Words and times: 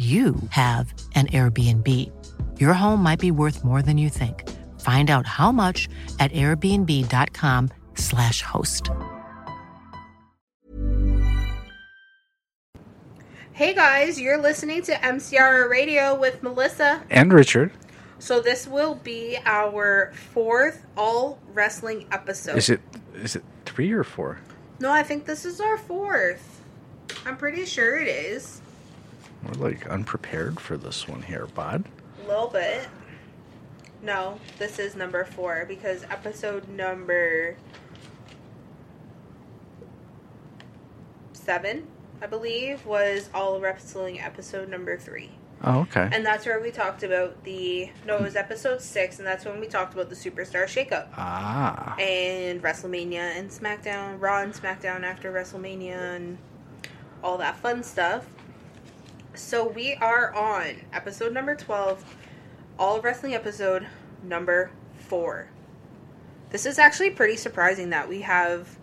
you 0.00 0.34
have 0.48 0.94
an 1.14 1.26
Airbnb. 1.26 1.86
Your 2.58 2.72
home 2.72 3.02
might 3.02 3.18
be 3.18 3.30
worth 3.30 3.62
more 3.62 3.82
than 3.82 3.98
you 3.98 4.08
think. 4.08 4.48
Find 4.80 5.10
out 5.10 5.26
how 5.26 5.52
much 5.52 5.90
at 6.18 6.32
airbnb.com/slash 6.32 8.40
host. 8.40 8.88
Hey 13.52 13.74
guys, 13.74 14.18
you're 14.18 14.40
listening 14.40 14.80
to 14.84 14.92
MCR 14.92 15.68
Radio 15.68 16.18
with 16.18 16.42
Melissa. 16.42 17.02
And 17.10 17.30
Richard. 17.30 17.70
So 18.18 18.40
this 18.40 18.66
will 18.66 18.94
be 18.94 19.36
our 19.44 20.14
fourth 20.14 20.86
all 20.96 21.38
wrestling 21.52 22.06
episode. 22.10 22.56
Is 22.56 22.70
it 22.70 22.80
is 23.16 23.36
it 23.36 23.44
three 23.66 23.92
or 23.92 24.04
four? 24.04 24.38
No, 24.78 24.90
I 24.90 25.02
think 25.02 25.26
this 25.26 25.44
is 25.44 25.60
our 25.60 25.76
fourth. 25.76 26.62
I'm 27.26 27.36
pretty 27.36 27.66
sure 27.66 27.98
it 27.98 28.08
is. 28.08 28.62
We're 29.44 29.68
like 29.68 29.88
unprepared 29.88 30.60
for 30.60 30.76
this 30.76 31.08
one 31.08 31.22
here, 31.22 31.46
bud. 31.46 31.84
A 32.24 32.28
little 32.28 32.48
bit. 32.48 32.88
No, 34.02 34.38
this 34.58 34.78
is 34.78 34.96
number 34.96 35.24
four 35.24 35.64
because 35.68 36.04
episode 36.04 36.68
number 36.68 37.56
seven, 41.32 41.86
I 42.22 42.26
believe, 42.26 42.86
was 42.86 43.28
all 43.34 43.60
wrestling 43.60 44.20
episode 44.20 44.68
number 44.68 44.96
three. 44.96 45.30
Oh, 45.62 45.80
okay. 45.80 46.08
And 46.10 46.24
that's 46.24 46.46
where 46.46 46.58
we 46.60 46.70
talked 46.70 47.02
about 47.02 47.44
the 47.44 47.90
no, 48.06 48.16
it 48.16 48.22
was 48.22 48.36
episode 48.36 48.80
six, 48.80 49.18
and 49.18 49.26
that's 49.26 49.44
when 49.44 49.60
we 49.60 49.66
talked 49.66 49.92
about 49.92 50.08
the 50.08 50.14
superstar 50.14 50.64
shakeup 50.64 51.08
ah. 51.16 51.96
and 51.98 52.62
WrestleMania 52.62 53.36
and 53.36 53.50
SmackDown, 53.50 54.20
Raw 54.20 54.42
and 54.42 54.54
SmackDown 54.54 55.02
after 55.02 55.30
WrestleMania 55.30 56.16
and 56.16 56.38
all 57.22 57.36
that 57.38 57.56
fun 57.56 57.82
stuff. 57.82 58.24
So 59.34 59.68
we 59.68 59.94
are 59.94 60.34
on 60.34 60.76
episode 60.92 61.32
number 61.32 61.54
twelve, 61.54 62.04
all 62.78 63.00
wrestling 63.00 63.34
episode 63.34 63.86
number 64.22 64.70
four. 64.96 65.48
This 66.50 66.66
is 66.66 66.78
actually 66.78 67.10
pretty 67.10 67.36
surprising 67.36 67.90
that 67.90 68.08
we 68.08 68.22
have, 68.22 68.76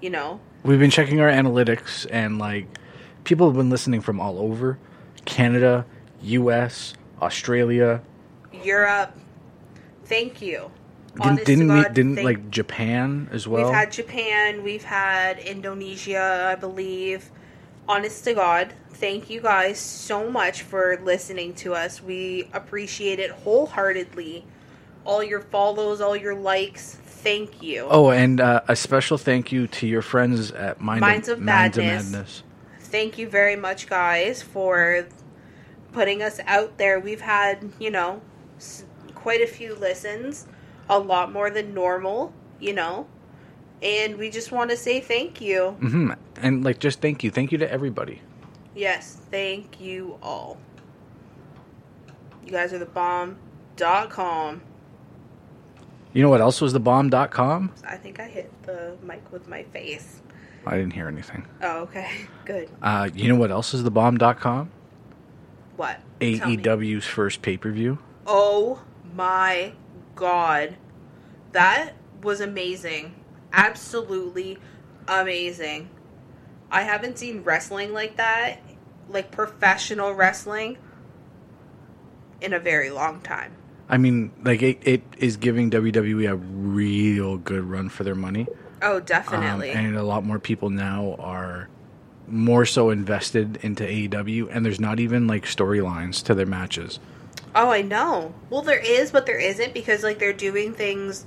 you 0.00 0.10
know, 0.10 0.40
We've 0.62 0.78
been 0.78 0.90
checking 0.90 1.20
our 1.20 1.28
analytics 1.28 2.06
and 2.10 2.38
like 2.38 2.66
people 3.24 3.48
have 3.48 3.56
been 3.56 3.68
listening 3.68 4.00
from 4.00 4.20
all 4.20 4.38
over. 4.38 4.78
Canada, 5.24 5.84
US, 6.22 6.94
Australia. 7.20 8.00
Europe. 8.62 9.14
Thank 10.04 10.40
you. 10.40 10.70
Didn't 11.20 11.44
didn't, 11.44 11.68
we, 11.72 11.82
didn't 11.92 12.14
thank- 12.16 12.24
like 12.24 12.50
Japan 12.50 13.28
as 13.30 13.46
well? 13.46 13.66
We've 13.66 13.74
had 13.74 13.92
Japan, 13.92 14.62
we've 14.62 14.82
had 14.82 15.38
Indonesia, 15.38 16.48
I 16.50 16.54
believe. 16.56 17.30
Honest 17.86 18.24
to 18.24 18.34
God, 18.34 18.72
thank 18.90 19.28
you 19.28 19.40
guys 19.40 19.78
so 19.78 20.30
much 20.30 20.62
for 20.62 20.98
listening 21.02 21.54
to 21.56 21.74
us. 21.74 22.02
We 22.02 22.48
appreciate 22.52 23.18
it 23.18 23.30
wholeheartedly. 23.30 24.44
All 25.04 25.22
your 25.22 25.40
follows, 25.40 26.00
all 26.00 26.16
your 26.16 26.34
likes, 26.34 26.94
thank 26.94 27.62
you. 27.62 27.86
Oh, 27.90 28.10
and 28.10 28.40
uh, 28.40 28.62
a 28.68 28.74
special 28.76 29.18
thank 29.18 29.52
you 29.52 29.66
to 29.66 29.86
your 29.86 30.00
friends 30.00 30.50
at 30.52 30.80
Mind 30.80 31.02
Minds 31.02 31.28
of 31.28 31.40
Minds 31.40 31.76
Madness. 31.76 32.10
Madness. 32.10 32.42
Thank 32.80 33.18
you 33.18 33.28
very 33.28 33.56
much, 33.56 33.86
guys, 33.86 34.42
for 34.42 35.06
putting 35.92 36.22
us 36.22 36.40
out 36.46 36.78
there. 36.78 36.98
We've 36.98 37.20
had, 37.20 37.70
you 37.78 37.90
know, 37.90 38.22
s- 38.56 38.84
quite 39.14 39.42
a 39.42 39.46
few 39.46 39.74
listens, 39.74 40.46
a 40.88 40.98
lot 40.98 41.30
more 41.32 41.50
than 41.50 41.74
normal, 41.74 42.32
you 42.60 42.72
know. 42.72 43.06
And 43.84 44.16
we 44.16 44.30
just 44.30 44.50
want 44.50 44.70
to 44.70 44.76
say 44.76 45.00
thank 45.00 45.40
you. 45.40 45.70
hmm 45.72 46.12
And 46.36 46.64
like, 46.64 46.78
just 46.78 47.00
thank 47.00 47.22
you, 47.22 47.30
thank 47.30 47.52
you 47.52 47.58
to 47.58 47.70
everybody. 47.70 48.20
Yes, 48.74 49.18
thank 49.30 49.80
you 49.80 50.18
all. 50.22 50.56
You 52.44 52.50
guys 52.50 52.72
are 52.72 52.78
the 52.78 52.86
bomb. 52.86 53.36
Dot 53.76 54.10
com. 54.10 54.62
You 56.12 56.22
know 56.22 56.28
what 56.30 56.40
else 56.40 56.60
was 56.60 56.72
the 56.72 56.80
bomb.com? 56.80 57.72
I 57.86 57.96
think 57.96 58.20
I 58.20 58.26
hit 58.28 58.50
the 58.62 58.96
mic 59.02 59.20
with 59.32 59.48
my 59.48 59.64
face. 59.64 60.20
I 60.64 60.76
didn't 60.76 60.92
hear 60.92 61.08
anything. 61.08 61.44
Oh, 61.60 61.82
okay. 61.82 62.08
Good. 62.44 62.70
Uh, 62.80 63.10
you 63.14 63.28
know 63.28 63.34
what 63.36 63.50
else 63.50 63.74
is 63.74 63.82
the 63.82 63.90
bomb.com? 63.90 64.70
What? 65.76 65.98
AEW's 66.20 67.04
first 67.04 67.42
pay 67.42 67.56
per 67.56 67.70
view. 67.72 67.98
Oh 68.26 68.80
my 69.14 69.72
god. 70.14 70.76
That 71.52 71.94
was 72.22 72.40
amazing. 72.40 73.14
Absolutely 73.56 74.58
amazing. 75.06 75.88
I 76.70 76.82
haven't 76.82 77.18
seen 77.18 77.44
wrestling 77.44 77.92
like 77.92 78.16
that, 78.16 78.58
like 79.08 79.30
professional 79.30 80.12
wrestling, 80.12 80.76
in 82.40 82.52
a 82.52 82.58
very 82.58 82.90
long 82.90 83.20
time. 83.20 83.52
I 83.88 83.96
mean, 83.98 84.32
like 84.42 84.62
it, 84.62 84.78
it 84.82 85.02
is 85.18 85.36
giving 85.36 85.70
WWE 85.70 86.28
a 86.30 86.34
real 86.36 87.36
good 87.36 87.62
run 87.64 87.88
for 87.90 88.02
their 88.02 88.14
money. 88.16 88.46
Oh, 88.82 88.96
Um, 88.96 89.02
definitely. 89.04 89.70
and 89.70 89.96
a 89.96 90.02
lot 90.02 90.24
more 90.24 90.38
people 90.40 90.70
now 90.70 91.14
are 91.20 91.68
more 92.26 92.64
so 92.66 92.90
invested 92.90 93.58
into 93.62 93.84
AEW, 93.84 94.48
and 94.50 94.64
there's 94.66 94.80
not 94.80 94.98
even 94.98 95.26
like 95.26 95.44
storylines 95.44 96.22
to 96.24 96.34
their 96.34 96.46
matches. 96.46 96.98
Oh, 97.54 97.70
I 97.70 97.82
know. 97.82 98.34
Well, 98.50 98.62
there 98.62 98.80
is, 98.80 99.12
but 99.12 99.26
there 99.26 99.38
isn't 99.38 99.74
because 99.74 100.02
like 100.02 100.18
they're 100.18 100.32
doing 100.32 100.72
things 100.74 101.24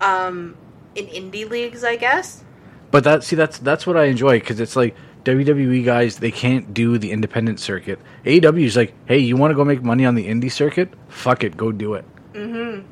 um 0.00 0.56
in 0.94 1.06
indie 1.06 1.48
leagues, 1.48 1.84
I 1.84 1.96
guess. 1.96 2.44
But 2.90 3.04
that 3.04 3.24
see 3.24 3.36
that's 3.36 3.58
that's 3.58 3.86
what 3.86 3.96
I 3.96 4.04
enjoy 4.04 4.38
because 4.40 4.60
it's 4.60 4.76
like 4.76 4.94
WWE 5.24 5.84
guys 5.84 6.18
they 6.18 6.30
can't 6.30 6.74
do 6.74 6.98
the 6.98 7.10
independent 7.10 7.58
circuit. 7.60 7.98
AEW 8.24 8.64
is 8.64 8.76
like, 8.76 8.92
hey, 9.06 9.18
you 9.18 9.36
want 9.36 9.50
to 9.50 9.54
go 9.54 9.64
make 9.64 9.82
money 9.82 10.04
on 10.04 10.14
the 10.14 10.26
indie 10.28 10.50
circuit? 10.52 10.90
Fuck 11.08 11.44
it, 11.44 11.56
go 11.56 11.72
do 11.72 11.94
it. 11.94 12.04
Mm-hmm. 12.34 12.86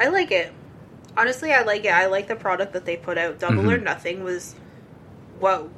I 0.00 0.08
like 0.08 0.30
it. 0.30 0.52
Honestly, 1.16 1.52
I 1.52 1.62
like 1.62 1.84
it. 1.84 1.90
I 1.92 2.06
like 2.06 2.28
the 2.28 2.36
product 2.36 2.72
that 2.74 2.84
they 2.84 2.96
put 2.96 3.18
out. 3.18 3.38
Double 3.40 3.56
Mm-hmm. 3.56 3.70
or 3.70 3.78
Nothing 3.78 4.22
was 4.24 4.54
what 5.40 5.68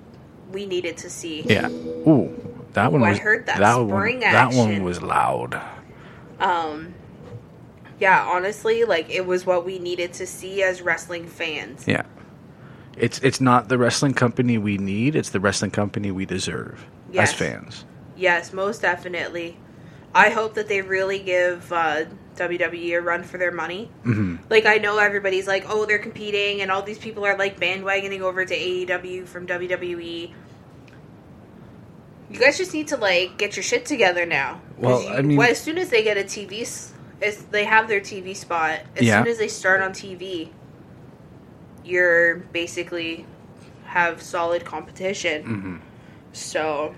we 0.52 0.67
needed 0.67 0.97
to 0.99 1.11
see. 1.11 1.43
Yeah. 1.43 1.69
Ooh, 1.70 2.37
that 2.75 2.93
one 2.93 3.00
Ooh, 3.02 3.06
I 3.06 3.11
was. 3.11 3.19
heard 3.19 3.47
that 3.47 3.58
one, 3.61 3.88
spring 3.88 4.20
That 4.20 4.52
one 4.52 4.82
was 4.85 5.00
loud. 5.02 5.61
Um 6.38 6.94
yeah, 8.00 8.25
honestly, 8.26 8.85
like 8.85 9.08
it 9.11 9.26
was 9.26 9.47
what 9.47 9.64
we 9.64 9.79
needed 9.79 10.12
to 10.14 10.26
see 10.26 10.62
as 10.62 10.82
wrestling 10.82 11.26
fans. 11.29 11.85
Yeah. 11.87 12.02
It's 12.97 13.19
it's 13.20 13.41
not 13.41 13.69
the 13.69 13.79
wrestling 13.79 14.14
company 14.14 14.58
we 14.58 14.76
need. 14.79 15.14
It's 15.17 15.31
the 15.31 15.41
wrestling 15.41 15.70
company 15.70 16.11
we 16.11 16.26
deserve 16.26 16.87
Yes. 17.12 17.31
as 17.32 17.35
fans. 17.38 17.85
Yes, 18.17 18.52
most 18.52 18.82
definitely. 18.82 19.56
I 20.14 20.31
hope 20.31 20.55
that 20.55 20.67
they 20.69 20.82
really 20.82 21.20
give 21.20 21.73
uh, 21.73 22.05
WWE 22.37 22.99
a 22.99 23.00
run 23.00 23.23
for 23.23 23.38
their 23.38 23.52
money. 23.52 23.91
hmm 24.02 24.37
Like 24.50 24.67
I 24.67 24.76
know 24.79 24.99
everybody's 24.99 25.47
like, 25.47 25.64
oh, 25.69 25.87
they're 25.87 25.99
competing, 26.00 26.61
and 26.62 26.70
all 26.70 26.82
these 26.82 26.99
people 26.99 27.25
are 27.25 27.38
like 27.38 27.61
bandwagoning 27.61 28.20
over 28.20 28.44
to 28.44 28.55
AEW 28.55 29.26
from 29.26 29.47
WWE. 29.47 30.32
You 32.31 32.38
guys 32.38 32.58
just 32.58 32.75
need 32.75 32.88
to 32.88 32.97
like 32.97 33.38
get 33.38 33.56
your 33.56 33.62
shit 33.62 33.85
together 33.87 34.26
now. 34.26 34.61
Well, 34.76 35.02
you- 35.02 35.08
I 35.08 35.23
mean- 35.23 35.41
as 35.41 35.61
soon 35.61 35.79
as 35.79 35.91
they 35.91 36.02
get 36.02 36.17
a 36.17 36.23
TV, 36.25 36.64
s- 37.22 37.38
as 37.38 37.44
they 37.46 37.64
have 37.64 37.88
their 37.88 38.00
TV 38.00 38.34
spot, 38.34 38.81
as 38.96 39.02
Yeah. 39.02 39.22
soon 39.22 39.31
as 39.32 39.38
they 39.38 39.49
start 39.49 39.81
on 39.81 39.93
TV, 39.93 40.50
you're 41.84 42.37
basically 42.52 43.26
have 43.84 44.22
solid 44.22 44.64
competition. 44.64 45.43
Mm-hmm. 45.43 45.76
So, 46.32 46.94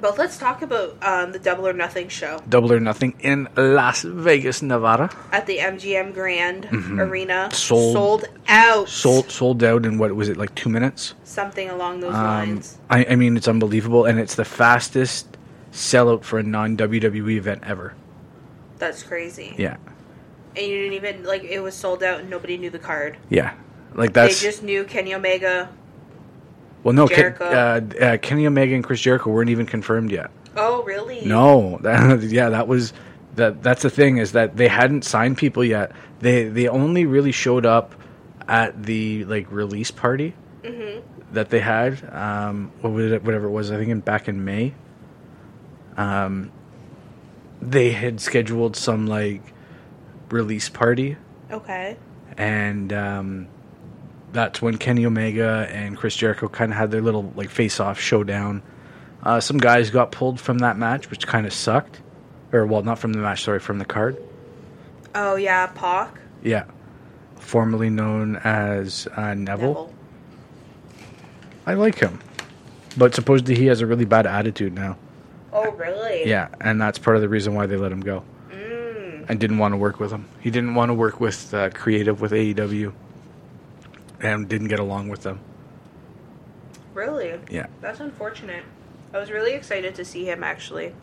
but 0.00 0.18
let's 0.18 0.36
talk 0.36 0.60
about 0.60 0.96
um, 1.02 1.32
the 1.32 1.38
Double 1.38 1.66
or 1.66 1.72
Nothing 1.72 2.08
show 2.08 2.42
Double 2.48 2.70
or 2.72 2.80
Nothing 2.80 3.14
in 3.20 3.48
Las 3.56 4.02
Vegas, 4.02 4.60
Nevada. 4.60 5.08
at 5.32 5.46
the 5.46 5.56
MGM 5.58 6.12
Grand 6.12 6.66
Arena. 7.00 7.48
Mm-hmm. 7.48 7.52
Sold- 7.54 7.92
sold 7.94 8.24
out. 8.48 8.88
Sold 8.90 9.30
sold 9.30 9.62
out 9.64 9.86
in 9.86 9.96
what 9.96 10.14
was 10.14 10.28
it 10.28 10.36
like 10.36 10.54
two 10.54 10.68
minutes? 10.68 11.14
something 11.24 11.68
along 11.68 12.00
those 12.00 12.14
Um, 12.14 12.24
lines. 12.24 12.78
I, 12.88 13.04
I 13.10 13.16
mean, 13.16 13.36
it's 13.36 13.46
unbelievable, 13.48 14.04
and 14.06 14.18
it's 14.18 14.36
the 14.36 14.44
fastest 14.44 15.36
sellout 15.72 16.24
for 16.24 16.38
a 16.38 16.42
non 16.42 16.76
WWE 16.76 17.36
event 17.36 17.62
ever. 17.66 17.94
That's 18.78 19.02
crazy. 19.02 19.54
Yeah, 19.58 19.76
And 20.56 20.66
you 20.66 20.76
didn't 20.82 20.92
even 20.94 21.24
like 21.24 21.44
it 21.44 21.60
was 21.60 21.74
sold 21.74 22.02
out 22.02 22.20
and 22.20 22.30
nobody 22.30 22.58
knew 22.58 22.70
the 22.70 22.78
card. 22.78 23.16
yeah, 23.30 23.54
like 23.94 24.12
that's 24.12 24.40
they 24.40 24.46
just 24.48 24.62
knew 24.62 24.84
Kenny 24.84 25.14
Omega. 25.14 25.68
well, 26.82 26.94
no, 26.94 27.08
Ken, 27.08 27.34
uh, 27.40 27.80
uh, 28.00 28.16
Kenny 28.18 28.46
Omega 28.46 28.74
and 28.74 28.84
Chris 28.84 29.00
Jericho 29.00 29.30
weren't 29.30 29.50
even 29.50 29.66
confirmed 29.66 30.10
yet. 30.10 30.30
Oh, 30.56 30.82
really? 30.84 31.24
No, 31.24 31.78
that, 31.82 32.22
yeah, 32.22 32.48
that 32.50 32.66
was 32.68 32.92
that. 33.34 33.62
That's 33.62 33.82
the 33.82 33.90
thing 33.90 34.18
is 34.18 34.32
that 34.32 34.56
they 34.56 34.68
hadn't 34.68 35.04
signed 35.04 35.36
people 35.38 35.64
yet. 35.64 35.92
They 36.20 36.44
they 36.48 36.68
only 36.68 37.04
really 37.06 37.32
showed 37.32 37.66
up 37.66 37.94
at 38.48 38.82
the 38.84 39.24
like 39.26 39.50
release 39.50 39.90
party 39.90 40.34
that 41.32 41.50
they 41.50 41.60
had. 41.60 42.02
Um, 42.12 42.70
what 42.80 42.92
was 42.92 43.12
it? 43.12 43.22
Whatever 43.24 43.46
it 43.46 43.50
was, 43.50 43.70
I 43.70 43.76
think 43.76 43.90
in 43.90 44.00
back 44.00 44.28
in 44.28 44.44
May. 44.44 44.74
Um, 45.96 46.50
they 47.60 47.92
had 47.92 48.20
scheduled 48.20 48.76
some 48.76 49.06
like 49.06 49.42
release 50.30 50.68
party, 50.68 51.16
Okay. 51.50 51.96
and 52.36 52.92
um, 52.92 53.48
that's 54.32 54.60
when 54.60 54.76
Kenny 54.78 55.06
Omega 55.06 55.66
and 55.70 55.96
Chris 55.96 56.16
Jericho 56.16 56.48
kind 56.48 56.72
of 56.72 56.78
had 56.78 56.90
their 56.90 57.00
little 57.02 57.32
like 57.36 57.50
face-off 57.50 57.98
showdown. 58.00 58.62
Uh, 59.22 59.40
some 59.40 59.58
guys 59.58 59.90
got 59.90 60.12
pulled 60.12 60.40
from 60.40 60.58
that 60.58 60.76
match, 60.76 61.10
which 61.10 61.26
kind 61.26 61.46
of 61.46 61.52
sucked. 61.52 62.00
Or 62.52 62.64
well, 62.64 62.82
not 62.82 62.98
from 62.98 63.12
the 63.12 63.18
match, 63.18 63.42
sorry, 63.42 63.58
from 63.58 63.78
the 63.78 63.84
card. 63.84 64.16
Oh 65.14 65.34
yeah, 65.36 65.66
Pac. 65.68 66.20
Yeah, 66.42 66.64
formerly 67.40 67.90
known 67.90 68.36
as 68.36 69.08
uh, 69.16 69.34
Neville. 69.34 69.68
Neville. 69.68 69.94
I 71.66 71.74
like 71.74 71.98
him, 71.98 72.20
but 72.96 73.14
supposedly 73.14 73.56
he 73.56 73.66
has 73.66 73.80
a 73.80 73.86
really 73.86 74.04
bad 74.04 74.26
attitude 74.26 74.74
now. 74.74 74.96
Oh 75.56 75.70
really? 75.72 76.28
Yeah, 76.28 76.48
and 76.60 76.78
that's 76.78 76.98
part 76.98 77.16
of 77.16 77.22
the 77.22 77.30
reason 77.30 77.54
why 77.54 77.64
they 77.64 77.76
let 77.76 77.90
him 77.90 78.02
go. 78.02 78.22
Mm. 78.50 79.24
And 79.26 79.40
didn't 79.40 79.56
want 79.56 79.72
to 79.72 79.78
work 79.78 79.98
with 79.98 80.10
him. 80.10 80.28
He 80.40 80.50
didn't 80.50 80.74
want 80.74 80.90
to 80.90 80.94
work 80.94 81.18
with 81.18 81.54
uh, 81.54 81.70
creative 81.70 82.20
with 82.20 82.32
AEW, 82.32 82.92
and 84.20 84.46
didn't 84.46 84.68
get 84.68 84.80
along 84.80 85.08
with 85.08 85.22
them. 85.22 85.40
Really? 86.92 87.40
Yeah. 87.50 87.68
That's 87.80 88.00
unfortunate. 88.00 88.64
I 89.14 89.18
was 89.18 89.30
really 89.30 89.54
excited 89.54 89.94
to 89.94 90.04
see 90.04 90.26
him 90.26 90.44
actually. 90.44 90.94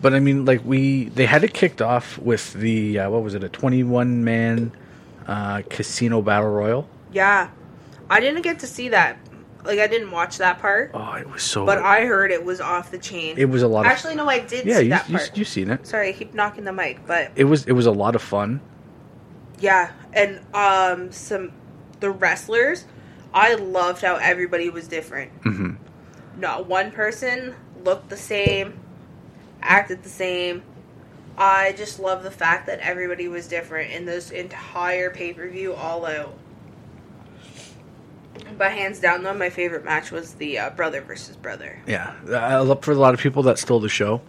But 0.00 0.14
I 0.14 0.18
mean, 0.18 0.44
like 0.44 0.64
we, 0.64 1.04
they 1.04 1.26
had 1.26 1.44
it 1.44 1.54
kicked 1.54 1.80
off 1.80 2.18
with 2.18 2.54
the 2.54 2.98
uh, 2.98 3.10
what 3.10 3.22
was 3.22 3.34
it, 3.34 3.44
a 3.44 3.48
twenty-one 3.48 4.24
man 4.24 4.72
uh, 5.28 5.62
casino 5.70 6.22
battle 6.22 6.50
royal. 6.50 6.88
Yeah. 7.12 7.50
I 8.10 8.18
didn't 8.18 8.42
get 8.42 8.58
to 8.60 8.66
see 8.66 8.88
that. 8.88 9.16
Like 9.64 9.78
I 9.78 9.86
didn't 9.86 10.10
watch 10.10 10.38
that 10.38 10.58
part, 10.58 10.90
Oh, 10.92 11.12
it 11.14 11.28
was 11.30 11.42
so. 11.42 11.64
but 11.64 11.78
I 11.78 12.04
heard 12.06 12.30
it 12.32 12.44
was 12.44 12.60
off 12.60 12.90
the 12.90 12.98
chain. 12.98 13.36
it 13.38 13.44
was 13.44 13.62
a 13.62 13.68
lot 13.68 13.86
of. 13.86 13.92
Actually, 13.92 14.16
no, 14.16 14.28
I 14.28 14.40
did 14.40 14.66
yeah, 14.66 14.78
see 14.78 14.84
you, 14.84 14.90
that 14.90 15.08
you 15.08 15.16
part. 15.18 15.38
you 15.38 15.44
seen 15.44 15.70
it? 15.70 15.86
Sorry, 15.86 16.08
I 16.08 16.12
keep 16.12 16.34
knocking 16.34 16.64
the 16.64 16.72
mic, 16.72 17.06
but 17.06 17.30
It 17.36 17.44
was 17.44 17.64
it 17.66 17.72
was 17.72 17.86
a 17.86 17.92
lot 17.92 18.14
of 18.16 18.22
fun. 18.22 18.60
yeah, 19.60 19.92
and 20.12 20.40
um, 20.54 21.12
some 21.12 21.52
the 22.00 22.10
wrestlers. 22.10 22.84
I 23.34 23.54
loved 23.54 24.02
how 24.02 24.16
everybody 24.16 24.68
was 24.68 24.88
different. 24.88 25.30
hmm 25.42 25.74
Not 26.36 26.66
one 26.66 26.90
person 26.90 27.54
looked 27.84 28.10
the 28.10 28.16
same, 28.16 28.78
acted 29.62 30.02
the 30.02 30.08
same. 30.10 30.62
I 31.38 31.72
just 31.78 31.98
love 31.98 32.24
the 32.24 32.30
fact 32.30 32.66
that 32.66 32.80
everybody 32.80 33.26
was 33.28 33.48
different 33.48 33.90
in 33.92 34.04
this 34.04 34.30
entire 34.30 35.08
pay 35.10 35.32
per 35.32 35.48
view, 35.48 35.72
all 35.72 36.04
out. 36.04 36.34
But 38.58 38.72
hands 38.72 39.00
down, 39.00 39.22
though, 39.22 39.34
my 39.34 39.50
favorite 39.50 39.84
match 39.84 40.10
was 40.10 40.34
the 40.34 40.58
uh, 40.58 40.70
brother 40.70 41.00
versus 41.00 41.36
brother. 41.36 41.78
Yeah, 41.86 42.14
I 42.30 42.56
love 42.58 42.82
for 42.82 42.92
a 42.92 42.96
lot 42.96 43.14
of 43.14 43.20
people 43.20 43.42
that 43.44 43.58
stole 43.58 43.80
the 43.80 43.88
show. 43.88 44.20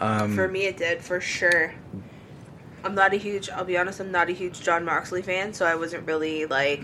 Um, 0.00 0.34
For 0.34 0.48
me, 0.48 0.64
it 0.66 0.76
did 0.76 1.02
for 1.02 1.20
sure. 1.20 1.72
I'm 2.84 2.94
not 2.94 3.14
a 3.14 3.16
huge. 3.16 3.48
I'll 3.50 3.64
be 3.64 3.78
honest. 3.78 4.00
I'm 4.00 4.10
not 4.12 4.28
a 4.28 4.32
huge 4.32 4.60
Jon 4.60 4.84
Moxley 4.84 5.22
fan, 5.22 5.52
so 5.54 5.64
I 5.66 5.74
wasn't 5.74 6.06
really 6.06 6.46
like 6.46 6.82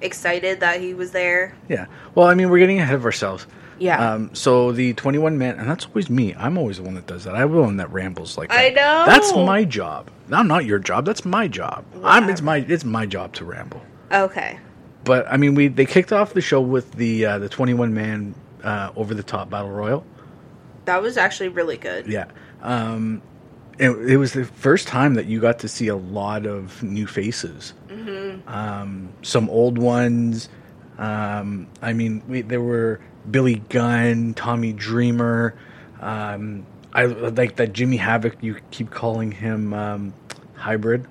excited 0.00 0.60
that 0.60 0.80
he 0.80 0.94
was 0.94 1.12
there. 1.12 1.54
yeah. 1.68 1.86
Well, 2.14 2.26
I 2.26 2.34
mean, 2.34 2.50
we're 2.50 2.58
getting 2.58 2.80
ahead 2.80 2.94
of 2.94 3.04
ourselves. 3.04 3.46
Yeah. 3.78 4.12
Um, 4.14 4.34
so 4.34 4.72
the 4.72 4.92
twenty-one 4.94 5.38
man, 5.38 5.58
and 5.58 5.68
that's 5.70 5.86
always 5.86 6.10
me. 6.10 6.34
I'm 6.34 6.58
always 6.58 6.76
the 6.76 6.82
one 6.82 6.94
that 6.94 7.06
does 7.06 7.24
that. 7.24 7.34
I'm 7.34 7.50
the 7.52 7.60
one 7.62 7.76
that 7.78 7.90
rambles 7.90 8.36
like 8.36 8.50
that. 8.50 8.58
I 8.58 8.68
know. 8.68 9.04
That's 9.06 9.32
my 9.34 9.64
job. 9.64 10.10
Now, 10.28 10.42
not 10.42 10.66
your 10.66 10.78
job. 10.78 11.06
That's 11.06 11.24
my 11.24 11.48
job. 11.48 11.84
I'm. 12.04 12.28
It's 12.28 12.42
my. 12.42 12.58
It's 12.58 12.84
my 12.84 13.06
job 13.06 13.32
to 13.34 13.44
ramble. 13.46 13.80
Okay. 14.12 14.58
But 15.04 15.26
I 15.28 15.36
mean, 15.36 15.54
we 15.54 15.68
they 15.68 15.86
kicked 15.86 16.12
off 16.12 16.34
the 16.34 16.40
show 16.40 16.60
with 16.60 16.92
the 16.92 17.24
uh, 17.24 17.38
the 17.38 17.48
21 17.48 17.94
man 17.94 18.34
uh, 18.62 18.92
over 18.96 19.14
the 19.14 19.22
top 19.22 19.50
battle 19.50 19.70
royal. 19.70 20.04
That 20.84 21.02
was 21.02 21.16
actually 21.16 21.48
really 21.48 21.76
good. 21.76 22.06
Yeah, 22.06 22.26
um, 22.62 23.22
it, 23.78 23.90
it 23.90 24.16
was 24.18 24.32
the 24.32 24.44
first 24.44 24.88
time 24.88 25.14
that 25.14 25.26
you 25.26 25.40
got 25.40 25.60
to 25.60 25.68
see 25.68 25.88
a 25.88 25.96
lot 25.96 26.46
of 26.46 26.82
new 26.82 27.06
faces. 27.06 27.72
Mm-hmm. 27.88 28.48
Um, 28.48 29.12
some 29.22 29.48
old 29.48 29.78
ones. 29.78 30.48
Um, 30.98 31.66
I 31.80 31.94
mean, 31.94 32.22
we, 32.28 32.42
there 32.42 32.60
were 32.60 33.00
Billy 33.30 33.56
Gunn, 33.70 34.34
Tommy 34.34 34.74
Dreamer. 34.74 35.54
Um, 36.00 36.66
I 36.92 37.06
like 37.06 37.56
that 37.56 37.72
Jimmy 37.72 37.96
Havoc. 37.96 38.36
You 38.42 38.56
keep 38.70 38.90
calling 38.90 39.32
him 39.32 39.72
um, 39.72 40.14
hybrid. 40.54 41.06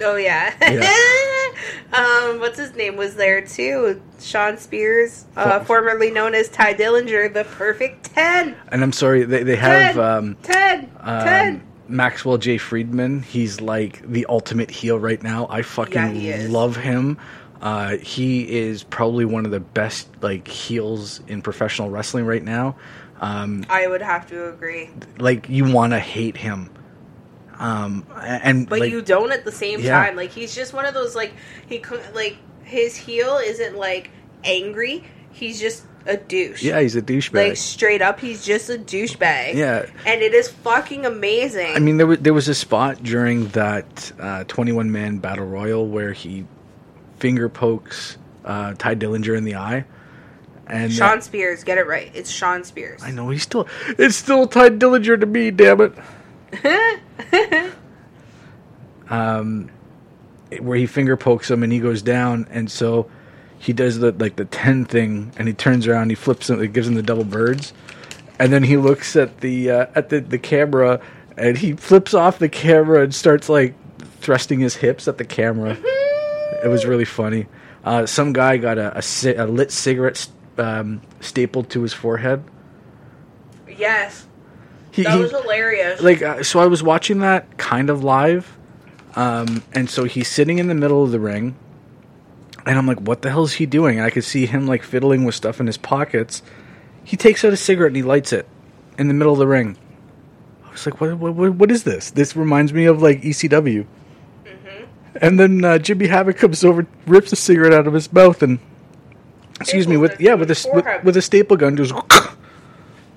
Oh 0.00 0.16
yeah. 0.16 0.54
um, 1.92 2.38
what's 2.40 2.58
his 2.58 2.74
name 2.74 2.96
was 2.96 3.14
there 3.16 3.40
too? 3.40 4.00
Shawn 4.20 4.56
Spears, 4.58 5.26
uh, 5.36 5.60
For- 5.60 5.66
formerly 5.66 6.10
known 6.10 6.34
as 6.34 6.48
Tye 6.48 6.74
Dillinger, 6.74 7.32
the 7.32 7.44
perfect 7.44 8.14
ten. 8.14 8.56
And 8.68 8.82
I'm 8.82 8.92
sorry, 8.92 9.24
they 9.24 9.42
they 9.42 9.56
have. 9.56 9.94
Ten. 9.94 10.04
Um, 10.04 10.36
ten. 10.42 10.90
Um, 11.00 11.24
ten. 11.24 11.66
Maxwell 11.88 12.38
J. 12.38 12.56
Friedman, 12.56 13.22
he's 13.22 13.60
like 13.60 14.00
the 14.08 14.24
ultimate 14.28 14.70
heel 14.70 14.96
right 14.98 15.20
now. 15.20 15.48
I 15.50 15.62
fucking 15.62 16.14
Yeah, 16.20 16.46
love 16.48 16.76
him. 16.76 17.18
Uh, 17.60 17.96
he 17.96 18.48
is 18.48 18.84
probably 18.84 19.24
one 19.24 19.44
of 19.44 19.50
the 19.50 19.60
best 19.60 20.08
like 20.22 20.46
heels 20.46 21.20
in 21.26 21.42
professional 21.42 21.90
wrestling 21.90 22.26
right 22.26 22.44
now. 22.44 22.76
Um, 23.20 23.66
I 23.68 23.86
would 23.88 24.00
have 24.02 24.26
to 24.28 24.48
agree, 24.50 24.88
like 25.18 25.48
you 25.48 25.70
want 25.70 25.92
to 25.92 25.98
hate 25.98 26.36
him, 26.38 26.70
um, 27.60 28.04
and 28.20 28.68
but 28.68 28.80
like, 28.80 28.90
you 28.90 29.02
don't 29.02 29.30
at 29.32 29.44
the 29.44 29.52
same 29.52 29.80
Yeah. 29.80 30.04
time. 30.04 30.16
Like 30.16 30.30
he's 30.30 30.54
just 30.54 30.72
one 30.72 30.86
of 30.86 30.94
those 30.94 31.14
like 31.14 31.32
he 31.68 31.82
like 32.14 32.36
his 32.64 32.96
heel 32.96 33.36
isn't 33.36 33.76
like 33.76 34.10
angry. 34.44 35.04
He's 35.32 35.60
just 35.60 35.84
a 36.06 36.16
douche. 36.16 36.62
yeah, 36.62 36.80
he's 36.80 36.96
a 36.96 37.02
douchebag. 37.02 37.48
Like 37.50 37.56
straight 37.58 38.00
up, 38.00 38.18
he's 38.20 38.44
just 38.44 38.70
a 38.70 38.78
douchebag. 38.78 39.54
Yeah. 39.54 39.86
and 40.06 40.22
it 40.22 40.32
is 40.32 40.48
fucking 40.48 41.04
amazing. 41.04 41.76
I 41.76 41.78
mean, 41.78 41.98
there 41.98 42.06
was 42.06 42.18
there 42.20 42.34
was 42.34 42.48
a 42.48 42.54
spot 42.54 43.02
during 43.02 43.48
that 43.48 44.10
uh, 44.18 44.44
21 44.44 44.90
man 44.90 45.18
battle 45.18 45.46
royal 45.46 45.86
where 45.86 46.12
he 46.12 46.46
finger 47.18 47.48
pokes 47.50 48.16
uh, 48.46 48.72
Tye 48.78 48.94
Dillinger 48.94 49.36
in 49.36 49.44
the 49.44 49.56
eye, 49.56 49.84
and 50.66 50.90
Shawn 50.90 51.20
Spears, 51.20 51.64
get 51.64 51.76
it 51.76 51.86
right. 51.86 52.10
It's 52.14 52.30
Shawn 52.30 52.64
Spears. 52.64 53.02
I 53.04 53.10
know 53.10 53.28
he's 53.28 53.42
still. 53.42 53.68
It's 53.98 54.16
still 54.16 54.46
Tye 54.46 54.70
Dillinger 54.70 55.20
to 55.20 55.26
me. 55.26 55.50
Damn 55.50 55.82
it. 55.82 55.92
um, 59.10 59.70
where 60.60 60.76
he 60.76 60.86
finger 60.86 61.16
pokes 61.16 61.50
him 61.50 61.62
and 61.62 61.72
he 61.72 61.78
goes 61.78 62.02
down, 62.02 62.46
and 62.50 62.70
so 62.70 63.10
he 63.58 63.72
does 63.72 63.98
the 63.98 64.12
like 64.12 64.36
the 64.36 64.44
ten 64.46 64.84
thing, 64.84 65.32
and 65.38 65.48
he 65.48 65.54
turns 65.54 65.86
around, 65.86 66.10
he 66.10 66.16
flips 66.16 66.50
him, 66.50 66.62
it 66.62 66.72
gives 66.72 66.88
him 66.88 66.94
the 66.94 67.02
double 67.02 67.24
birds, 67.24 67.72
and 68.38 68.52
then 68.52 68.62
he 68.62 68.76
looks 68.76 69.16
at 69.16 69.40
the 69.40 69.70
uh, 69.70 69.86
at 69.94 70.08
the 70.08 70.20
the 70.20 70.38
camera, 70.38 71.00
and 71.36 71.58
he 71.58 71.72
flips 71.74 72.14
off 72.14 72.38
the 72.38 72.48
camera 72.48 73.02
and 73.02 73.14
starts 73.14 73.48
like 73.48 73.74
thrusting 74.20 74.60
his 74.60 74.76
hips 74.76 75.08
at 75.08 75.18
the 75.18 75.24
camera. 75.24 75.76
it 76.64 76.68
was 76.68 76.84
really 76.84 77.04
funny. 77.04 77.46
Uh, 77.84 78.04
some 78.04 78.32
guy 78.32 78.58
got 78.58 78.76
a, 78.76 78.98
a, 78.98 79.02
ci- 79.02 79.34
a 79.34 79.46
lit 79.46 79.70
cigarette 79.72 80.28
um, 80.58 81.00
stapled 81.20 81.70
to 81.70 81.80
his 81.82 81.94
forehead. 81.94 82.44
Yes, 83.66 84.26
He, 85.00 85.04
that 85.04 85.16
he- 85.16 85.22
was 85.22 85.30
hilarious. 85.32 86.00
like 86.02 86.22
uh, 86.22 86.42
so 86.42 86.60
I 86.60 86.66
was 86.66 86.82
watching 86.82 87.20
that 87.20 87.58
kind 87.58 87.90
of 87.90 88.02
live, 88.04 88.56
um, 89.16 89.62
and 89.72 89.88
so 89.90 90.04
he's 90.04 90.28
sitting 90.28 90.58
in 90.58 90.68
the 90.68 90.74
middle 90.74 91.02
of 91.02 91.10
the 91.10 91.20
ring, 91.20 91.56
and 92.66 92.78
I'm 92.78 92.86
like, 92.86 93.00
"What 93.00 93.22
the 93.22 93.30
hell 93.30 93.44
is 93.44 93.54
he 93.54 93.66
doing?" 93.66 93.98
And 93.98 94.06
I 94.06 94.10
could 94.10 94.24
see 94.24 94.46
him 94.46 94.66
like 94.66 94.82
fiddling 94.82 95.24
with 95.24 95.34
stuff 95.34 95.60
in 95.60 95.66
his 95.66 95.76
pockets. 95.78 96.42
He 97.04 97.16
takes 97.16 97.44
out 97.44 97.52
a 97.52 97.56
cigarette 97.56 97.88
and 97.90 97.96
he 97.96 98.02
lights 98.02 98.32
it 98.32 98.46
in 98.98 99.08
the 99.08 99.14
middle 99.14 99.32
of 99.32 99.38
the 99.38 99.46
ring. 99.46 99.76
I 100.66 100.70
was 100.72 100.86
like, 100.86 101.00
"What? 101.00 101.16
What? 101.18 101.34
What, 101.34 101.54
what 101.54 101.70
is 101.70 101.84
this?" 101.84 102.10
This 102.10 102.36
reminds 102.36 102.72
me 102.72 102.84
of 102.84 103.02
like 103.02 103.22
ECW. 103.22 103.86
And 105.20 105.40
then 105.40 105.64
uh, 105.64 105.78
Jimmy 105.78 106.06
Havoc 106.06 106.36
comes 106.36 106.64
over, 106.64 106.86
rips 107.06 107.32
a 107.32 107.36
cigarette 107.36 107.72
out 107.72 107.88
of 107.88 107.92
his 107.94 108.12
mouth, 108.12 108.44
and 108.44 108.60
excuse 109.60 109.88
me, 109.88 109.96
with 109.96 110.20
yeah, 110.20 110.34
with 110.34 110.50
a 110.52 110.70
with, 110.72 110.86
with 111.04 111.16
a 111.16 111.22
staple 111.22 111.56
gun, 111.56 111.74
goes, 111.74 111.92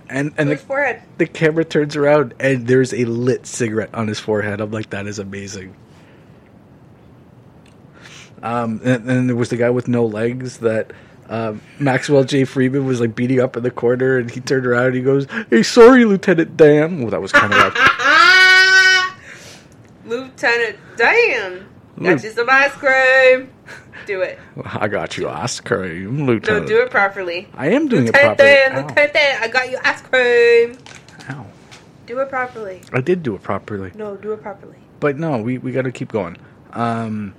and 0.10 0.34
and 0.38 0.50
the, 0.52 0.58
forehead. 0.58 1.02
the 1.18 1.26
camera 1.28 1.66
turns 1.66 1.96
around, 1.96 2.34
and 2.40 2.68
there's 2.68 2.94
a 2.94 3.06
lit 3.06 3.46
cigarette 3.46 3.94
on 3.94 4.08
his 4.08 4.20
forehead. 4.20 4.62
I'm 4.62 4.72
like, 4.72 4.90
that 4.92 5.08
is 5.08 5.20
amazing. 5.20 5.76
Um, 8.42 8.82
and 8.84 9.08
then 9.08 9.28
there 9.28 9.36
was 9.36 9.50
the 9.50 9.56
guy 9.58 9.70
with 9.70 9.88
no 9.88 10.06
legs 10.06 10.58
that 10.58 10.92
um, 11.30 11.62
Maxwell 11.80 12.26
J. 12.26 12.44
Freeman 12.44 12.86
was 12.86 13.00
like 13.00 13.16
beating 13.16 13.40
up 13.40 13.56
in 13.56 13.64
the 13.64 13.72
corner, 13.72 14.18
and 14.18 14.30
he 14.30 14.42
turned 14.42 14.66
around 14.66 14.88
and 14.88 14.96
he 14.96 15.02
goes, 15.02 15.26
"Hey, 15.50 15.64
sorry, 15.64 16.04
Lieutenant 16.06 16.58
Dan." 16.58 17.02
Well, 17.02 17.12
that 17.12 17.22
was 17.22 17.32
kind 17.32 17.54
of 17.54 17.60
like. 17.60 17.74
Lieutenant 20.06 20.78
Dan. 20.98 21.66
Lu- 21.98 22.10
Got 22.16 22.24
you 22.24 22.32
some 22.32 22.50
ice 22.50 22.72
cream. 22.74 23.50
Do 24.06 24.22
it. 24.22 24.40
I 24.66 24.88
got 24.88 25.18
you 25.18 25.30
ice 25.30 25.60
cream, 25.60 26.26
No, 26.26 26.40
do 26.40 26.82
it 26.82 26.90
properly. 26.92 27.48
I 27.56 27.68
am 27.70 27.88
doing 27.88 28.04
it 28.08 28.14
Lieutenant 28.14 28.38
properly. 28.38 28.50
Dan, 28.50 28.72
Ow. 28.74 28.82
Lieutenant 28.88 29.14
Dan, 29.14 29.44
I 29.44 29.48
got 29.48 29.72
you 29.72 29.78
ice 29.84 30.02
cream. 30.02 30.78
Ow. 31.30 31.46
Do 32.06 32.20
it 32.20 32.30
properly. 32.30 32.82
I 32.92 33.02
did 33.02 33.24
do 33.24 33.36
it 33.36 33.42
properly, 33.44 33.92
No, 33.96 34.16
do 34.18 34.34
it 34.34 34.42
properly. 34.42 34.78
but 35.00 35.18
no, 35.18 35.38
we, 35.38 35.58
we 35.58 35.72
got 35.72 35.84
to 35.84 35.92
keep 35.92 36.12
going. 36.12 36.38
Um, 36.74 37.34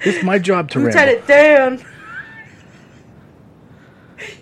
it's 0.00 0.22
my 0.22 0.38
job 0.38 0.70
to 0.72 0.78
ramble. 0.80 0.92
Lieutenant 1.00 1.26
Dan. 1.26 1.84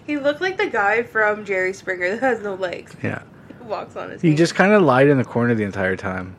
He 0.06 0.18
looked 0.18 0.40
like 0.42 0.58
the 0.58 0.66
guy 0.68 1.02
from 1.02 1.44
Jerry 1.46 1.72
Springer 1.72 2.10
that 2.10 2.20
has 2.20 2.40
no 2.42 2.54
legs. 2.54 2.94
Yeah, 3.02 3.22
Who 3.58 3.64
walks 3.64 3.96
on 3.96 4.10
his 4.10 4.20
he 4.20 4.28
hands. 4.28 4.38
just 4.38 4.54
kind 4.54 4.72
of 4.72 4.82
lied 4.82 5.08
in 5.08 5.16
the 5.16 5.24
corner 5.24 5.54
the 5.54 5.64
entire 5.64 5.96
time. 5.96 6.36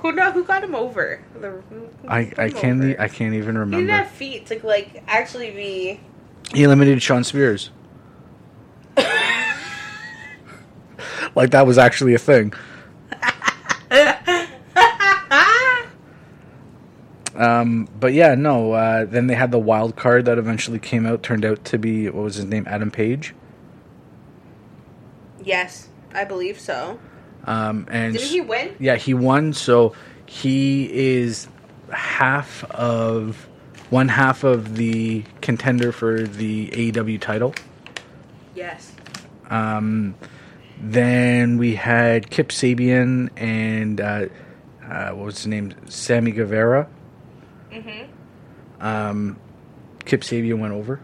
Who 0.00 0.12
no, 0.12 0.32
who 0.32 0.44
got 0.44 0.64
him 0.64 0.74
over? 0.74 1.22
The, 1.38 1.62
I 2.08 2.32
I 2.38 2.50
can't 2.50 2.82
over? 2.82 3.00
I 3.00 3.08
can't 3.08 3.34
even 3.34 3.36
He 3.36 3.36
didn't 3.36 3.58
remember. 3.58 3.92
have 3.92 4.10
feet 4.10 4.46
to 4.46 4.58
like 4.66 5.02
actually 5.06 5.50
be. 5.50 6.00
He 6.54 6.62
eliminated 6.62 7.02
Shawn 7.02 7.24
Spears. 7.24 7.70
like 11.34 11.50
that 11.50 11.66
was 11.66 11.78
actually 11.78 12.14
a 12.14 12.18
thing. 12.18 12.52
Um, 17.40 17.88
but 17.98 18.12
yeah, 18.12 18.34
no. 18.34 18.72
Uh, 18.72 19.06
then 19.06 19.26
they 19.26 19.34
had 19.34 19.50
the 19.50 19.58
wild 19.58 19.96
card 19.96 20.26
that 20.26 20.36
eventually 20.36 20.78
came 20.78 21.06
out. 21.06 21.22
Turned 21.22 21.42
out 21.46 21.64
to 21.64 21.78
be 21.78 22.04
what 22.10 22.22
was 22.22 22.34
his 22.34 22.44
name, 22.44 22.66
Adam 22.68 22.90
Page. 22.90 23.34
Yes, 25.42 25.88
I 26.12 26.24
believe 26.24 26.60
so. 26.60 26.98
Um, 27.50 27.86
and 27.90 28.12
Didn't 28.12 28.28
he 28.28 28.40
win? 28.40 28.76
Yeah, 28.78 28.94
he 28.94 29.12
won. 29.12 29.52
So 29.52 29.92
he 30.24 30.88
is 30.92 31.48
half 31.90 32.62
of 32.70 33.48
one 33.90 34.06
half 34.06 34.44
of 34.44 34.76
the 34.76 35.24
contender 35.40 35.90
for 35.90 36.20
the 36.22 36.68
AEW 36.68 37.20
title. 37.20 37.52
Yes. 38.54 38.92
Um, 39.48 40.14
then 40.80 41.58
we 41.58 41.74
had 41.74 42.30
Kip 42.30 42.50
Sabian 42.50 43.30
and 43.36 44.00
uh, 44.00 44.26
uh, 44.88 45.10
what 45.10 45.26
was 45.26 45.38
his 45.38 45.48
name, 45.48 45.74
Sammy 45.88 46.30
Guevara. 46.30 46.88
Mm-hmm. 47.72 48.80
Um, 48.80 49.40
Kip 50.04 50.20
Sabian 50.20 50.60
went 50.60 50.72
over. 50.72 51.00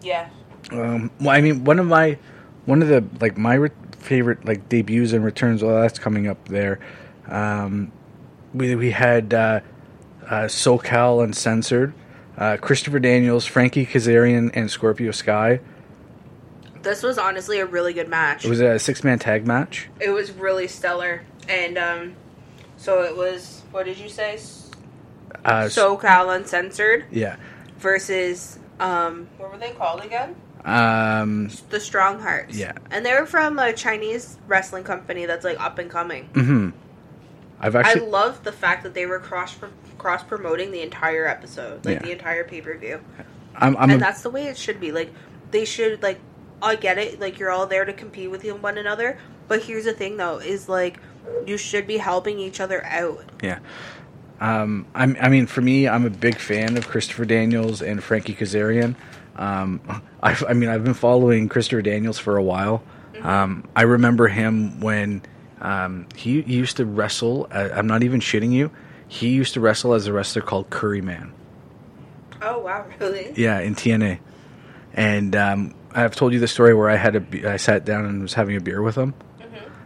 Yeah. 0.00 0.30
Um, 0.72 1.10
well, 1.20 1.36
I 1.36 1.42
mean, 1.42 1.64
one 1.64 1.78
of 1.78 1.86
my 1.86 2.16
one 2.64 2.80
of 2.80 2.88
the 2.88 3.04
like 3.20 3.36
my 3.36 3.68
favorite 4.08 4.44
like 4.44 4.68
debuts 4.68 5.12
and 5.12 5.24
returns. 5.24 5.62
Well, 5.62 5.80
that's 5.82 5.98
coming 5.98 6.26
up 6.26 6.48
there. 6.48 6.80
Um, 7.28 7.92
we 8.54 8.74
we 8.74 8.90
had 8.90 9.34
uh, 9.34 9.60
uh, 10.26 10.44
SoCal 10.44 11.22
Uncensored, 11.22 11.92
uh, 12.38 12.56
Christopher 12.56 12.98
Daniels, 12.98 13.44
Frankie 13.44 13.86
Kazarian, 13.86 14.50
and 14.54 14.70
Scorpio 14.70 15.10
Sky. 15.10 15.60
This 16.82 17.02
was 17.02 17.18
honestly 17.18 17.58
a 17.58 17.66
really 17.66 17.92
good 17.92 18.08
match. 18.08 18.44
It 18.44 18.48
was 18.48 18.60
a 18.60 18.78
six 18.78 19.04
man 19.04 19.18
tag 19.18 19.46
match. 19.46 19.88
It 20.00 20.10
was 20.10 20.32
really 20.32 20.66
stellar, 20.66 21.22
and 21.48 21.76
um, 21.76 22.14
so 22.76 23.02
it 23.02 23.14
was. 23.16 23.62
What 23.70 23.84
did 23.84 23.98
you 23.98 24.08
say? 24.08 24.40
Uh, 25.44 25.64
SoCal 25.64 26.34
Uncensored 26.34 27.04
yeah. 27.10 27.36
versus 27.78 28.58
um, 28.80 29.28
what 29.36 29.52
were 29.52 29.58
they 29.58 29.72
called 29.72 30.00
again? 30.02 30.34
Um, 30.68 31.50
The 31.70 31.80
Strong 31.80 32.20
Hearts. 32.20 32.56
Yeah. 32.56 32.72
and 32.90 33.04
they 33.04 33.12
were 33.18 33.26
from 33.26 33.58
a 33.58 33.72
Chinese 33.72 34.36
wrestling 34.46 34.84
company 34.84 35.26
that's 35.26 35.44
like 35.44 35.60
up 35.60 35.78
and 35.78 35.90
coming. 35.90 36.24
hmm 36.34 36.70
I've 37.60 37.74
actually. 37.74 38.02
I 38.02 38.08
love 38.08 38.44
the 38.44 38.52
fact 38.52 38.84
that 38.84 38.94
they 38.94 39.06
were 39.06 39.18
cross 39.18 39.56
cross 39.98 40.22
promoting 40.22 40.70
the 40.70 40.80
entire 40.82 41.26
episode, 41.26 41.84
like 41.84 41.96
Yeah. 42.00 42.02
the 42.02 42.12
entire 42.12 42.44
pay 42.44 42.60
per 42.60 42.76
view, 42.78 43.00
I'm, 43.56 43.76
I'm 43.76 43.90
and 43.90 44.00
a, 44.00 44.04
that's 44.04 44.22
the 44.22 44.30
way 44.30 44.44
it 44.46 44.56
should 44.56 44.78
be. 44.80 44.92
Like 44.92 45.12
they 45.50 45.64
should 45.64 46.02
like. 46.02 46.20
I 46.60 46.74
get 46.74 46.98
it, 46.98 47.20
like 47.20 47.38
you're 47.38 47.50
all 47.50 47.66
there 47.66 47.84
to 47.84 47.92
compete 47.92 48.30
with 48.30 48.44
one 48.44 48.78
another, 48.78 49.18
but 49.46 49.62
here's 49.62 49.84
the 49.84 49.92
thing 49.92 50.16
though: 50.16 50.38
is 50.38 50.68
like 50.68 50.98
you 51.46 51.56
should 51.56 51.86
be 51.86 51.96
helping 51.98 52.38
each 52.38 52.60
other 52.60 52.84
out. 52.84 53.24
Yeah. 53.42 53.58
Um, 54.40 54.86
I'm, 54.94 55.16
I 55.20 55.28
mean, 55.28 55.46
for 55.46 55.60
me, 55.60 55.88
I'm 55.88 56.04
a 56.06 56.10
big 56.10 56.38
fan 56.38 56.76
of 56.76 56.86
Christopher 56.86 57.24
Daniels 57.24 57.82
and 57.82 58.02
Frankie 58.02 58.34
Kazarian. 58.34 58.94
Um, 59.38 59.80
I, 60.22 60.36
I 60.48 60.52
mean, 60.52 60.68
I've 60.68 60.84
been 60.84 60.94
following 60.94 61.48
Christopher 61.48 61.80
Daniels 61.80 62.18
for 62.18 62.36
a 62.36 62.42
while. 62.42 62.82
Um, 63.22 63.64
I 63.74 63.82
remember 63.82 64.28
him 64.28 64.80
when 64.80 65.22
um, 65.60 66.06
he, 66.14 66.42
he 66.42 66.56
used 66.56 66.76
to 66.76 66.84
wrestle. 66.84 67.48
Uh, 67.50 67.70
I'm 67.72 67.86
not 67.86 68.02
even 68.02 68.20
shitting 68.20 68.52
you. 68.52 68.70
He 69.06 69.28
used 69.30 69.54
to 69.54 69.60
wrestle 69.60 69.94
as 69.94 70.06
a 70.06 70.12
wrestler 70.12 70.42
called 70.42 70.70
Curry 70.70 71.00
Man. 71.00 71.32
Oh 72.42 72.58
wow, 72.58 72.84
really? 73.00 73.32
Yeah, 73.36 73.60
in 73.60 73.74
TNA. 73.74 74.18
And 74.92 75.34
um, 75.34 75.74
I've 75.92 76.14
told 76.14 76.32
you 76.32 76.40
the 76.40 76.48
story 76.48 76.74
where 76.74 76.90
I 76.90 76.96
had 76.96 77.16
a 77.16 77.52
I 77.52 77.56
sat 77.56 77.84
down 77.84 78.04
and 78.04 78.22
was 78.22 78.34
having 78.34 78.56
a 78.56 78.60
beer 78.60 78.82
with 78.82 78.96
him. 78.96 79.14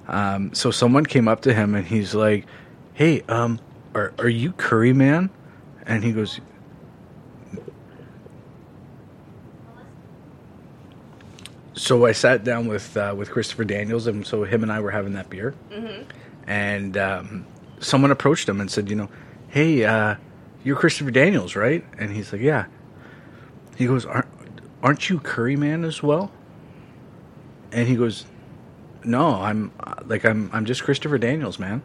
Um, 0.08 0.52
so 0.52 0.70
someone 0.70 1.06
came 1.06 1.28
up 1.28 1.42
to 1.42 1.54
him 1.54 1.74
and 1.74 1.86
he's 1.86 2.14
like, 2.14 2.46
"Hey, 2.94 3.22
um, 3.28 3.60
are 3.94 4.12
are 4.18 4.28
you 4.28 4.52
Curry 4.52 4.92
Man?" 4.92 5.30
And 5.86 6.02
he 6.02 6.12
goes, 6.12 6.40
So 11.82 12.06
I 12.06 12.12
sat 12.12 12.44
down 12.44 12.68
with 12.68 12.96
uh, 12.96 13.12
with 13.18 13.32
Christopher 13.32 13.64
Daniels, 13.64 14.06
and 14.06 14.24
so 14.24 14.44
him 14.44 14.62
and 14.62 14.70
I 14.70 14.78
were 14.78 14.92
having 14.92 15.14
that 15.14 15.28
beer, 15.28 15.52
and 16.46 16.96
um, 16.96 17.44
someone 17.80 18.12
approached 18.12 18.48
him 18.48 18.60
and 18.60 18.70
said, 18.70 18.88
"You 18.88 18.94
know, 18.94 19.08
hey, 19.48 19.84
uh, 19.84 20.14
you're 20.62 20.76
Christopher 20.76 21.10
Daniels, 21.10 21.56
right?" 21.56 21.84
And 21.98 22.12
he's 22.12 22.32
like, 22.32 22.40
"Yeah." 22.40 22.66
He 23.74 23.86
goes, 23.86 24.06
"Aren't 24.06 24.28
aren't 24.80 25.10
you 25.10 25.18
Curry 25.18 25.56
Man 25.56 25.82
as 25.82 26.04
well?" 26.04 26.30
And 27.72 27.88
he 27.88 27.96
goes, 27.96 28.26
"No, 29.02 29.42
I'm 29.42 29.72
like 30.04 30.24
I'm 30.24 30.50
I'm 30.52 30.64
just 30.64 30.84
Christopher 30.84 31.18
Daniels, 31.18 31.58
man." 31.58 31.82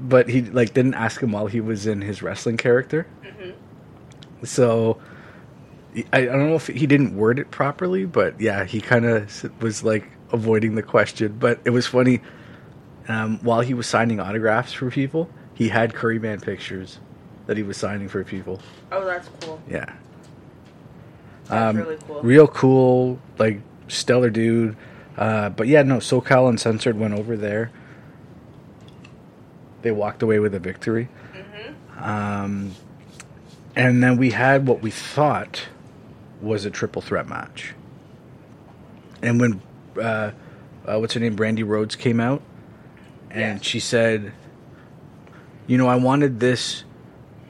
But 0.00 0.28
he 0.28 0.42
like 0.42 0.74
didn't 0.74 0.94
ask 0.94 1.22
him 1.22 1.30
while 1.30 1.46
he 1.46 1.60
was 1.60 1.86
in 1.86 2.00
his 2.00 2.22
wrestling 2.22 2.56
character. 2.56 3.06
So 4.42 4.98
I, 6.12 6.24
don't 6.26 6.48
know 6.50 6.54
if 6.54 6.66
he 6.66 6.86
didn't 6.86 7.16
word 7.16 7.38
it 7.38 7.50
properly, 7.50 8.04
but 8.04 8.40
yeah, 8.40 8.64
he 8.64 8.80
kind 8.80 9.04
of 9.04 9.62
was 9.62 9.82
like 9.82 10.08
avoiding 10.32 10.74
the 10.74 10.82
question. 10.82 11.36
But 11.38 11.60
it 11.64 11.70
was 11.70 11.86
funny. 11.86 12.20
Um, 13.08 13.38
while 13.42 13.60
he 13.62 13.72
was 13.72 13.86
signing 13.86 14.20
autographs 14.20 14.72
for 14.74 14.90
people, 14.90 15.30
he 15.54 15.68
had 15.70 15.94
Curry 15.94 16.18
Man 16.18 16.40
pictures 16.40 16.98
that 17.46 17.56
he 17.56 17.62
was 17.62 17.76
signing 17.78 18.08
for 18.08 18.22
people. 18.22 18.60
Oh, 18.92 19.04
that's 19.04 19.30
cool. 19.40 19.60
Yeah. 19.68 19.90
That's 21.46 21.70
Um, 21.70 21.76
really 21.78 21.98
cool. 22.06 22.20
Real 22.22 22.46
cool, 22.46 23.18
like 23.38 23.60
stellar 23.88 24.28
dude. 24.28 24.76
Uh, 25.16 25.48
but 25.48 25.66
yeah, 25.66 25.82
no, 25.82 25.96
SoCal 25.96 26.48
Uncensored 26.50 26.98
went 26.98 27.14
over 27.14 27.36
there. 27.36 27.70
They 29.82 29.90
walked 29.90 30.22
away 30.22 30.38
with 30.38 30.54
a 30.54 30.60
victory. 30.60 31.08
Um, 31.98 32.72
and 33.74 34.02
then 34.02 34.16
we 34.18 34.30
had 34.30 34.66
what 34.66 34.82
we 34.82 34.90
thought 34.90 35.62
was 36.40 36.64
a 36.64 36.70
triple 36.70 37.02
threat 37.02 37.28
match. 37.28 37.74
And 39.22 39.40
when, 39.40 39.62
uh, 40.00 40.32
uh, 40.86 40.98
what's 40.98 41.14
her 41.14 41.20
name, 41.20 41.36
Brandi 41.36 41.66
Rhodes 41.66 41.96
came 41.96 42.20
out, 42.20 42.42
and 43.30 43.64
she 43.64 43.80
said, 43.80 44.32
you 45.66 45.76
know, 45.76 45.88
I 45.88 45.96
wanted 45.96 46.40
this 46.40 46.84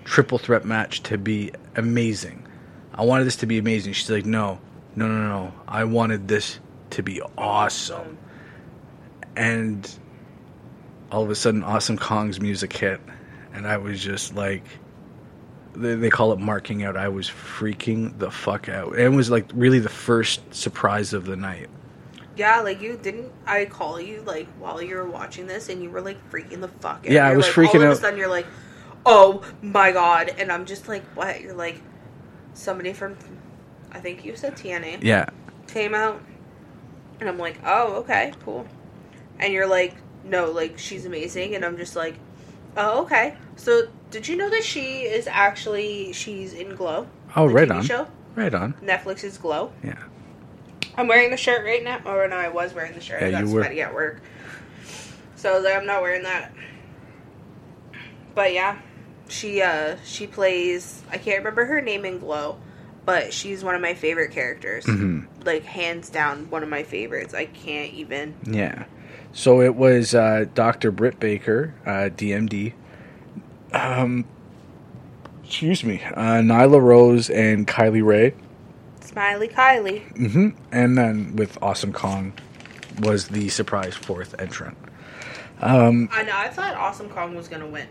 triple 0.04 0.38
threat 0.38 0.64
match 0.64 1.02
to 1.04 1.18
be 1.18 1.52
amazing. 1.76 2.46
I 2.94 3.04
wanted 3.04 3.24
this 3.24 3.36
to 3.36 3.46
be 3.46 3.58
amazing. 3.58 3.92
She's 3.92 4.10
like, 4.10 4.26
no, 4.26 4.58
no, 4.96 5.06
no, 5.06 5.28
no. 5.28 5.54
I 5.68 5.84
wanted 5.84 6.26
this 6.26 6.58
to 6.90 7.02
be 7.02 7.22
awesome. 7.36 8.18
And 9.36 9.88
all 11.12 11.22
of 11.22 11.30
a 11.30 11.34
sudden, 11.34 11.62
Awesome 11.62 11.96
Kong's 11.96 12.40
music 12.40 12.72
hit, 12.72 13.00
and 13.52 13.66
I 13.66 13.76
was 13.76 14.02
just 14.02 14.34
like, 14.34 14.64
they, 15.80 15.94
they 15.94 16.10
call 16.10 16.32
it 16.32 16.38
marking 16.38 16.82
out. 16.84 16.96
I 16.96 17.08
was 17.08 17.28
freaking 17.28 18.18
the 18.18 18.30
fuck 18.30 18.68
out. 18.68 18.92
And 18.92 19.00
it 19.00 19.16
was 19.16 19.30
like 19.30 19.50
really 19.54 19.78
the 19.78 19.88
first 19.88 20.54
surprise 20.54 21.12
of 21.12 21.24
the 21.24 21.36
night. 21.36 21.68
Yeah, 22.36 22.60
like 22.60 22.80
you 22.80 22.96
didn't. 23.02 23.32
I 23.46 23.64
call 23.64 24.00
you 24.00 24.22
like 24.22 24.46
while 24.60 24.80
you 24.80 24.94
were 24.96 25.08
watching 25.10 25.46
this, 25.46 25.68
and 25.68 25.82
you 25.82 25.90
were 25.90 26.00
like 26.00 26.18
freaking 26.30 26.60
the 26.60 26.68
fuck 26.68 26.98
out. 26.98 27.10
Yeah, 27.10 27.26
I 27.26 27.36
was 27.36 27.46
like, 27.46 27.54
freaking 27.54 27.80
all 27.80 27.86
out. 27.86 27.92
Of 27.92 27.98
a 27.98 28.00
sudden, 28.00 28.18
you're 28.18 28.28
like, 28.28 28.46
"Oh 29.04 29.42
my 29.60 29.90
god!" 29.90 30.34
And 30.38 30.52
I'm 30.52 30.64
just 30.64 30.86
like, 30.86 31.02
"What?" 31.16 31.40
You're 31.40 31.54
like, 31.54 31.82
somebody 32.54 32.92
from, 32.92 33.16
I 33.90 33.98
think 33.98 34.24
you 34.24 34.36
said 34.36 34.56
TNA 34.56 35.02
Yeah. 35.02 35.26
came 35.66 35.96
out, 35.96 36.22
and 37.18 37.28
I'm 37.28 37.38
like, 37.38 37.58
"Oh, 37.64 37.94
okay, 38.02 38.32
cool." 38.44 38.68
And 39.40 39.52
you're 39.52 39.66
like, 39.68 39.96
"No, 40.22 40.52
like 40.52 40.78
she's 40.78 41.06
amazing," 41.06 41.56
and 41.56 41.64
I'm 41.64 41.76
just 41.76 41.96
like, 41.96 42.14
"Oh, 42.78 43.02
okay." 43.02 43.36
So, 43.56 43.88
did 44.10 44.26
you 44.28 44.36
know 44.36 44.48
that 44.48 44.62
she 44.64 45.02
is 45.02 45.26
actually 45.26 46.12
she's 46.14 46.54
in 46.54 46.74
Glow? 46.76 47.06
Oh, 47.36 47.48
the 47.48 47.54
right 47.54 47.68
TV 47.68 47.74
on. 47.76 47.82
Show 47.84 48.06
Right 48.34 48.54
on. 48.54 48.72
Netflix's 48.82 49.36
Glow. 49.36 49.72
Yeah. 49.84 49.98
I'm 50.96 51.06
wearing 51.08 51.30
the 51.30 51.36
shirt 51.36 51.64
right 51.64 51.82
now. 51.84 52.00
Oh 52.06 52.26
no, 52.26 52.36
I 52.36 52.48
was 52.48 52.72
wearing 52.74 52.94
the 52.94 53.00
shirt. 53.00 53.22
I 53.22 53.26
Yeah, 53.26 53.40
got 53.40 53.46
you 53.48 53.54
were. 53.54 53.62
sweaty 53.62 53.82
at 53.82 53.92
work, 53.94 54.20
so 55.36 55.50
I 55.52 55.54
was 55.56 55.64
like, 55.64 55.76
I'm 55.76 55.86
not 55.86 56.00
wearing 56.02 56.22
that. 56.22 56.52
But 58.34 58.52
yeah, 58.52 58.78
she 59.28 59.60
uh 59.62 59.96
she 60.04 60.26
plays. 60.26 61.02
I 61.10 61.18
can't 61.18 61.38
remember 61.38 61.66
her 61.66 61.80
name 61.80 62.04
in 62.04 62.18
Glow, 62.18 62.58
but 63.04 63.32
she's 63.32 63.62
one 63.64 63.74
of 63.74 63.80
my 63.80 63.94
favorite 63.94 64.30
characters. 64.32 64.84
Mhm. 64.86 65.26
Like 65.44 65.64
hands 65.64 66.10
down, 66.10 66.50
one 66.50 66.62
of 66.62 66.68
my 66.68 66.82
favorites. 66.82 67.34
I 67.34 67.46
can't 67.46 67.92
even. 67.94 68.34
Yeah. 68.44 68.84
So 69.38 69.60
it 69.60 69.76
was 69.76 70.16
uh, 70.16 70.46
Dr. 70.54 70.90
Britt 70.90 71.20
Baker, 71.20 71.72
uh, 71.86 72.10
DMD. 72.10 72.72
Um, 73.72 74.24
excuse 75.44 75.84
me. 75.84 76.02
Uh, 76.02 76.42
Nyla 76.42 76.82
Rose 76.82 77.30
and 77.30 77.64
Kylie 77.64 78.04
Rae. 78.04 78.34
Smiley 79.00 79.46
Kylie. 79.46 80.12
Mm-hmm. 80.14 80.48
And 80.72 80.98
then 80.98 81.36
with 81.36 81.56
Awesome 81.62 81.92
Kong 81.92 82.32
was 82.98 83.28
the 83.28 83.48
surprise 83.48 83.94
fourth 83.94 84.34
entrant. 84.40 84.76
Um, 85.60 86.08
I 86.10 86.24
know. 86.24 86.36
I 86.36 86.48
thought 86.48 86.74
Awesome 86.74 87.08
Kong 87.08 87.36
was 87.36 87.46
gonna 87.46 87.68
win. 87.68 87.86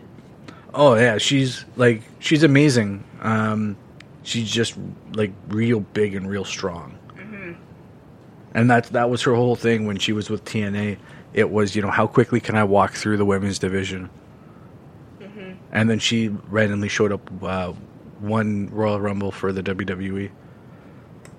oh 0.74 0.96
yeah, 0.96 1.16
she's 1.16 1.64
like 1.76 2.02
she's 2.18 2.42
amazing. 2.42 3.04
Um, 3.22 3.78
she's 4.22 4.50
just 4.50 4.76
like 5.14 5.32
real 5.48 5.80
big 5.80 6.14
and 6.14 6.28
real 6.28 6.44
strong. 6.44 6.98
Mm-hmm. 7.16 7.52
And 8.52 8.70
that 8.70 8.84
that 8.88 9.08
was 9.08 9.22
her 9.22 9.34
whole 9.34 9.56
thing 9.56 9.86
when 9.86 9.98
she 9.98 10.12
was 10.12 10.28
with 10.28 10.44
TNA. 10.44 10.98
It 11.34 11.50
was 11.50 11.76
you 11.76 11.82
know 11.82 11.90
how 11.90 12.06
quickly 12.06 12.40
can 12.40 12.56
I 12.56 12.64
walk 12.64 12.92
through 12.92 13.16
the 13.16 13.24
women's 13.24 13.58
division. 13.58 14.10
And 15.70 15.88
then 15.90 15.98
she 15.98 16.28
randomly 16.28 16.88
showed 16.88 17.12
up 17.12 17.30
uh, 17.42 17.72
one 18.20 18.70
Royal 18.70 19.00
Rumble 19.00 19.30
for 19.30 19.52
the 19.52 19.62
WWE. 19.62 20.30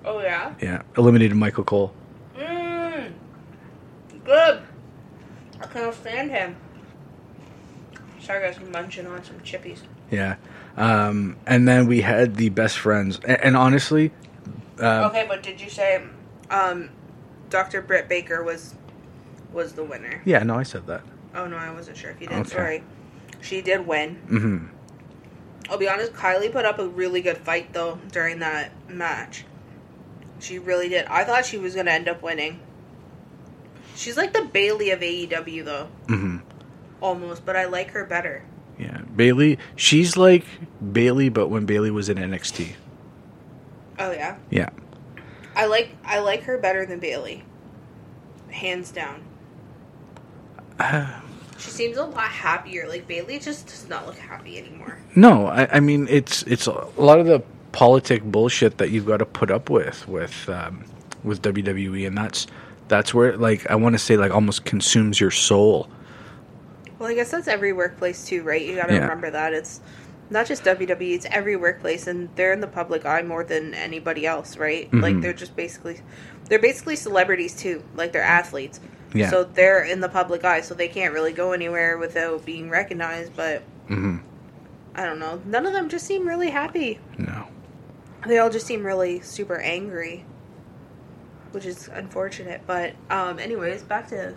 Oh 0.04 0.20
yeah. 0.20 0.54
Yeah, 0.60 0.82
eliminated 0.96 1.36
Michael 1.36 1.64
Cole. 1.64 1.92
Mmm. 2.36 3.12
Good. 4.24 4.62
I 5.60 5.66
can't 5.66 5.94
stand 5.94 6.30
him. 6.30 6.56
Sorry, 8.20 8.40
guys. 8.40 8.58
I'm 8.58 8.70
munching 8.70 9.06
on 9.06 9.24
some 9.24 9.38
chippies. 9.40 9.80
Yeah. 10.10 10.36
Um, 10.76 11.36
and 11.46 11.66
then 11.66 11.86
we 11.86 12.00
had 12.00 12.36
the 12.36 12.48
best 12.50 12.78
friends. 12.78 13.20
And, 13.24 13.40
and 13.42 13.56
honestly, 13.56 14.12
uh, 14.80 15.08
okay, 15.10 15.26
but 15.28 15.42
did 15.42 15.60
you 15.60 15.68
say 15.68 16.02
um, 16.50 16.90
Dr. 17.50 17.82
Britt 17.82 18.08
Baker 18.08 18.42
was 18.42 18.74
was 19.52 19.72
the 19.74 19.84
winner? 19.84 20.22
yeah, 20.24 20.42
no, 20.42 20.56
I 20.56 20.62
said 20.62 20.86
that. 20.86 21.02
Oh 21.34 21.46
no, 21.46 21.56
I 21.56 21.70
wasn't 21.72 21.96
sure 21.96 22.10
if 22.10 22.20
you 22.20 22.26
did. 22.26 22.38
Okay. 22.40 22.48
Sorry. 22.50 22.84
She 23.40 23.62
did 23.62 23.86
win. 23.86 24.16
hmm 24.28 24.66
I'll 25.70 25.78
be 25.78 25.88
honest, 25.88 26.12
Kylie 26.14 26.50
put 26.50 26.64
up 26.64 26.78
a 26.80 26.88
really 26.88 27.20
good 27.22 27.38
fight 27.38 27.72
though 27.72 27.98
during 28.10 28.40
that 28.40 28.72
match. 28.90 29.44
She 30.40 30.58
really 30.58 30.88
did. 30.88 31.06
I 31.06 31.22
thought 31.24 31.46
she 31.46 31.58
was 31.58 31.74
gonna 31.76 31.92
end 31.92 32.08
up 32.08 32.22
winning. 32.22 32.60
She's 33.94 34.16
like 34.16 34.32
the 34.32 34.42
Bayley 34.42 34.90
of 34.90 35.00
AEW 35.00 35.64
though, 35.64 35.88
hmm 36.08 36.38
almost, 37.00 37.46
but 37.46 37.56
I 37.56 37.64
like 37.66 37.90
her 37.92 38.04
better. 38.04 38.42
Yeah, 38.78 39.02
Bayley. 39.14 39.58
She's 39.76 40.16
like 40.16 40.44
Bayley, 40.92 41.28
but 41.28 41.48
when 41.48 41.66
Bayley 41.66 41.90
was 41.90 42.08
in 42.08 42.16
NXT. 42.18 42.72
Oh 43.98 44.10
yeah. 44.10 44.36
Yeah. 44.50 44.70
I 45.54 45.66
like 45.66 45.94
I 46.04 46.18
like 46.20 46.42
her 46.44 46.56
better 46.58 46.84
than 46.86 46.98
Bayley. 46.98 47.44
Hands 48.50 48.90
down. 48.90 49.22
she 51.58 51.70
seems 51.70 51.96
a 51.96 52.04
lot 52.04 52.24
happier. 52.30 52.88
Like 52.88 53.06
Bayley 53.06 53.38
just 53.38 53.66
does 53.66 53.88
not 53.88 54.06
look 54.06 54.16
happy 54.16 54.58
anymore. 54.58 54.98
No, 55.14 55.46
I, 55.46 55.76
I 55.76 55.80
mean 55.80 56.06
it's 56.08 56.42
it's 56.44 56.66
a 56.66 56.72
lot 56.96 57.18
of 57.20 57.26
the 57.26 57.42
politic 57.72 58.22
bullshit 58.24 58.78
that 58.78 58.90
you've 58.90 59.06
got 59.06 59.18
to 59.18 59.26
put 59.26 59.50
up 59.50 59.70
with 59.70 60.06
with 60.08 60.48
um, 60.48 60.84
with 61.24 61.42
WWE, 61.42 62.06
and 62.06 62.16
that's 62.16 62.46
that's 62.88 63.12
where 63.14 63.36
like 63.36 63.68
I 63.70 63.74
want 63.76 63.94
to 63.94 63.98
say 63.98 64.16
like 64.16 64.32
almost 64.32 64.64
consumes 64.64 65.20
your 65.20 65.30
soul. 65.30 65.88
Well, 66.98 67.08
I 67.08 67.14
guess 67.14 67.30
that's 67.30 67.48
every 67.48 67.72
workplace 67.72 68.26
too, 68.26 68.42
right? 68.42 68.60
You 68.60 68.76
got 68.76 68.88
to 68.88 68.94
Yeah. 68.94 69.00
remember 69.00 69.30
that 69.30 69.52
it's 69.54 69.80
not 70.28 70.46
just 70.46 70.64
WWE; 70.64 71.14
it's 71.14 71.26
every 71.30 71.56
workplace, 71.56 72.06
and 72.06 72.28
they're 72.36 72.52
in 72.52 72.60
the 72.60 72.66
public 72.66 73.04
eye 73.06 73.22
more 73.22 73.42
than 73.44 73.74
anybody 73.74 74.26
else, 74.26 74.56
right? 74.56 74.90
Mhm. 74.90 75.02
Like 75.02 75.20
they're 75.20 75.32
just 75.32 75.56
basically, 75.56 75.98
they're 76.48 76.58
basically 76.58 76.96
celebrities 76.96 77.54
too. 77.56 77.82
Like 77.96 78.12
they're 78.12 78.22
athletes, 78.22 78.80
Yeah. 79.12 79.30
so 79.30 79.44
they're 79.44 79.82
in 79.84 80.00
the 80.00 80.08
public 80.08 80.44
eye, 80.44 80.60
so 80.60 80.74
they 80.74 80.88
can't 80.88 81.12
really 81.12 81.32
go 81.32 81.52
anywhere 81.52 81.98
without 81.98 82.44
being 82.44 82.70
recognized. 82.70 83.34
But 83.36 83.62
hmm 83.88 84.18
I 84.94 85.04
don't 85.06 85.18
know. 85.18 85.40
None 85.44 85.66
of 85.66 85.72
them 85.72 85.88
just 85.88 86.06
seem 86.06 86.26
really 86.26 86.50
happy. 86.50 86.98
No. 87.16 87.46
They 88.26 88.38
all 88.38 88.50
just 88.50 88.66
seem 88.66 88.84
really 88.84 89.20
super 89.20 89.56
angry, 89.58 90.24
which 91.52 91.64
is 91.64 91.88
unfortunate. 91.88 92.62
But 92.66 92.94
um, 93.08 93.38
anyways, 93.38 93.82
back 93.82 94.08
to 94.08 94.34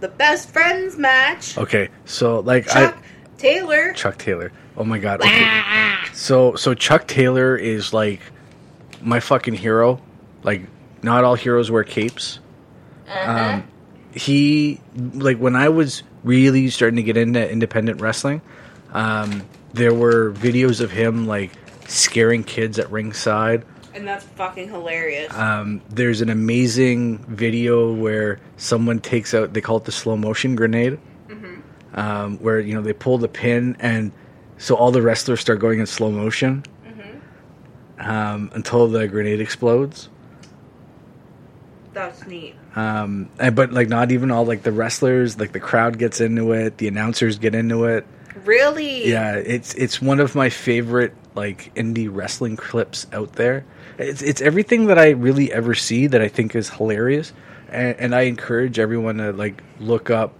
the 0.00 0.08
best 0.08 0.50
friends 0.50 0.96
match. 0.96 1.58
Okay, 1.58 1.88
so 2.04 2.40
like 2.40 2.66
Chuck 2.66 2.96
I 2.96 3.02
Taylor. 3.38 3.92
Chuck 3.94 4.18
Taylor. 4.18 4.52
Oh 4.76 4.84
my 4.84 4.98
god. 4.98 5.20
Okay. 5.20 5.60
so 6.12 6.54
so 6.54 6.74
Chuck 6.74 7.06
Taylor 7.06 7.56
is 7.56 7.92
like 7.92 8.20
my 9.02 9.18
fucking 9.20 9.54
hero. 9.54 10.00
Like 10.42 10.62
not 11.02 11.24
all 11.24 11.34
heroes 11.34 11.70
wear 11.70 11.84
capes. 11.84 12.38
Um, 13.10 13.68
he 14.12 14.80
like 14.96 15.38
when 15.38 15.56
I 15.56 15.68
was 15.68 16.02
really 16.24 16.70
starting 16.70 16.96
to 16.96 17.02
get 17.02 17.16
into 17.16 17.48
independent 17.50 18.00
wrestling, 18.00 18.42
um, 18.92 19.42
there 19.72 19.94
were 19.94 20.32
videos 20.32 20.80
of 20.80 20.90
him 20.90 21.26
like 21.26 21.52
scaring 21.86 22.44
kids 22.44 22.78
at 22.78 22.90
ringside. 22.90 23.64
And 23.94 24.06
that's 24.06 24.24
fucking 24.24 24.68
hilarious. 24.68 25.32
Um, 25.34 25.80
there's 25.88 26.20
an 26.20 26.28
amazing 26.30 27.18
video 27.18 27.92
where 27.92 28.38
someone 28.56 29.00
takes 29.00 29.34
out 29.34 29.52
they 29.54 29.60
call 29.60 29.78
it 29.78 29.84
the 29.84 29.92
slow 29.92 30.16
motion 30.16 30.54
grenade, 30.56 30.98
um, 31.94 32.38
where 32.38 32.60
you 32.60 32.74
know 32.74 32.82
they 32.82 32.92
pull 32.92 33.18
the 33.18 33.28
pin 33.28 33.76
and 33.80 34.12
so 34.58 34.74
all 34.74 34.90
the 34.90 35.02
wrestlers 35.02 35.40
start 35.40 35.60
going 35.60 35.78
in 35.78 35.86
slow 35.86 36.10
motion 36.10 36.64
um, 37.98 38.50
until 38.54 38.88
the 38.88 39.06
grenade 39.08 39.40
explodes. 39.40 40.08
That's 41.98 42.26
neat. 42.26 42.54
Um, 42.76 43.28
and, 43.40 43.54
but 43.56 43.72
like 43.72 43.88
not 43.88 44.12
even 44.12 44.30
all 44.30 44.44
like 44.46 44.62
the 44.62 44.72
wrestlers, 44.72 45.38
like 45.38 45.52
the 45.52 45.60
crowd 45.60 45.98
gets 45.98 46.20
into 46.20 46.52
it, 46.52 46.78
the 46.78 46.86
announcers 46.88 47.38
get 47.38 47.54
into 47.54 47.84
it. 47.84 48.06
Really? 48.44 49.08
Yeah, 49.10 49.34
it's 49.34 49.74
it's 49.74 50.00
one 50.00 50.20
of 50.20 50.34
my 50.34 50.48
favorite 50.48 51.12
like 51.34 51.74
indie 51.74 52.08
wrestling 52.10 52.56
clips 52.56 53.06
out 53.12 53.32
there. 53.32 53.64
It's 53.98 54.22
it's 54.22 54.40
everything 54.40 54.86
that 54.86 54.98
I 54.98 55.10
really 55.10 55.52
ever 55.52 55.74
see 55.74 56.06
that 56.06 56.22
I 56.22 56.28
think 56.28 56.54
is 56.54 56.70
hilarious, 56.70 57.32
and, 57.68 57.98
and 57.98 58.14
I 58.14 58.22
encourage 58.22 58.78
everyone 58.78 59.16
to 59.16 59.32
like 59.32 59.60
look 59.80 60.08
up 60.10 60.34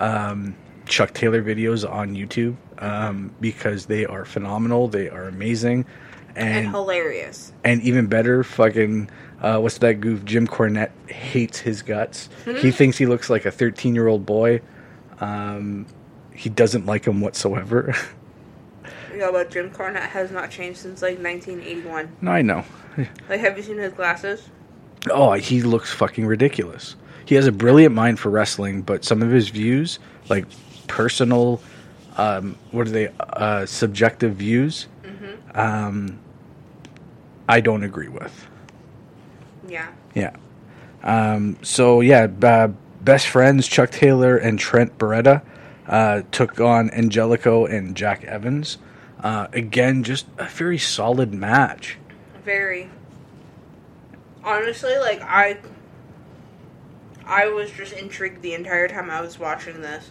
um, 0.00 0.56
Chuck 0.86 1.12
Taylor 1.12 1.42
videos 1.42 1.88
on 1.88 2.14
YouTube 2.14 2.56
um, 2.78 3.34
because 3.40 3.86
they 3.86 4.06
are 4.06 4.24
phenomenal. 4.24 4.88
They 4.88 5.10
are 5.10 5.24
amazing, 5.24 5.84
And 6.34 6.48
and 6.66 6.68
hilarious. 6.70 7.52
and 7.62 7.82
even 7.82 8.06
better, 8.06 8.42
fucking 8.42 9.10
uh, 9.44 9.58
what's 9.60 9.78
that 9.78 10.00
goof? 10.00 10.24
Jim 10.24 10.46
Cornette 10.46 10.90
hates 11.08 11.58
his 11.58 11.82
guts. 11.82 12.28
He 12.44 12.70
thinks 12.70 12.96
he 12.96 13.06
looks 13.06 13.28
like 13.30 13.44
a 13.44 13.50
thirteen 13.50 13.94
year 13.94 14.08
old 14.08 14.24
boy. 14.24 14.60
Um, 15.20 15.86
he 16.32 16.48
doesn't 16.48 16.86
like 16.86 17.04
him 17.06 17.20
whatsoever. 17.20 17.94
Yeah, 19.16 19.30
but 19.30 19.48
Jim 19.52 19.70
Cornette 19.70 20.08
has 20.08 20.32
not 20.32 20.50
changed 20.50 20.80
since 20.80 21.00
like 21.00 21.20
1981. 21.20 22.16
no, 22.20 22.30
I 22.32 22.42
know. 22.42 22.64
Like, 23.28 23.38
have 23.40 23.56
you 23.56 23.62
seen 23.62 23.78
his 23.78 23.92
glasses? 23.92 24.48
Oh, 25.08 25.34
he 25.34 25.62
looks 25.62 25.92
fucking 25.92 26.26
ridiculous. 26.26 26.96
He 27.24 27.36
has 27.36 27.46
a 27.46 27.52
brilliant 27.52 27.94
mind 27.94 28.18
for 28.18 28.30
wrestling, 28.30 28.82
but 28.82 29.04
some 29.04 29.22
of 29.22 29.30
his 29.30 29.50
views, 29.50 30.00
like 30.28 30.46
personal, 30.88 31.60
um, 32.16 32.56
what 32.72 32.88
are 32.88 32.90
they? 32.90 33.08
Uh, 33.20 33.66
subjective 33.66 34.34
views. 34.34 34.88
Um, 35.54 36.18
I 37.48 37.60
don't 37.60 37.84
agree 37.84 38.08
with. 38.08 38.48
Yeah. 39.68 39.92
Yeah. 40.14 40.36
Um, 41.02 41.58
so 41.62 42.00
yeah, 42.00 42.28
uh, 42.42 42.68
best 43.02 43.28
friends 43.28 43.66
Chuck 43.68 43.90
Taylor 43.90 44.36
and 44.36 44.58
Trent 44.58 44.96
Beretta 44.98 45.42
uh, 45.86 46.22
took 46.32 46.60
on 46.60 46.90
Angelico 46.90 47.66
and 47.66 47.96
Jack 47.96 48.24
Evans. 48.24 48.78
Uh, 49.20 49.48
again, 49.52 50.02
just 50.02 50.26
a 50.38 50.44
very 50.46 50.78
solid 50.78 51.32
match. 51.32 51.98
Very. 52.44 52.90
Honestly, 54.42 54.96
like, 54.98 55.22
I. 55.22 55.58
I 57.26 57.48
was 57.48 57.70
just 57.70 57.94
intrigued 57.94 58.42
the 58.42 58.52
entire 58.52 58.86
time 58.86 59.10
I 59.10 59.22
was 59.22 59.38
watching 59.38 59.80
this. 59.80 60.10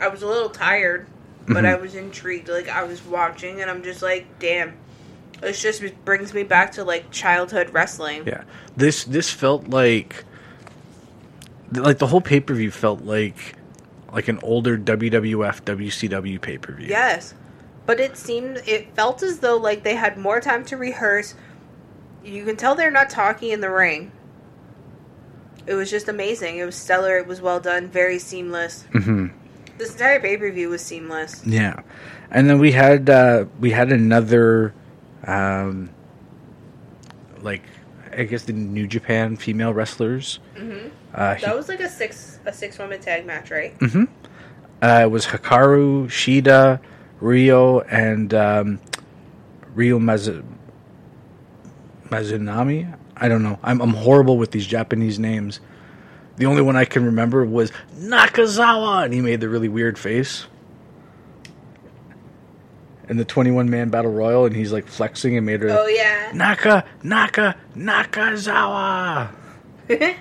I 0.00 0.08
was 0.08 0.22
a 0.22 0.26
little 0.26 0.50
tired, 0.50 1.06
but 1.46 1.58
Mm-hmm. 1.58 1.66
I 1.66 1.74
was 1.76 1.94
intrigued. 1.94 2.48
Like 2.48 2.68
I 2.68 2.82
was 2.82 3.04
watching, 3.04 3.60
and 3.60 3.70
I'm 3.70 3.82
just 3.84 4.02
like, 4.02 4.26
damn. 4.40 4.74
This 5.40 5.60
just 5.60 5.82
brings 6.04 6.34
me 6.34 6.42
back 6.42 6.72
to 6.72 6.84
like 6.84 7.10
childhood 7.10 7.70
wrestling. 7.72 8.26
Yeah, 8.26 8.44
this 8.76 9.04
this 9.04 9.30
felt 9.30 9.68
like 9.68 10.24
like 11.72 11.98
the 11.98 12.06
whole 12.06 12.20
pay 12.20 12.40
per 12.40 12.54
view 12.54 12.70
felt 12.70 13.02
like 13.02 13.54
like 14.12 14.28
an 14.28 14.38
older 14.42 14.76
WWF 14.76 15.62
WCW 15.62 16.40
pay 16.40 16.58
per 16.58 16.72
view. 16.74 16.88
Yes. 16.88 17.34
But 17.86 18.00
it 18.00 18.16
seemed 18.16 18.58
it 18.66 18.94
felt 18.94 19.22
as 19.22 19.40
though 19.40 19.56
like 19.56 19.82
they 19.82 19.94
had 19.94 20.18
more 20.18 20.40
time 20.40 20.64
to 20.66 20.76
rehearse. 20.76 21.34
You 22.24 22.44
can 22.44 22.56
tell 22.56 22.74
they're 22.74 22.90
not 22.90 23.10
talking 23.10 23.50
in 23.50 23.60
the 23.60 23.70
ring. 23.70 24.12
It 25.66 25.74
was 25.74 25.90
just 25.90 26.08
amazing. 26.08 26.58
It 26.58 26.64
was 26.64 26.76
stellar. 26.76 27.18
It 27.18 27.26
was 27.26 27.40
well 27.40 27.60
done. 27.60 27.88
Very 27.88 28.18
seamless. 28.18 28.84
Mm-hmm. 28.92 29.28
This 29.78 29.92
entire 29.92 30.20
pay 30.20 30.36
per 30.36 30.50
view 30.50 30.68
was 30.70 30.82
seamless. 30.82 31.44
Yeah, 31.46 31.82
and 32.30 32.50
then 32.50 32.58
we 32.58 32.72
had 32.72 33.08
uh, 33.08 33.46
we 33.60 33.70
had 33.70 33.92
another, 33.92 34.74
um, 35.26 35.90
like 37.42 37.62
I 38.16 38.24
guess 38.24 38.42
the 38.44 38.52
New 38.52 38.86
Japan 38.86 39.36
female 39.36 39.72
wrestlers. 39.72 40.40
Mm-hmm. 40.56 40.88
Uh, 41.14 41.34
he- 41.34 41.44
That 41.46 41.56
was 41.56 41.68
like 41.68 41.80
a 41.80 41.88
six 41.88 42.38
a 42.46 42.52
six 42.52 42.78
woman 42.78 43.00
tag 43.00 43.26
match, 43.26 43.50
right? 43.50 43.74
uh, 43.82 45.00
it 45.02 45.10
was 45.10 45.26
Hikaru 45.26 46.06
Shida, 46.06 46.80
Rio, 47.20 47.80
and 47.80 48.32
um, 48.34 48.80
Rio 49.74 49.98
Mazu- 49.98 50.44
Mazunami. 52.08 52.96
I 53.16 53.28
don't 53.28 53.42
know. 53.42 53.58
I'm 53.62 53.80
I'm 53.80 53.94
horrible 53.94 54.38
with 54.38 54.50
these 54.50 54.66
Japanese 54.66 55.18
names. 55.18 55.60
The 56.36 56.46
only 56.46 56.62
one 56.62 56.74
I 56.76 56.86
can 56.86 57.04
remember 57.04 57.44
was 57.44 57.70
Nakazawa, 57.98 59.04
and 59.04 59.12
he 59.12 59.20
made 59.20 59.40
the 59.40 59.48
really 59.48 59.68
weird 59.68 59.98
face. 59.98 60.46
In 63.10 63.16
the 63.16 63.24
21 63.24 63.68
man 63.68 63.88
battle 63.90 64.12
royal, 64.12 64.46
and 64.46 64.54
he's 64.54 64.70
like 64.72 64.86
flexing 64.86 65.36
and 65.36 65.44
made 65.44 65.60
her 65.62 65.68
Oh 65.70 65.86
yeah. 65.88 66.30
Naka 66.32 66.84
Naka 67.02 67.56
Nakazawa, 67.76 69.30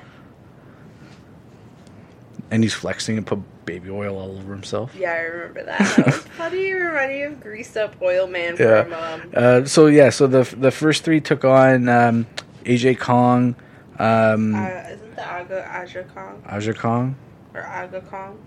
and 2.52 2.64
he's 2.64 2.74
flexing 2.74 3.18
and 3.18 3.28
put 3.28 3.40
baby 3.66 3.92
oil 3.92 4.18
all 4.18 4.32
over 4.38 4.52
himself. 4.52 4.96
Yeah, 4.98 5.12
I 5.12 5.20
remember 5.20 5.64
that. 5.66 6.06
was 6.06 6.16
funny. 6.38 6.70
It 6.70 6.74
reminded 6.74 7.16
me 7.16 7.22
of 7.36 7.42
greased 7.42 7.78
up 7.78 7.96
oil 8.02 8.26
man 8.28 8.56
Yeah. 8.60 8.80
um, 9.22 9.32
Uh, 9.36 9.66
so 9.66 9.86
yeah, 9.86 10.10
so 10.10 10.26
the 10.26 10.44
the 10.58 10.72
first 10.72 11.04
three 11.04 11.22
took 11.22 11.46
on 11.46 11.88
um, 11.88 12.26
AJ 12.66 12.98
Kong, 13.00 13.56
um, 14.00 14.56
uh, 14.56 14.68
isn't 14.68 15.16
the 15.16 15.24
Aga 15.32 15.78
Aja 15.78 16.04
Kong 16.16 16.42
Aja 16.48 16.74
Kong, 16.74 17.16
or 17.54 17.62
Aga 17.62 18.02
Kong? 18.02 18.40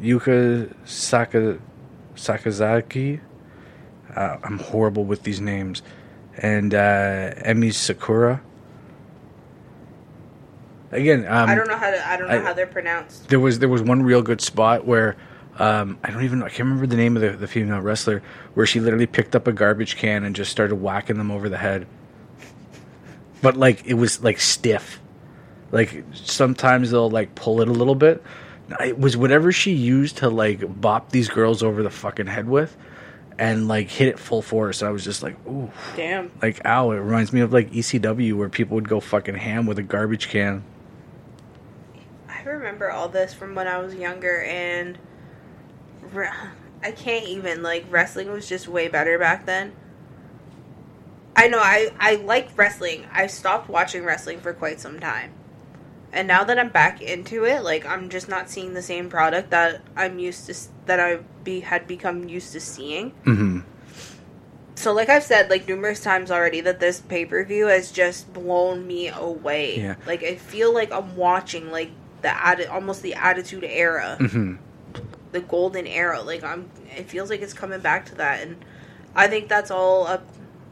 Yuka 0.00 0.72
Saka 0.84 1.58
Sakazaki. 2.18 3.20
Uh, 4.14 4.36
I'm 4.42 4.58
horrible 4.58 5.04
with 5.04 5.22
these 5.22 5.40
names, 5.40 5.82
and 6.36 6.74
uh, 6.74 7.34
Emi 7.44 7.72
Sakura. 7.72 8.42
Again, 10.90 11.26
um, 11.26 11.48
I 11.50 11.54
don't 11.54 11.68
know 11.68 11.76
how 11.76 11.90
to. 11.90 12.08
I 12.08 12.16
don't 12.16 12.28
know 12.28 12.34
I- 12.34 12.40
how 12.40 12.52
they're 12.52 12.66
pronounced. 12.66 13.28
there 13.28 13.40
was 13.40 13.58
there 13.58 13.68
was 13.68 13.82
one 13.82 14.02
real 14.02 14.22
good 14.22 14.40
spot 14.40 14.86
where 14.86 15.16
um, 15.58 15.98
I 16.02 16.10
don't 16.10 16.24
even 16.24 16.42
I 16.42 16.48
can't 16.48 16.60
remember 16.60 16.86
the 16.86 16.96
name 16.96 17.16
of 17.16 17.22
the, 17.22 17.30
the 17.30 17.46
female 17.48 17.80
wrestler 17.80 18.22
where 18.54 18.64
she 18.64 18.80
literally 18.80 19.06
picked 19.06 19.36
up 19.36 19.46
a 19.46 19.52
garbage 19.52 19.96
can 19.96 20.24
and 20.24 20.34
just 20.34 20.50
started 20.50 20.76
whacking 20.76 21.18
them 21.18 21.30
over 21.30 21.48
the 21.48 21.58
head. 21.58 21.86
But 23.42 23.56
like 23.56 23.84
it 23.86 23.94
was 23.94 24.22
like 24.24 24.40
stiff. 24.40 25.00
Like 25.70 26.04
sometimes 26.14 26.90
they'll 26.90 27.10
like 27.10 27.34
pull 27.34 27.60
it 27.60 27.68
a 27.68 27.72
little 27.72 27.94
bit. 27.94 28.22
It 28.80 28.98
was 28.98 29.16
whatever 29.16 29.50
she 29.52 29.72
used 29.72 30.18
to 30.18 30.28
like 30.28 30.80
bop 30.80 31.10
these 31.10 31.28
girls 31.28 31.62
over 31.62 31.82
the 31.82 31.90
fucking 31.90 32.26
head 32.26 32.48
with 32.48 32.76
and 33.38 33.68
like 33.68 33.88
hit 33.88 34.08
it 34.08 34.18
full 34.18 34.42
force. 34.42 34.82
I 34.82 34.90
was 34.90 35.04
just 35.04 35.22
like, 35.22 35.36
ooh, 35.46 35.70
Damn. 35.96 36.30
like 36.42 36.60
ow, 36.66 36.90
it 36.90 36.96
reminds 36.96 37.32
me 37.32 37.40
of 37.40 37.52
like 37.52 37.70
ECW 37.70 38.34
where 38.34 38.48
people 38.48 38.74
would 38.74 38.88
go 38.88 39.00
fucking 39.00 39.36
ham 39.36 39.66
with 39.66 39.78
a 39.78 39.82
garbage 39.82 40.28
can. 40.28 40.64
I 42.28 42.42
remember 42.42 42.90
all 42.90 43.08
this 43.08 43.34
from 43.34 43.54
when 43.54 43.66
I 43.66 43.78
was 43.78 43.94
younger, 43.94 44.42
and 44.42 44.98
re- 46.12 46.30
I 46.82 46.92
can't 46.92 47.26
even 47.26 47.62
like 47.62 47.84
wrestling 47.90 48.30
was 48.30 48.48
just 48.48 48.68
way 48.68 48.88
better 48.88 49.18
back 49.18 49.44
then. 49.46 49.72
I 51.36 51.48
know 51.48 51.58
I 51.58 51.90
I 51.98 52.16
like 52.16 52.56
wrestling. 52.56 53.06
I 53.12 53.26
stopped 53.28 53.68
watching 53.68 54.04
wrestling 54.04 54.40
for 54.40 54.52
quite 54.52 54.80
some 54.80 54.98
time, 54.98 55.32
and 56.12 56.26
now 56.28 56.44
that 56.44 56.58
I'm 56.58 56.70
back 56.70 57.00
into 57.02 57.44
it, 57.44 57.62
like 57.62 57.84
I'm 57.86 58.08
just 58.08 58.28
not 58.28 58.48
seeing 58.50 58.74
the 58.74 58.82
same 58.82 59.08
product 59.08 59.50
that 59.50 59.82
I'm 59.96 60.18
used 60.18 60.46
to 60.46 60.54
that 60.86 61.00
I 61.00 61.18
be 61.44 61.60
had 61.60 61.86
become 61.86 62.28
used 62.28 62.52
to 62.52 62.60
seeing. 62.60 63.10
hmm 63.24 63.60
So, 64.74 64.92
like 64.92 65.08
I've 65.08 65.24
said 65.24 65.50
like 65.50 65.68
numerous 65.68 66.02
times 66.02 66.30
already, 66.30 66.60
that 66.62 66.80
this 66.80 67.00
pay 67.00 67.24
per 67.26 67.44
view 67.44 67.66
has 67.66 67.90
just 67.90 68.32
blown 68.32 68.86
me 68.86 69.08
away. 69.08 69.80
Yeah. 69.80 69.94
Like 70.06 70.22
I 70.22 70.36
feel 70.36 70.72
like 70.72 70.92
I'm 70.92 71.16
watching 71.16 71.70
like 71.70 71.90
the 72.22 72.28
atti- 72.28 72.70
almost 72.70 73.02
the 73.02 73.14
Attitude 73.14 73.64
Era, 73.64 74.16
hmm 74.16 74.56
the 75.32 75.40
Golden 75.40 75.86
Era. 75.86 76.22
Like 76.22 76.42
I'm, 76.42 76.70
it 76.96 77.06
feels 77.08 77.28
like 77.28 77.42
it's 77.42 77.52
coming 77.52 77.80
back 77.80 78.06
to 78.06 78.14
that, 78.16 78.40
and 78.42 78.64
I 79.14 79.26
think 79.28 79.48
that's 79.48 79.70
all 79.70 80.06
up. 80.06 80.26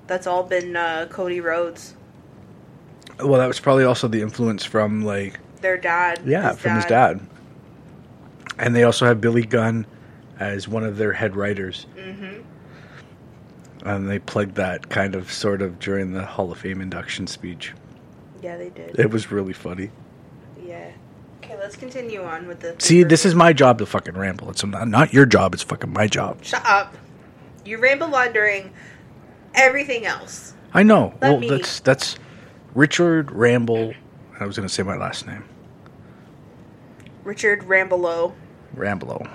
That's 0.06 0.26
all 0.26 0.44
been 0.44 0.76
uh, 0.76 1.08
Cody 1.10 1.40
Rhodes, 1.40 1.94
Well, 3.18 3.38
that 3.40 3.46
was 3.46 3.60
probably 3.60 3.84
also 3.84 4.08
the 4.08 4.20
influence 4.22 4.64
from 4.64 5.04
like 5.04 5.40
their 5.60 5.76
dad. 5.78 6.20
yeah, 6.24 6.52
from 6.52 6.76
his 6.76 6.84
dad. 6.84 7.20
And 8.58 8.74
they 8.74 8.84
also 8.84 9.06
have 9.06 9.20
Billy 9.20 9.44
Gunn 9.44 9.86
as 10.38 10.68
one 10.68 10.84
of 10.84 10.96
their 10.96 11.12
head 11.12 11.36
writers. 11.36 11.86
Mm-hmm. 11.96 12.42
And 13.88 14.08
they 14.10 14.18
plugged 14.18 14.56
that 14.56 14.88
kind 14.88 15.14
of 15.14 15.30
sort 15.30 15.62
of 15.62 15.78
during 15.78 16.12
the 16.12 16.24
Hall 16.24 16.50
of 16.50 16.58
Fame 16.58 16.80
induction 16.80 17.26
speech. 17.26 17.72
Yeah, 18.42 18.56
they 18.56 18.70
did. 18.70 18.98
It 18.98 19.10
was 19.10 19.30
really 19.30 19.52
funny. 19.52 19.90
yeah. 20.62 20.90
Okay, 21.42 21.56
let's 21.58 21.76
continue 21.76 22.22
on 22.22 22.48
with 22.48 22.60
the. 22.60 22.74
See, 22.78 23.02
this 23.04 23.24
is 23.24 23.34
my 23.34 23.52
job 23.52 23.78
to 23.78 23.86
fucking 23.86 24.16
ramble. 24.16 24.50
It's 24.50 24.64
not, 24.64 24.88
not 24.88 25.12
your 25.12 25.26
job. 25.26 25.54
It's 25.54 25.62
fucking 25.62 25.92
my 25.92 26.08
job. 26.08 26.42
Shut 26.42 26.64
up. 26.66 26.96
You 27.64 27.78
ramble 27.78 28.12
on 28.14 28.32
during 28.32 28.72
everything 29.54 30.06
else. 30.06 30.54
I 30.74 30.82
know. 30.82 31.14
Let 31.20 31.30
well, 31.30 31.38
me- 31.38 31.50
that's 31.50 31.80
that's 31.80 32.16
Richard 32.76 33.32
Ramble. 33.32 33.94
I 34.38 34.44
was 34.44 34.56
going 34.58 34.68
to 34.68 34.72
say 34.72 34.82
my 34.82 34.98
last 34.98 35.26
name. 35.26 35.42
Richard 37.24 37.62
Rambelow. 37.62 38.34
Rambelow. 38.76 39.26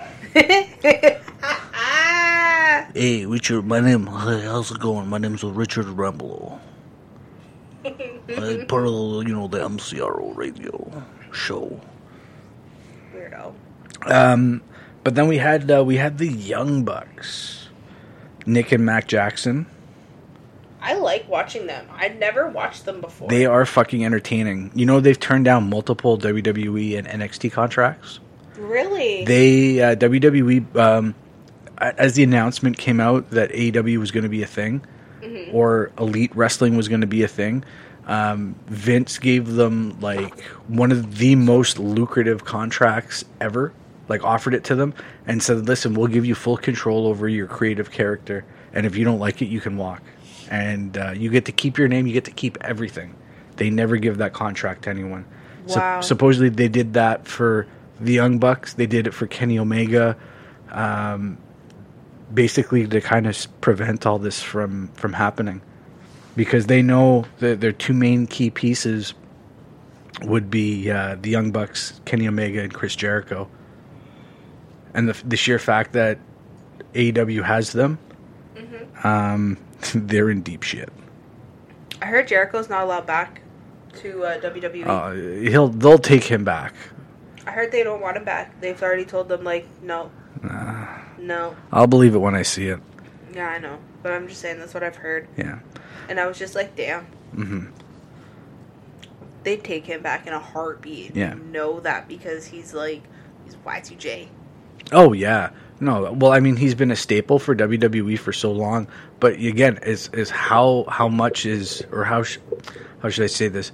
Ah! 1.43 2.87
Hey, 2.93 3.25
Richard. 3.25 3.65
My 3.65 3.79
name. 3.79 4.05
Hey, 4.05 4.41
how's 4.41 4.69
it 4.71 4.79
going? 4.79 5.07
My 5.07 5.17
name's 5.17 5.43
Richard 5.43 5.87
Rambelow. 5.87 6.59
I'm 7.83 7.93
part 8.67 8.85
of 8.85 8.91
the, 8.93 9.23
you 9.27 9.33
know 9.33 9.47
the 9.47 9.59
MCRO 9.59 10.35
radio 10.35 11.03
show. 11.31 11.79
Weirdo. 13.13 13.53
Um, 14.05 14.61
but 15.03 15.15
then 15.15 15.27
we 15.27 15.37
had 15.37 15.71
uh, 15.71 15.83
we 15.83 15.97
had 15.97 16.17
the 16.17 16.27
Young 16.27 16.83
Bucks, 16.83 17.69
Nick 18.45 18.71
and 18.71 18.85
Matt 18.85 19.07
Jackson. 19.07 19.65
I 20.81 20.95
like 20.95 21.27
watching 21.29 21.67
them. 21.67 21.85
I'd 21.91 22.19
never 22.19 22.47
watched 22.49 22.85
them 22.85 23.01
before. 23.01 23.27
They 23.29 23.45
are 23.45 23.65
fucking 23.65 24.03
entertaining. 24.03 24.71
You 24.73 24.85
know 24.85 24.99
they've 24.99 25.19
turned 25.19 25.45
down 25.45 25.69
multiple 25.69 26.17
WWE 26.17 26.97
and 26.97 27.07
NXT 27.07 27.51
contracts. 27.51 28.19
really? 28.57 29.23
They 29.25 29.81
uh, 29.81 29.95
WWE 29.95 30.75
um, 30.75 31.15
as 31.77 32.13
the 32.15 32.23
announcement 32.23 32.77
came 32.77 32.99
out 32.99 33.29
that 33.31 33.51
AEW 33.51 33.97
was 33.97 34.11
going 34.11 34.23
to 34.23 34.29
be 34.29 34.43
a 34.43 34.47
thing, 34.47 34.81
or 35.51 35.91
Elite 35.99 36.35
Wrestling 36.35 36.75
was 36.75 36.87
going 36.87 37.01
to 37.01 37.07
be 37.07 37.23
a 37.23 37.27
thing. 37.27 37.63
Um, 38.07 38.55
Vince 38.67 39.19
gave 39.19 39.53
them 39.53 39.99
like 40.01 40.41
one 40.67 40.91
of 40.91 41.17
the 41.17 41.35
most 41.35 41.77
lucrative 41.79 42.43
contracts 42.45 43.23
ever. 43.39 43.71
Like 44.09 44.23
offered 44.23 44.53
it 44.55 44.63
to 44.65 44.75
them 44.75 44.93
and 45.27 45.41
said, 45.41 45.67
"Listen, 45.67 45.93
we'll 45.93 46.07
give 46.07 46.25
you 46.25 46.35
full 46.35 46.57
control 46.57 47.07
over 47.07 47.29
your 47.29 47.47
creative 47.47 47.91
character, 47.91 48.43
and 48.73 48.85
if 48.85 48.95
you 48.95 49.05
don't 49.05 49.19
like 49.19 49.41
it, 49.41 49.45
you 49.45 49.61
can 49.61 49.77
walk, 49.77 50.01
and 50.51 50.95
uh, 50.95 51.11
you 51.15 51.31
get 51.31 51.45
to 51.45 51.51
keep 51.51 51.79
your 51.79 51.87
name. 51.87 52.05
You 52.05 52.13
get 52.13 52.25
to 52.25 52.31
keep 52.31 52.59
everything." 52.61 53.15
They 53.57 53.69
never 53.69 53.97
give 53.97 54.17
that 54.17 54.33
contract 54.33 54.83
to 54.83 54.89
anyone. 54.89 55.25
Wow. 55.67 56.01
supposedly, 56.01 56.49
they 56.49 56.67
did 56.67 56.93
that 56.93 57.27
for 57.27 57.67
the 57.99 58.13
Young 58.13 58.39
Bucks. 58.39 58.73
They 58.73 58.87
did 58.87 59.07
it 59.07 59.13
for 59.13 59.27
Kenny 59.27 59.59
Omega, 59.59 60.17
um, 60.71 61.37
basically 62.33 62.87
to 62.87 63.01
kind 63.01 63.27
of 63.27 63.61
prevent 63.61 64.05
all 64.05 64.19
this 64.19 64.41
from 64.41 64.87
from 64.95 65.13
happening, 65.13 65.61
because 66.35 66.65
they 66.65 66.81
know 66.81 67.25
that 67.39 67.61
their 67.61 67.71
two 67.71 67.93
main 67.93 68.27
key 68.27 68.49
pieces 68.49 69.13
would 70.23 70.49
be 70.49 70.89
uh, 70.89 71.15
the 71.21 71.29
Young 71.29 71.51
Bucks, 71.51 71.99
Kenny 72.05 72.27
Omega, 72.27 72.61
and 72.61 72.73
Chris 72.73 72.95
Jericho, 72.95 73.47
and 74.93 75.07
the 75.07 75.21
the 75.25 75.37
sheer 75.37 75.59
fact 75.59 75.93
that 75.93 76.17
AEW 76.93 77.43
has 77.43 77.71
them, 77.71 77.99
um, 79.03 79.57
they're 79.95 80.29
in 80.29 80.41
deep 80.41 80.63
shit. 80.63 80.89
I 82.01 82.05
heard 82.07 82.27
Jericho's 82.27 82.69
not 82.69 82.83
allowed 82.83 83.05
back. 83.05 83.41
to 83.95 84.23
uh, 84.23 84.39
WWE. 84.41 84.85
Uh, 84.87 85.49
he'll 85.49 85.67
they'll 85.67 85.97
take 85.99 86.23
him 86.23 86.43
back. 86.43 86.73
I 87.45 87.51
heard 87.51 87.71
they 87.71 87.83
don't 87.83 88.01
want 88.01 88.17
him 88.17 88.23
back. 88.23 88.59
They've 88.61 88.81
already 88.81 89.05
told 89.05 89.27
them 89.29 89.43
like 89.43 89.65
no, 89.81 90.11
no. 91.17 91.55
I'll 91.71 91.87
believe 91.87 92.15
it 92.15 92.19
when 92.19 92.35
I 92.35 92.41
see 92.43 92.67
it. 92.67 92.79
Yeah, 93.33 93.47
I 93.49 93.59
know, 93.59 93.77
but 94.03 94.11
I'm 94.13 94.27
just 94.27 94.41
saying 94.41 94.59
that's 94.59 94.73
what 94.73 94.83
I've 94.83 94.95
heard, 94.97 95.27
Yeah. 95.37 95.59
and 96.09 96.19
I 96.19 96.25
was 96.27 96.37
just 96.37 96.53
like, 96.55 96.75
damn. 96.75 97.05
hmm 97.33 97.65
They'd 99.43 99.63
take 99.63 99.85
him 99.85 100.01
back 100.03 100.27
in 100.27 100.33
a 100.33 100.39
heartbeat. 100.39 101.15
Yeah. 101.15 101.33
You 101.35 101.41
know 101.43 101.79
that 101.79 102.07
because 102.07 102.45
he's 102.45 102.73
like 102.73 103.01
he's 103.45 103.55
Y2J. 103.55 104.27
Oh 104.91 105.13
yeah. 105.13 105.49
No, 105.81 106.11
well, 106.13 106.31
I 106.31 106.39
mean, 106.39 106.55
he's 106.55 106.75
been 106.75 106.91
a 106.91 106.95
staple 106.95 107.39
for 107.39 107.55
WWE 107.55 108.17
for 108.19 108.31
so 108.31 108.51
long, 108.51 108.87
but 109.19 109.33
again, 109.33 109.79
is 109.83 110.09
is 110.13 110.29
how 110.29 110.85
how 110.87 111.07
much 111.07 111.45
is 111.45 111.83
or 111.91 112.03
how 112.03 112.21
sh- 112.23 112.37
how 113.01 113.09
should 113.09 113.23
I 113.23 113.27
say 113.27 113.47
this? 113.47 113.71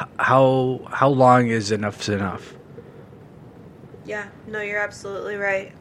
H- 0.00 0.06
How 0.18 0.80
how 0.88 1.08
long 1.08 1.48
is 1.48 1.72
enough's 1.72 2.08
enough? 2.08 2.54
Yeah, 4.04 4.28
no, 4.46 4.60
you're 4.60 4.78
absolutely 4.78 5.34
right. 5.34 5.72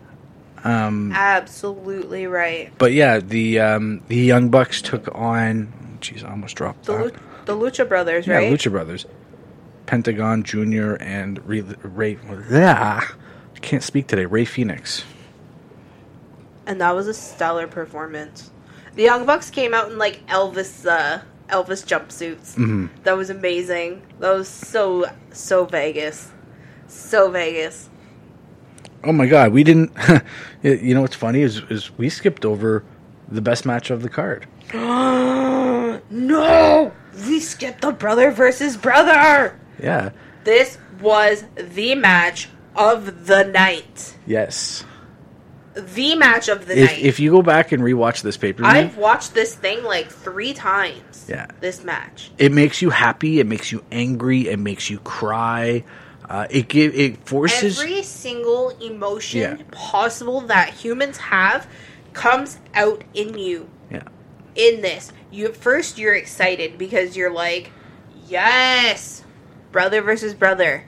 Um, 0.63 1.11
Absolutely 1.13 2.25
right. 2.25 2.71
but 2.79 2.91
yeah, 2.93 3.19
the 3.19 3.59
um, 3.59 4.01
the 4.07 4.15
Young 4.15 4.49
Bucks 4.49 4.81
took 4.81 5.13
on. 5.13 5.71
Jeez, 6.01 6.23
I 6.25 6.31
almost 6.31 6.55
dropped 6.55 6.85
The. 6.85 6.93
Lu- 6.93 7.11
the 7.45 7.53
Lucha 7.55 7.87
Brothers, 7.87 8.27
right? 8.27 8.41
Yeah, 8.41 8.49
right? 8.49 8.51
Lucha 8.59 8.71
Brothers, 8.71 9.05
Pentagon 9.85 10.41
Junior 10.41 10.95
and 10.95 11.47
Rey. 11.47 11.61
Rey 11.61 12.17
yeah, 12.49 13.01
I 13.55 13.59
can't 13.59 13.83
speak 13.83 14.07
today. 14.07 14.25
Rey 14.25 14.45
Fenix. 14.45 15.03
And 16.67 16.81
that 16.81 16.95
was 16.95 17.07
a 17.07 17.13
stellar 17.13 17.67
performance. 17.67 18.51
The 18.95 19.03
Young 19.03 19.25
Bucks 19.25 19.49
came 19.49 19.73
out 19.73 19.91
in 19.91 19.97
like 19.97 20.25
Elvis 20.27 20.85
uh 20.85 21.21
Elvis 21.49 21.85
jumpsuits. 21.85 22.55
Mhm. 22.55 22.89
That 23.03 23.17
was 23.17 23.29
amazing. 23.29 24.01
That 24.19 24.33
was 24.33 24.47
so 24.47 25.05
so 25.31 25.65
Vegas. 25.65 26.31
So 26.87 27.29
Vegas. 27.29 27.89
Oh 29.03 29.11
my 29.11 29.27
god, 29.27 29.51
we 29.51 29.63
didn't. 29.63 29.91
you 30.63 30.93
know 30.93 31.01
what's 31.01 31.15
funny 31.15 31.41
is 31.41 31.61
is 31.69 31.95
we 31.97 32.09
skipped 32.09 32.45
over 32.45 32.83
the 33.27 33.41
best 33.41 33.65
match 33.65 33.91
of 33.91 34.01
the 34.01 34.09
card. 34.09 34.47
no! 36.09 36.91
We 37.27 37.39
skipped 37.39 37.81
the 37.81 37.91
brother 37.91 38.31
versus 38.31 38.77
brother. 38.77 39.59
Yeah. 39.81 40.11
This 40.43 40.77
was 41.01 41.43
the 41.55 41.95
match 41.95 42.49
of 42.75 43.27
the 43.27 43.43
night. 43.43 44.15
Yes. 44.25 44.83
The 45.75 46.15
match 46.15 46.47
of 46.47 46.67
the 46.67 46.77
If 46.79 46.91
night. 46.91 46.99
if 47.01 47.19
you 47.19 47.31
go 47.31 47.41
back 47.41 47.71
and 47.73 47.83
rewatch 47.83 48.21
this 48.21 48.37
paper, 48.37 48.63
I've 48.63 48.97
watched 48.97 49.33
this 49.33 49.55
thing 49.55 49.83
like 49.83 50.09
three 50.09 50.53
times. 50.53 51.25
Yeah. 51.27 51.47
This 51.59 51.83
match. 51.83 52.31
it 52.37 52.51
makes 52.53 52.81
you 52.81 52.89
happy. 52.91 53.39
It 53.41 53.47
makes 53.47 53.71
you 53.71 53.83
angry. 53.91 54.47
It 54.47 54.57
makes 54.57 54.89
you 54.89 54.99
cry. 54.99 55.83
Uh, 56.29 56.47
it 56.49 56.69
give 56.69 56.95
it 56.95 57.27
forces. 57.27 57.79
Every 57.79 58.01
single 58.03 58.69
emotion 58.79 59.41
Yeah. 59.41 59.57
possible 59.71 60.41
that 60.41 60.69
humans 60.69 61.17
have 61.17 61.67
comes 62.13 62.57
out 62.73 63.03
in 63.13 63.37
you 63.37 63.69
yeah. 63.91 64.03
in 64.55 64.81
this. 64.81 65.11
You 65.29 65.49
first 65.51 65.97
you're 65.97 66.15
excited 66.15 66.77
because 66.77 67.17
you're 67.17 67.33
like, 67.33 67.71
yes, 68.27 69.23
brother 69.71 70.01
versus 70.01 70.33
brother. 70.33 70.85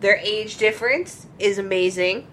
Their 0.00 0.16
age 0.16 0.56
difference 0.58 1.26
is 1.38 1.56
amazing, 1.58 2.26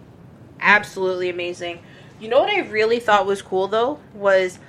absolutely 0.60 1.30
amazing. 1.30 1.80
You 2.22 2.28
know 2.30 2.40
what 2.40 2.50
I 2.52 2.60
really 2.60 3.00
thought 3.00 3.26
was 3.26 3.42
cool 3.42 3.68
though 3.68 4.00
was, 4.14 4.60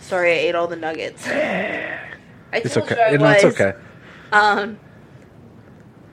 sorry 0.00 0.32
I 0.32 0.36
ate 0.36 0.54
all 0.56 0.66
the 0.66 0.76
nuggets. 0.76 1.26
I 1.28 2.00
It's 2.52 2.74
told 2.74 2.90
you 2.90 2.96
okay. 2.96 3.04
I 3.14 3.16
No, 3.16 3.30
it's 3.30 3.44
okay. 3.44 3.72
Um, 4.32 4.78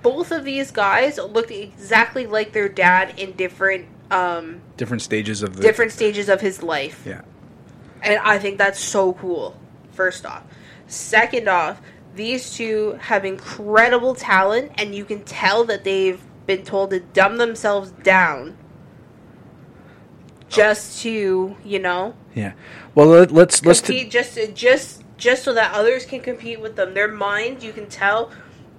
both 0.04 0.32
of 0.32 0.46
these 0.46 0.70
guys 0.72 1.18
looked 1.18 1.52
exactly 1.52 2.28
like 2.28 2.54
their 2.54 2.70
dad 2.70 3.20
in 3.20 3.34
different 3.34 3.88
um, 4.12 4.62
Different 4.78 5.02
stages 5.02 5.42
of 5.44 5.56
the 5.56 5.62
different 5.62 5.92
stages 5.92 6.30
of 6.30 6.42
his 6.42 6.64
life, 6.64 7.04
Yeah. 7.06 7.22
and 8.02 8.20
I 8.20 8.40
think 8.40 8.58
that's 8.58 8.80
so 8.80 9.14
cool. 9.14 9.56
First 9.92 10.26
off, 10.26 10.44
second 10.88 11.48
off, 11.48 11.82
these 12.16 12.54
two 12.56 12.98
have 13.02 13.24
incredible 13.26 14.16
talent, 14.16 14.72
and 14.78 14.96
you 14.96 15.06
can 15.06 15.24
tell 15.24 15.64
that 15.66 15.84
they've 15.84 16.22
been 16.48 16.64
told 16.64 16.90
to 16.92 17.00
dumb 17.02 17.38
themselves 17.38 17.92
down 17.92 18.58
just 20.50 21.02
to 21.02 21.56
you 21.64 21.80
know 21.80 22.16
Yeah. 22.34 22.54
Well, 22.96 23.08
let, 23.08 23.32
let's 23.32 23.64
let's 23.64 23.82
t- 23.82 23.88
compete 23.88 24.12
just 24.12 24.38
just 24.56 25.04
just 25.18 25.44
so 25.44 25.54
that 25.54 25.74
others 25.74 26.06
can 26.06 26.22
compete 26.22 26.60
with 26.60 26.76
them. 26.76 26.94
Their 26.94 27.08
minds, 27.08 27.64
you 27.64 27.74
can 27.74 27.88
tell, 27.88 28.32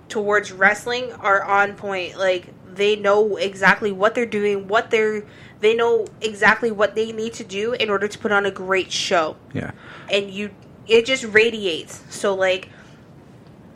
towards 0.09 0.51
wrestling 0.53 1.13
are 1.13 1.45
on 1.45 1.75
point. 1.75 2.19
Like 2.19 2.49
they 2.75 2.97
know 2.97 3.37
exactly 3.37 3.93
what 3.93 4.15
they're 4.15 4.27
doing, 4.27 4.69
what 4.69 4.91
they're 4.91 5.25
they 5.61 5.75
know 5.75 6.07
exactly 6.21 6.71
what 6.71 6.95
they 6.95 7.13
need 7.13 7.35
to 7.35 7.45
do 7.45 7.75
in 7.75 7.91
order 7.91 8.09
to 8.09 8.19
put 8.19 8.33
on 8.33 8.47
a 8.47 8.51
great 8.51 8.91
show. 8.91 9.37
yeah. 9.53 9.73
And 10.11 10.31
you 10.31 10.51
it 10.87 11.07
just 11.07 11.25
radiates. 11.25 12.03
So 12.11 12.35
like 12.35 12.69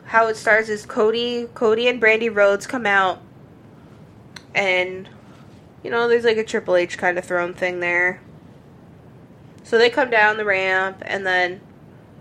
how 0.05 0.27
it 0.27 0.35
starts 0.35 0.69
is 0.69 0.85
Cody 0.85 1.47
Cody 1.53 1.87
and 1.87 2.01
Brandi 2.01 2.33
Rhodes 2.33 2.67
come 2.67 2.85
out 2.85 3.21
and 4.53 5.09
you 5.85 5.91
know, 5.91 6.07
there's 6.07 6.23
like 6.23 6.37
a 6.37 6.43
Triple 6.43 6.75
H 6.75 6.97
kind 6.97 7.15
of 7.19 7.25
throne 7.25 7.53
thing 7.53 7.79
there. 7.79 8.19
So 9.63 9.77
they 9.77 9.91
come 9.91 10.09
down 10.09 10.37
the 10.37 10.43
ramp, 10.43 11.03
and 11.05 11.27
then 11.27 11.61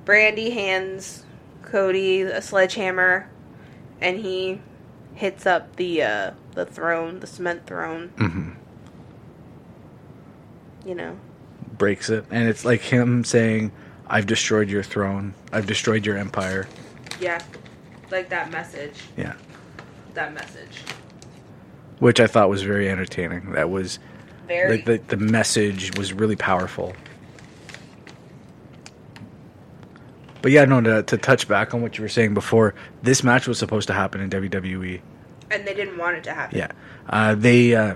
Brandi 0.04 0.52
hands 0.52 1.24
Cody 1.62 2.20
a 2.20 2.42
sledgehammer, 2.42 3.30
and 4.02 4.18
he 4.18 4.60
hits 5.14 5.46
up 5.46 5.76
the 5.76 6.02
uh, 6.02 6.30
the 6.54 6.66
throne, 6.66 7.20
the 7.20 7.26
cement 7.26 7.66
throne. 7.66 8.08
hmm 8.18 8.50
You 10.86 10.94
know, 10.94 11.18
Breaks 11.78 12.10
it, 12.10 12.26
and 12.30 12.46
it's 12.46 12.66
like 12.66 12.82
him 12.82 13.24
saying, 13.24 13.72
"I've 14.06 14.26
destroyed 14.26 14.68
your 14.68 14.82
throne. 14.82 15.32
I've 15.52 15.66
destroyed 15.66 16.04
your 16.04 16.18
empire." 16.18 16.68
yeah, 17.18 17.40
like 18.10 18.28
that 18.28 18.50
message. 18.50 19.00
Yeah. 19.16 19.32
That 20.12 20.34
message. 20.34 20.82
Which 22.00 22.20
I 22.20 22.26
thought 22.26 22.48
was 22.48 22.62
very 22.62 22.88
entertaining. 22.90 23.52
That 23.52 23.70
was 23.70 23.98
Very. 24.48 24.76
like 24.76 24.84
the 24.84 24.98
the 25.08 25.16
message 25.16 25.96
was 25.96 26.12
really 26.12 26.36
powerful. 26.36 26.94
But 30.42 30.52
yeah, 30.52 30.64
no. 30.66 30.80
To, 30.80 31.02
to 31.04 31.16
touch 31.16 31.48
back 31.48 31.72
on 31.72 31.80
what 31.82 31.96
you 31.96 32.02
were 32.02 32.08
saying 32.08 32.34
before, 32.34 32.74
this 33.02 33.22
match 33.24 33.48
was 33.48 33.58
supposed 33.58 33.86
to 33.88 33.94
happen 33.94 34.20
in 34.20 34.28
WWE. 34.30 35.00
and 35.50 35.66
they 35.66 35.74
didn't 35.74 35.96
want 35.96 36.16
it 36.16 36.24
to 36.24 36.34
happen. 36.34 36.58
Yeah, 36.58 36.72
uh, 37.08 37.34
they 37.34 37.74
uh, 37.74 37.94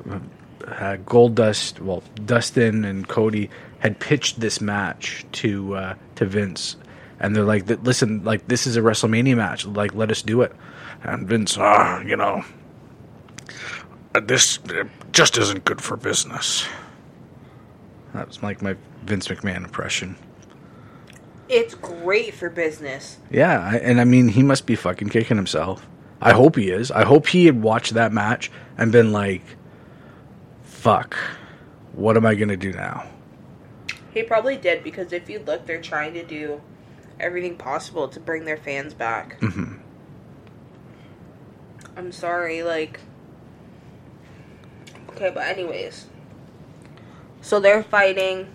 uh, 0.66 0.96
Goldust, 1.04 1.80
well, 1.80 2.02
Dustin 2.24 2.84
and 2.84 3.06
Cody 3.06 3.50
had 3.80 3.98
pitched 4.00 4.40
this 4.40 4.60
match 4.60 5.26
to 5.32 5.74
uh, 5.74 5.94
to 6.14 6.24
Vince, 6.24 6.76
and 7.20 7.36
they're 7.36 7.44
like, 7.44 7.68
"Listen, 7.84 8.24
like 8.24 8.48
this 8.48 8.66
is 8.66 8.76
a 8.76 8.80
WrestleMania 8.80 9.36
match. 9.36 9.66
Like, 9.66 9.94
let 9.94 10.10
us 10.10 10.22
do 10.22 10.40
it." 10.42 10.52
And 11.02 11.28
Vince, 11.28 11.56
ah, 11.58 12.00
you 12.00 12.16
know, 12.16 12.42
this 14.14 14.58
uh, 14.70 14.84
just 15.12 15.38
isn't 15.38 15.64
good 15.64 15.80
for 15.80 15.96
business. 15.96 16.66
That 18.14 18.28
was 18.28 18.42
like 18.42 18.62
my 18.62 18.76
Vince 19.04 19.28
McMahon 19.28 19.58
impression. 19.58 20.16
It's 21.48 21.74
great 21.74 22.34
for 22.34 22.50
business. 22.50 23.18
Yeah, 23.30 23.74
and 23.76 24.00
I 24.00 24.04
mean, 24.04 24.28
he 24.28 24.42
must 24.42 24.66
be 24.66 24.76
fucking 24.76 25.08
kicking 25.08 25.36
himself. 25.36 25.86
I 26.20 26.32
hope 26.32 26.56
he 26.56 26.70
is. 26.70 26.90
I 26.90 27.04
hope 27.04 27.28
he 27.28 27.46
had 27.46 27.62
watched 27.62 27.94
that 27.94 28.12
match 28.12 28.50
and 28.76 28.90
been 28.92 29.12
like, 29.12 29.42
"Fuck, 30.64 31.16
what 31.92 32.16
am 32.16 32.26
I 32.26 32.34
gonna 32.34 32.56
do 32.56 32.72
now?" 32.72 33.08
He 34.12 34.22
probably 34.22 34.56
did 34.56 34.82
because 34.82 35.12
if 35.12 35.30
you 35.30 35.38
look, 35.38 35.66
they're 35.66 35.80
trying 35.80 36.14
to 36.14 36.24
do 36.24 36.60
everything 37.20 37.56
possible 37.56 38.08
to 38.08 38.20
bring 38.20 38.44
their 38.44 38.56
fans 38.56 38.94
back. 38.94 39.38
hmm 39.40 39.74
I'm 41.96 42.12
sorry, 42.12 42.62
like. 42.62 43.00
Okay, 45.18 45.30
but 45.34 45.44
anyways. 45.46 46.06
So 47.42 47.58
they're 47.60 47.82
fighting. 47.82 48.48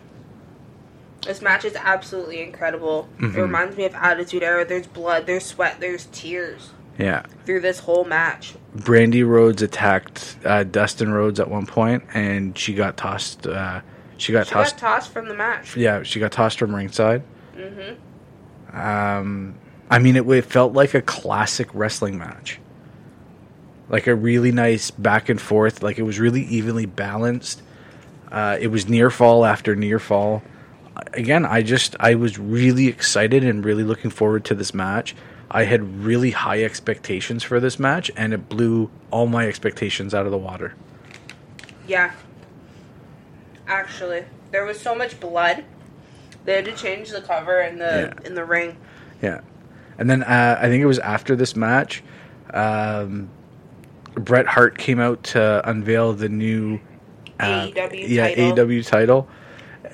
This 1.25 1.41
match 1.41 1.65
is 1.65 1.75
absolutely 1.75 2.41
incredible. 2.41 3.07
It 3.17 3.23
Mhm. 3.23 3.35
reminds 3.35 3.77
me 3.77 3.85
of 3.85 3.93
Attitude 3.95 4.43
Era. 4.43 4.65
There's 4.65 4.87
blood, 4.87 5.25
there's 5.25 5.45
sweat, 5.45 5.77
there's 5.79 6.05
tears 6.11 6.71
Yeah, 6.97 7.23
through 7.45 7.61
this 7.61 7.79
whole 7.79 8.03
match. 8.05 8.53
Brandi 8.77 9.25
Rhodes 9.27 9.61
attacked 9.61 10.35
uh, 10.45 10.63
Dustin 10.63 11.11
Rhodes 11.13 11.39
at 11.39 11.49
one 11.49 11.65
point, 11.65 12.03
and 12.13 12.57
she 12.57 12.73
got 12.73 12.97
tossed. 12.97 13.47
Uh, 13.47 13.81
she 14.17 14.31
got 14.31 14.47
She 14.47 14.53
tossed. 14.53 14.75
got 14.79 14.87
tossed 14.95 15.11
from 15.11 15.27
the 15.27 15.33
match. 15.33 15.75
yeah, 15.75 16.03
she 16.03 16.19
got 16.19 16.31
tossed 16.31 16.59
from 16.59 16.73
ringside. 16.75 17.23
hmm 17.55 18.77
Um, 18.77 19.55
I 19.89 19.99
mean, 19.99 20.15
it, 20.15 20.27
it 20.27 20.45
felt 20.45 20.73
like 20.73 20.93
a 20.93 21.01
classic 21.01 21.67
wrestling 21.73 22.17
match. 22.17 22.59
Like 23.89 24.07
a 24.07 24.15
really 24.15 24.51
nice 24.51 24.91
back 24.91 25.29
and 25.29 25.39
forth. 25.39 25.83
Like 25.83 25.97
it 25.97 26.03
was 26.03 26.19
really 26.19 26.41
evenly 26.43 26.85
balanced. 26.85 27.61
Uh, 28.31 28.57
it 28.59 28.67
was 28.67 28.87
near 28.89 29.09
fall 29.09 29.45
after 29.45 29.75
near 29.75 29.99
fall. 29.99 30.41
Again, 31.13 31.45
I 31.45 31.61
just 31.61 31.95
I 31.99 32.15
was 32.15 32.39
really 32.39 32.87
excited 32.87 33.43
and 33.43 33.63
really 33.63 33.83
looking 33.83 34.09
forward 34.09 34.45
to 34.45 34.55
this 34.55 34.73
match. 34.73 35.15
I 35.51 35.65
had 35.65 36.03
really 36.03 36.31
high 36.31 36.63
expectations 36.63 37.43
for 37.43 37.59
this 37.59 37.77
match, 37.77 38.09
and 38.15 38.33
it 38.33 38.49
blew 38.49 38.89
all 39.11 39.27
my 39.27 39.47
expectations 39.47 40.13
out 40.13 40.25
of 40.25 40.31
the 40.31 40.37
water. 40.37 40.73
Yeah. 41.87 42.11
Actually, 43.67 44.25
there 44.51 44.65
was 44.65 44.79
so 44.79 44.95
much 44.95 45.19
blood. 45.19 45.63
They 46.45 46.55
had 46.55 46.65
to 46.65 46.73
change 46.73 47.11
the 47.11 47.21
cover 47.21 47.61
in 47.61 47.77
the 47.77 48.13
Yeah. 48.17 48.27
in 48.27 48.35
the 48.35 48.43
ring. 48.45 48.77
Yeah, 49.21 49.41
and 49.97 50.09
then 50.09 50.23
uh, 50.23 50.57
I 50.59 50.67
think 50.67 50.81
it 50.81 50.85
was 50.87 50.99
after 50.99 51.35
this 51.35 51.55
match, 51.55 52.03
um, 52.53 53.29
Bret 54.15 54.45
Hart 54.45 54.77
came 54.77 54.99
out 54.99 55.23
to 55.23 55.67
unveil 55.69 56.13
the 56.13 56.29
new 56.29 56.79
uh, 57.39 57.67
AEW 57.67 58.09
yeah 58.09 58.27
title. 58.29 58.55
AEW 58.55 58.87
title, 58.87 59.27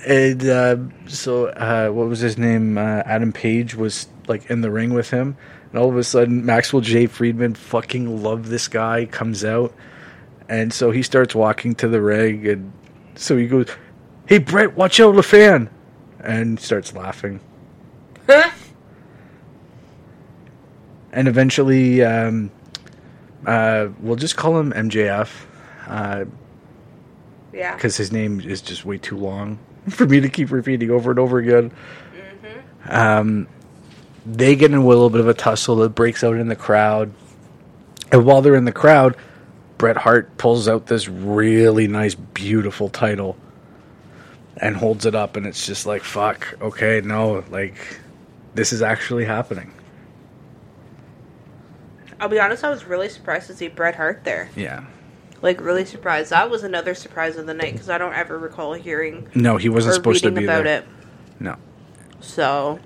and 0.06 0.46
uh, 0.46 0.78
so 1.08 1.48
uh, 1.48 1.90
what 1.90 2.08
was 2.08 2.20
his 2.20 2.38
name? 2.38 2.78
Uh, 2.78 3.02
Adam 3.06 3.32
Page 3.32 3.76
was 3.76 4.08
like 4.28 4.50
in 4.50 4.62
the 4.62 4.72
ring 4.72 4.94
with 4.94 5.10
him, 5.10 5.38
and 5.72 5.80
all 5.82 5.90
of 5.90 5.98
a 5.98 6.04
sudden 6.04 6.46
Maxwell 6.46 6.82
J 6.82 7.08
Friedman 7.08 7.56
fucking 7.56 8.22
loved 8.24 8.46
this 8.46 8.68
guy 8.68 9.06
comes 9.06 9.44
out, 9.44 9.74
and 10.48 10.74
so 10.74 10.92
he 10.92 11.02
starts 11.04 11.34
walking 11.34 11.76
to 11.76 11.88
the 11.88 12.02
ring, 12.02 12.48
and 12.48 12.72
so 13.16 13.38
he 13.38 13.48
goes, 13.48 13.68
"Hey 14.28 14.38
Bret, 14.38 14.76
watch 14.76 15.00
out, 15.00 15.16
LaFan," 15.16 15.70
and 16.20 16.60
starts 16.60 16.94
laughing. 16.94 17.40
and 21.12 21.28
eventually 21.28 22.04
um, 22.04 22.52
uh, 23.46 23.88
we'll 24.00 24.16
just 24.16 24.36
call 24.36 24.60
him 24.60 24.72
MJF 24.74 25.30
Uh, 25.88 26.26
yeah. 27.54 27.76
because 27.76 27.98
his 27.98 28.12
name 28.12 28.40
is 28.42 28.62
just 28.62 28.86
way 28.86 28.98
too 28.98 29.18
long 29.18 29.58
for 29.90 30.06
me 30.06 30.20
to 30.20 30.30
keep 30.30 30.52
repeating 30.52 30.92
over 30.92 31.10
and 31.12 31.20
over 31.20 31.38
again. 31.40 31.72
Mm-hmm. 31.72 32.92
Um, 32.92 33.48
they 34.26 34.56
get 34.56 34.72
into 34.72 34.86
a 34.86 34.88
little 34.88 35.10
bit 35.10 35.22
of 35.22 35.28
a 35.28 35.34
tussle 35.34 35.78
that 35.78 35.90
breaks 35.90 36.24
out 36.24 36.36
in 36.36 36.48
the 36.48 36.56
crowd, 36.56 37.12
and 38.12 38.26
while 38.26 38.42
they're 38.42 38.56
in 38.56 38.66
the 38.66 38.72
crowd, 38.72 39.16
Bret 39.78 39.98
Hart 39.98 40.38
pulls 40.38 40.68
out 40.68 40.88
this 40.88 41.08
really 41.08 41.88
nice, 41.88 42.14
beautiful 42.16 42.90
title 42.90 43.38
and 44.58 44.76
holds 44.76 45.06
it 45.06 45.16
up, 45.16 45.38
and 45.38 45.46
it's 45.46 45.66
just 45.66 45.86
like, 45.86 46.04
fuck, 46.04 46.56
okay, 46.62 47.02
no, 47.02 47.44
like, 47.50 47.76
this 48.56 48.74
is 48.74 48.82
actually 48.82 49.24
happening. 49.24 49.72
I'll 52.20 52.30
be 52.30 52.40
honest, 52.40 52.64
I 52.64 52.70
was 52.70 52.86
really 52.86 53.10
surprised 53.10 53.48
to 53.48 53.54
see 53.56 53.68
Bret 53.70 53.96
Hart 53.96 54.24
there. 54.24 54.50
Yeah. 54.56 54.86
Like 55.42 55.62
really 55.62 55.86
surprised. 55.86 56.32
That 56.32 56.50
was 56.50 56.64
another 56.64 56.94
surprise 56.94 57.38
of 57.38 57.46
the 57.46 57.54
night 57.54 57.72
because 57.74 57.90
I 57.90 57.98
don't 57.98 58.14
ever 58.14 58.38
recall 58.38 58.74
hearing 58.74 59.30
No, 59.36 59.56
he 59.58 59.70
wasn't 59.70 59.96
supposed 59.96 60.24
to 60.24 60.32
be 60.32 60.44
about 60.44 60.66
there. 60.66 60.80
it. 60.80 60.86
No. 61.40 61.56
So, 62.20 62.80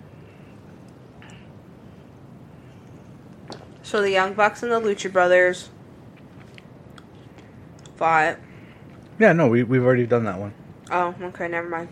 so 3.82 4.02
the 4.02 4.12
Young 4.12 4.34
Bucks 4.34 4.62
and 4.62 4.72
the 4.72 4.80
Lucha 4.80 5.12
Brothers 5.12 5.70
fought. 7.96 8.38
Yeah, 9.20 9.34
no, 9.34 9.48
we 9.48 9.64
we've 9.64 9.84
already 9.84 10.06
done 10.06 10.26
that 10.26 10.38
one. 10.40 10.54
Oh, 10.92 11.16
okay, 11.24 11.48
never 11.48 11.68
mind. 11.68 11.90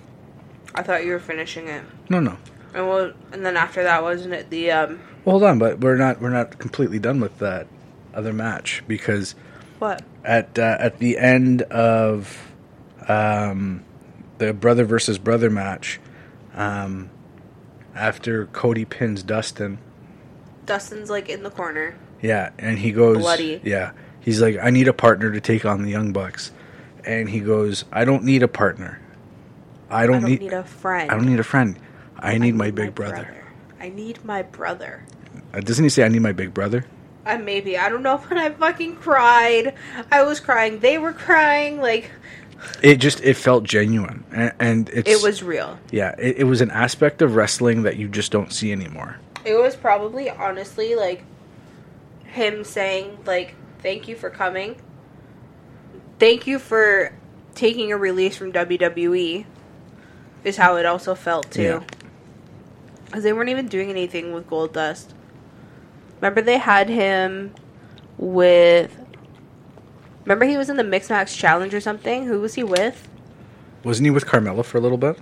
I 0.76 0.84
thought 0.84 1.04
you 1.06 1.12
were 1.12 1.20
finishing 1.20 1.68
it. 1.68 1.84
No, 2.10 2.20
no. 2.20 2.38
And 2.74 2.88
well, 2.88 3.14
and 3.32 3.46
then 3.46 3.58
after 3.58 3.84
that, 3.84 4.04
wasn't 4.04 4.34
it 4.36 4.50
the 4.52 4.72
um 4.72 5.00
Well, 5.24 5.34
hold 5.34 5.44
on, 5.44 5.60
but 5.60 5.80
we're 5.80 5.98
not 5.98 6.20
we're 6.22 6.30
not 6.30 6.58
completely 6.58 7.00
done 7.00 7.20
with 7.20 7.38
that 7.40 7.68
other 8.14 8.34
match 8.34 8.84
because 8.88 9.36
what? 9.80 10.02
at 10.24 10.58
uh, 10.58 10.78
at 10.80 11.00
the 11.00 11.18
end 11.18 11.62
of 11.64 12.52
um, 13.08 13.84
the 14.40 14.54
brother 14.54 14.84
versus 14.84 15.18
brother 15.20 15.50
match, 15.50 16.00
um, 16.56 17.10
after 17.94 18.48
Cody 18.48 18.86
pins 18.86 19.22
Dustin, 19.22 19.78
Dustin's 20.66 21.10
like 21.10 21.30
in 21.30 21.44
the 21.44 21.52
corner. 21.52 21.96
yeah, 22.22 22.52
and 22.58 22.80
he 22.80 22.92
goes, 22.92 23.18
Bloody. 23.18 23.62
yeah, 23.64 23.92
he's 24.20 24.42
like, 24.42 24.58
I 24.62 24.72
need 24.72 24.88
a 24.88 24.94
partner 24.94 25.32
to 25.32 25.42
take 25.42 25.66
on 25.66 25.84
the 25.84 25.92
Young 25.92 26.14
Bucks, 26.14 26.52
and 27.06 27.30
he 27.30 27.40
goes, 27.42 27.86
I 27.92 28.06
don't 28.06 28.24
need 28.24 28.42
a 28.42 28.48
partner, 28.48 29.00
I 29.90 30.08
don't, 30.08 30.16
I 30.16 30.20
don't 30.20 30.30
need, 30.30 30.42
need, 30.42 30.54
a 30.54 30.64
friend. 30.64 31.12
I 31.12 31.16
don't 31.16 31.28
need 31.28 31.40
a 31.40 31.44
friend, 31.44 31.78
I 32.18 32.38
need 32.40 32.56
I 32.56 32.58
my 32.58 32.72
big 32.72 32.96
brother. 32.96 33.41
I 33.82 33.90
need 33.90 34.24
my 34.24 34.44
brother. 34.44 35.04
Uh, 35.54 35.60
doesn't 35.60 35.84
he 35.84 35.90
say 35.90 36.04
I 36.04 36.08
need 36.08 36.22
my 36.22 36.34
big 36.34 36.54
brother? 36.54 36.86
Uh, 37.26 37.38
maybe 37.40 37.78
I 37.78 37.90
don't 37.90 38.04
know, 38.04 38.24
but 38.30 38.38
I 38.46 38.52
fucking 38.52 38.98
cried. 38.98 39.74
I 40.12 40.22
was 40.24 40.40
crying. 40.40 40.80
They 40.80 41.00
were 41.00 41.14
crying. 41.14 41.82
Like 41.82 42.12
It 42.84 42.98
just 42.98 43.22
it 43.22 43.36
felt 43.38 43.64
genuine, 43.64 44.24
and, 44.32 44.54
and 44.60 44.90
it's 44.90 45.10
it 45.10 45.24
was 45.24 45.42
real. 45.42 45.80
yeah, 45.92 46.14
it, 46.20 46.38
it 46.38 46.44
was 46.44 46.62
an 46.62 46.70
aspect 46.70 47.24
of 47.24 47.36
wrestling 47.36 47.82
that 47.84 47.98
you 47.98 48.08
just 48.08 48.32
don't 48.32 48.54
see 48.54 48.72
anymore. 48.72 49.18
It 49.44 49.56
was 49.56 49.76
probably 49.76 50.30
honestly 50.30 50.94
like 50.94 51.24
him 52.26 52.64
saying 52.64 53.18
like 53.26 53.56
thank 53.80 54.08
you 54.08 54.16
for 54.16 54.30
coming. 54.30 54.76
Thank 56.20 56.46
you 56.46 56.60
for 56.60 57.14
taking 57.56 57.92
a 57.92 57.98
release 57.98 58.38
from 58.38 58.54
WWE. 58.54 59.46
Is 60.44 60.58
how 60.58 60.76
it 60.78 60.86
also 60.86 61.16
felt 61.16 61.50
too. 61.50 61.62
Yeah. 61.62 61.84
Cuz 63.12 63.24
they 63.24 63.34
weren't 63.34 63.50
even 63.50 63.68
doing 63.68 63.90
anything 63.90 64.34
with 64.34 64.48
Goldust. 64.48 65.08
Remember 66.20 66.42
they 66.42 66.58
had 66.58 66.90
him 66.90 67.54
with 68.18 68.98
Remember 70.26 70.46
he 70.46 70.58
was 70.58 70.70
in 70.70 70.78
the 70.78 70.84
Mixed 70.84 71.10
Match 71.10 71.36
Challenge 71.36 71.74
or 71.74 71.82
something? 71.82 72.26
Who 72.26 72.40
was 72.40 72.54
he 72.54 72.64
with? 72.64 73.08
Wasn't 73.84 74.06
he 74.06 74.12
with 74.12 74.26
Carmella 74.26 74.64
for 74.64 74.78
a 74.78 74.82
little 74.82 74.98
bit? 74.98 75.18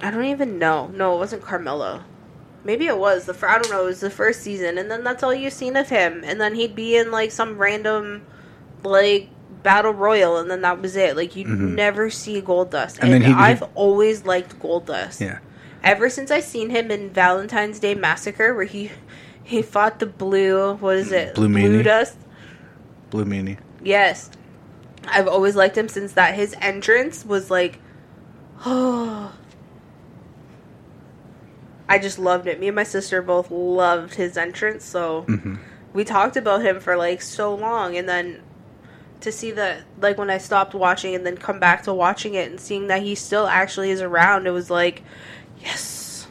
I 0.00 0.10
don't 0.10 0.24
even 0.24 0.58
know. 0.58 0.88
No, 0.88 1.14
it 1.14 1.18
wasn't 1.18 1.42
Carmelo. 1.42 2.02
Maybe 2.64 2.86
it 2.86 2.98
was 2.98 3.24
the. 3.24 3.36
I 3.48 3.58
don't 3.58 3.70
know. 3.70 3.82
It 3.82 3.86
was 3.86 4.00
the 4.00 4.10
first 4.10 4.42
season, 4.42 4.78
and 4.78 4.90
then 4.90 5.02
that's 5.02 5.22
all 5.22 5.34
you've 5.34 5.52
seen 5.52 5.76
of 5.76 5.88
him. 5.88 6.22
And 6.24 6.40
then 6.40 6.54
he'd 6.54 6.76
be 6.76 6.96
in 6.96 7.10
like 7.10 7.32
some 7.32 7.58
random, 7.58 8.24
like 8.84 9.30
battle 9.62 9.92
royal, 9.92 10.36
and 10.36 10.50
then 10.50 10.60
that 10.62 10.80
was 10.80 10.96
it. 10.96 11.16
Like 11.16 11.34
you 11.34 11.48
would 11.48 11.58
never 11.58 12.10
see 12.10 12.40
Goldust. 12.42 12.98
Mm-hmm. 12.98 13.04
And 13.04 13.24
And, 13.24 13.34
I've 13.34 13.62
always 13.74 14.24
liked 14.24 14.58
Goldust. 14.60 15.20
Yeah. 15.20 15.38
Ever 15.82 16.08
since 16.08 16.30
I 16.30 16.40
seen 16.40 16.70
him 16.70 16.90
in 16.90 17.10
Valentine's 17.10 17.80
Day 17.80 17.94
Massacre, 17.94 18.54
where 18.54 18.64
he 18.64 18.90
he 19.44 19.62
fought 19.62 19.98
the 19.98 20.06
blue. 20.06 20.74
What 20.76 20.96
is 20.96 21.12
it? 21.12 21.34
Blue 21.34 21.48
Blue 21.48 21.80
Meanie? 21.80 21.84
dust. 21.84 22.16
Blue 23.10 23.24
Meanie. 23.24 23.58
Yes. 23.82 24.30
I've 25.06 25.28
always 25.28 25.56
liked 25.56 25.76
him 25.76 25.88
since 25.88 26.12
that. 26.12 26.34
His 26.34 26.54
entrance 26.60 27.24
was 27.24 27.50
like, 27.50 27.78
oh. 28.64 29.34
I 31.88 31.98
just 31.98 32.18
loved 32.18 32.46
it. 32.46 32.58
Me 32.58 32.68
and 32.68 32.76
my 32.76 32.84
sister 32.84 33.20
both 33.20 33.50
loved 33.50 34.14
his 34.14 34.38
entrance, 34.38 34.82
so 34.82 35.26
mm-hmm. 35.28 35.56
we 35.92 36.04
talked 36.04 36.38
about 36.38 36.62
him 36.62 36.80
for 36.80 36.96
like 36.96 37.20
so 37.20 37.54
long. 37.54 37.96
And 37.96 38.08
then 38.08 38.40
to 39.20 39.30
see 39.30 39.50
that, 39.50 39.82
like 40.00 40.16
when 40.16 40.30
I 40.30 40.38
stopped 40.38 40.74
watching 40.74 41.14
and 41.14 41.26
then 41.26 41.36
come 41.36 41.60
back 41.60 41.82
to 41.82 41.92
watching 41.92 42.32
it 42.32 42.50
and 42.50 42.58
seeing 42.58 42.86
that 42.86 43.02
he 43.02 43.14
still 43.14 43.46
actually 43.46 43.90
is 43.90 44.00
around, 44.00 44.46
it 44.46 44.52
was 44.52 44.70
like, 44.70 45.02
yes. 45.62 46.26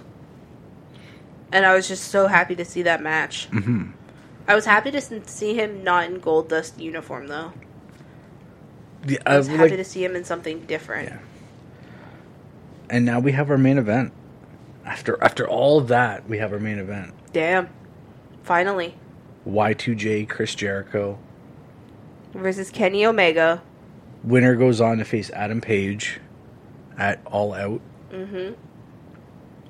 And 1.51 1.65
I 1.65 1.75
was 1.75 1.87
just 1.87 2.05
so 2.05 2.27
happy 2.27 2.55
to 2.55 2.65
see 2.65 2.83
that 2.83 3.01
match. 3.01 3.49
Mm-hmm. 3.51 3.91
I 4.47 4.55
was 4.55 4.65
happy 4.65 4.91
to 4.91 5.01
see 5.27 5.53
him 5.53 5.83
not 5.83 6.05
in 6.09 6.19
Goldust 6.19 6.79
uniform 6.79 7.27
though. 7.27 7.53
Yeah, 9.07 9.17
I 9.25 9.37
was 9.37 9.47
uh, 9.47 9.51
happy 9.51 9.69
like- 9.71 9.77
to 9.79 9.83
see 9.83 10.03
him 10.03 10.15
in 10.15 10.23
something 10.23 10.61
different. 10.65 11.09
Yeah. 11.09 11.19
and 12.89 13.05
now 13.05 13.19
we 13.19 13.31
have 13.31 13.49
our 13.49 13.57
main 13.57 13.77
event. 13.77 14.13
After 14.85 15.21
after 15.23 15.47
all 15.47 15.81
that, 15.81 16.27
we 16.27 16.37
have 16.39 16.51
our 16.53 16.59
main 16.59 16.79
event. 16.79 17.13
Damn. 17.33 17.69
Finally. 18.43 18.95
Y2J 19.47 20.27
Chris 20.29 20.55
Jericho. 20.55 21.17
Versus 22.33 22.69
Kenny 22.69 23.05
Omega. 23.05 23.61
Winner 24.23 24.55
goes 24.55 24.79
on 24.81 24.97
to 24.99 25.05
face 25.05 25.29
Adam 25.31 25.61
Page 25.61 26.19
at 26.97 27.19
All 27.25 27.53
Out 27.53 27.81
Mm-hmm. 28.11 28.53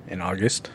In 0.08 0.20
August. 0.20 0.70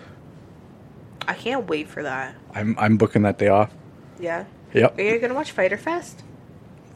I 1.28 1.34
can't 1.34 1.68
wait 1.68 1.88
for 1.90 2.04
that. 2.04 2.36
I'm 2.54 2.76
I'm 2.80 2.98
booking 2.98 3.24
that 3.24 3.38
day 3.38 3.50
off. 3.50 3.72
Yeah. 4.20 4.46
Yep. 4.74 4.98
Are 4.98 5.02
you 5.02 5.20
gonna 5.20 5.34
watch 5.34 5.52
Fighter 5.52 5.78
Fest? 5.78 6.24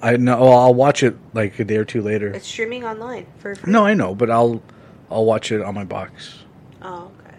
I 0.01 0.17
know. 0.17 0.41
Well, 0.41 0.57
I'll 0.57 0.73
watch 0.73 1.03
it 1.03 1.15
like 1.33 1.59
a 1.59 1.63
day 1.63 1.77
or 1.77 1.85
two 1.85 2.01
later. 2.01 2.27
It's 2.29 2.47
streaming 2.47 2.83
online 2.83 3.27
for 3.37 3.55
free. 3.55 3.71
No, 3.71 3.85
I 3.85 3.93
know, 3.93 4.15
but 4.15 4.31
I'll 4.31 4.61
I'll 5.09 5.25
watch 5.25 5.51
it 5.51 5.61
on 5.61 5.75
my 5.75 5.83
box. 5.83 6.39
Oh, 6.81 7.11
okay. 7.19 7.37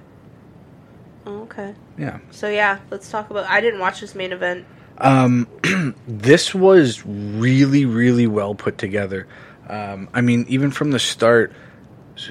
Oh, 1.27 1.43
okay. 1.43 1.75
Yeah. 1.99 2.19
So 2.31 2.49
yeah, 2.49 2.79
let's 2.91 3.11
talk 3.11 3.31
about. 3.31 3.47
I 3.47 3.61
didn't 3.61 3.81
watch 3.81 4.01
this 4.01 4.15
main 4.15 4.33
event. 4.33 4.67
Um, 4.99 5.49
this 6.07 6.55
was 6.55 7.05
really, 7.05 7.87
really 7.87 8.27
well 8.27 8.55
put 8.55 8.79
together. 8.79 9.27
Um, 9.69 10.09
I 10.13 10.21
mean, 10.21 10.45
even 10.49 10.71
from 10.71 10.91
the 10.91 10.99
start, 10.99 11.53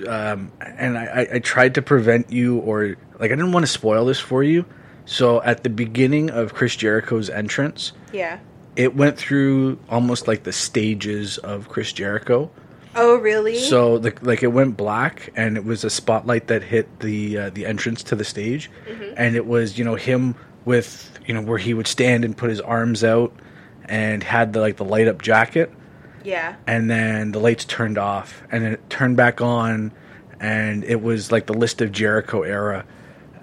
um, 0.07 0.51
and 0.61 0.97
I, 0.97 1.05
I, 1.05 1.27
I 1.36 1.39
tried 1.39 1.75
to 1.75 1.82
prevent 1.82 2.32
you, 2.32 2.57
or 2.59 2.95
like 3.19 3.32
I 3.32 3.36
didn't 3.36 3.51
want 3.51 3.63
to 3.65 3.71
spoil 3.71 4.05
this 4.05 4.19
for 4.19 4.43
you. 4.43 4.65
So 5.05 5.41
at 5.43 5.63
the 5.63 5.69
beginning 5.69 6.29
of 6.29 6.53
Chris 6.53 6.75
Jericho's 6.75 7.29
entrance, 7.29 7.91
Yeah. 8.13 8.39
it 8.75 8.95
went 8.95 9.17
through 9.17 9.79
almost 9.89 10.27
like 10.27 10.43
the 10.43 10.53
stages 10.53 11.38
of 11.39 11.67
Chris 11.69 11.91
Jericho. 11.91 12.49
Oh, 12.95 13.17
really? 13.17 13.57
So 13.57 13.97
the, 13.97 14.13
like 14.21 14.43
it 14.43 14.47
went 14.47 14.77
black, 14.77 15.32
and 15.36 15.57
it 15.57 15.65
was 15.65 15.84
a 15.84 15.89
spotlight 15.89 16.47
that 16.47 16.61
hit 16.63 16.99
the 16.99 17.38
uh, 17.38 17.49
the 17.49 17.65
entrance 17.65 18.03
to 18.03 18.15
the 18.15 18.25
stage, 18.25 18.69
Mm-hmm. 18.88 19.13
and 19.17 19.36
it 19.36 19.45
was 19.45 19.77
you 19.77 19.86
know 19.86 19.95
him 19.95 20.36
with 20.65 21.09
you 21.25 21.34
know 21.34 21.41
where 21.41 21.57
he 21.57 21.73
would 21.73 21.88
stand 21.88 22.23
and 22.25 22.36
put 22.36 22.49
his 22.49 22.59
arms 22.61 23.03
out, 23.03 23.34
and 23.86 24.23
had 24.23 24.51
the 24.53 24.59
like 24.59 24.75
the 24.77 24.84
light 24.86 25.07
up 25.07 25.21
jacket, 25.21 25.71
yeah. 26.24 26.55
and 26.67 26.89
then 26.89 27.32
the 27.32 27.39
lights 27.39 27.65
turned 27.65 27.97
off, 27.97 28.43
and 28.51 28.63
then 28.65 28.74
it 28.74 28.89
turned 28.89 29.17
back 29.17 29.41
on, 29.41 29.91
and 30.39 30.84
it 30.84 31.01
was 31.01 31.32
like 31.32 31.45
the 31.47 31.53
list 31.53 31.82
of 31.82 31.91
Jericho 31.91 32.41
era. 32.43 32.86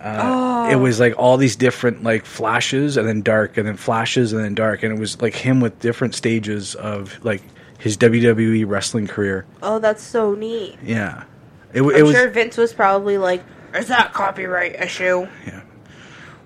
Uh, 0.00 0.68
It 0.70 0.76
was 0.76 1.00
like 1.00 1.14
all 1.18 1.36
these 1.36 1.56
different 1.56 2.02
like 2.04 2.24
flashes 2.24 2.96
and 2.96 3.08
then 3.08 3.20
dark 3.22 3.56
and 3.56 3.66
then 3.66 3.76
flashes 3.76 4.32
and 4.32 4.44
then 4.44 4.54
dark, 4.54 4.82
and 4.82 4.92
it 4.96 4.98
was 5.00 5.20
like 5.20 5.34
him 5.34 5.60
with 5.60 5.78
different 5.80 6.14
stages 6.14 6.74
of 6.76 7.18
like 7.24 7.42
his 7.78 7.96
WWE 7.96 8.64
wrestling 8.68 9.06
career. 9.06 9.44
Oh, 9.62 9.78
that's 9.78 10.02
so 10.02 10.34
neat. 10.34 10.76
Yeah, 10.84 11.24
it, 11.72 11.82
I'm 11.82 11.90
it 11.90 12.02
was. 12.02 12.12
sure 12.14 12.28
Vince 12.28 12.56
was 12.56 12.72
probably 12.72 13.18
like, 13.18 13.42
"Is 13.74 13.88
that 13.88 14.12
copyright 14.12 14.76
issue?" 14.80 15.26
Yeah. 15.46 15.62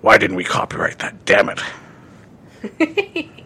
Why 0.01 0.17
didn't 0.17 0.35
we 0.35 0.43
copyright 0.43 0.99
that? 0.99 1.23
Damn 1.25 1.49
it! 1.49 1.61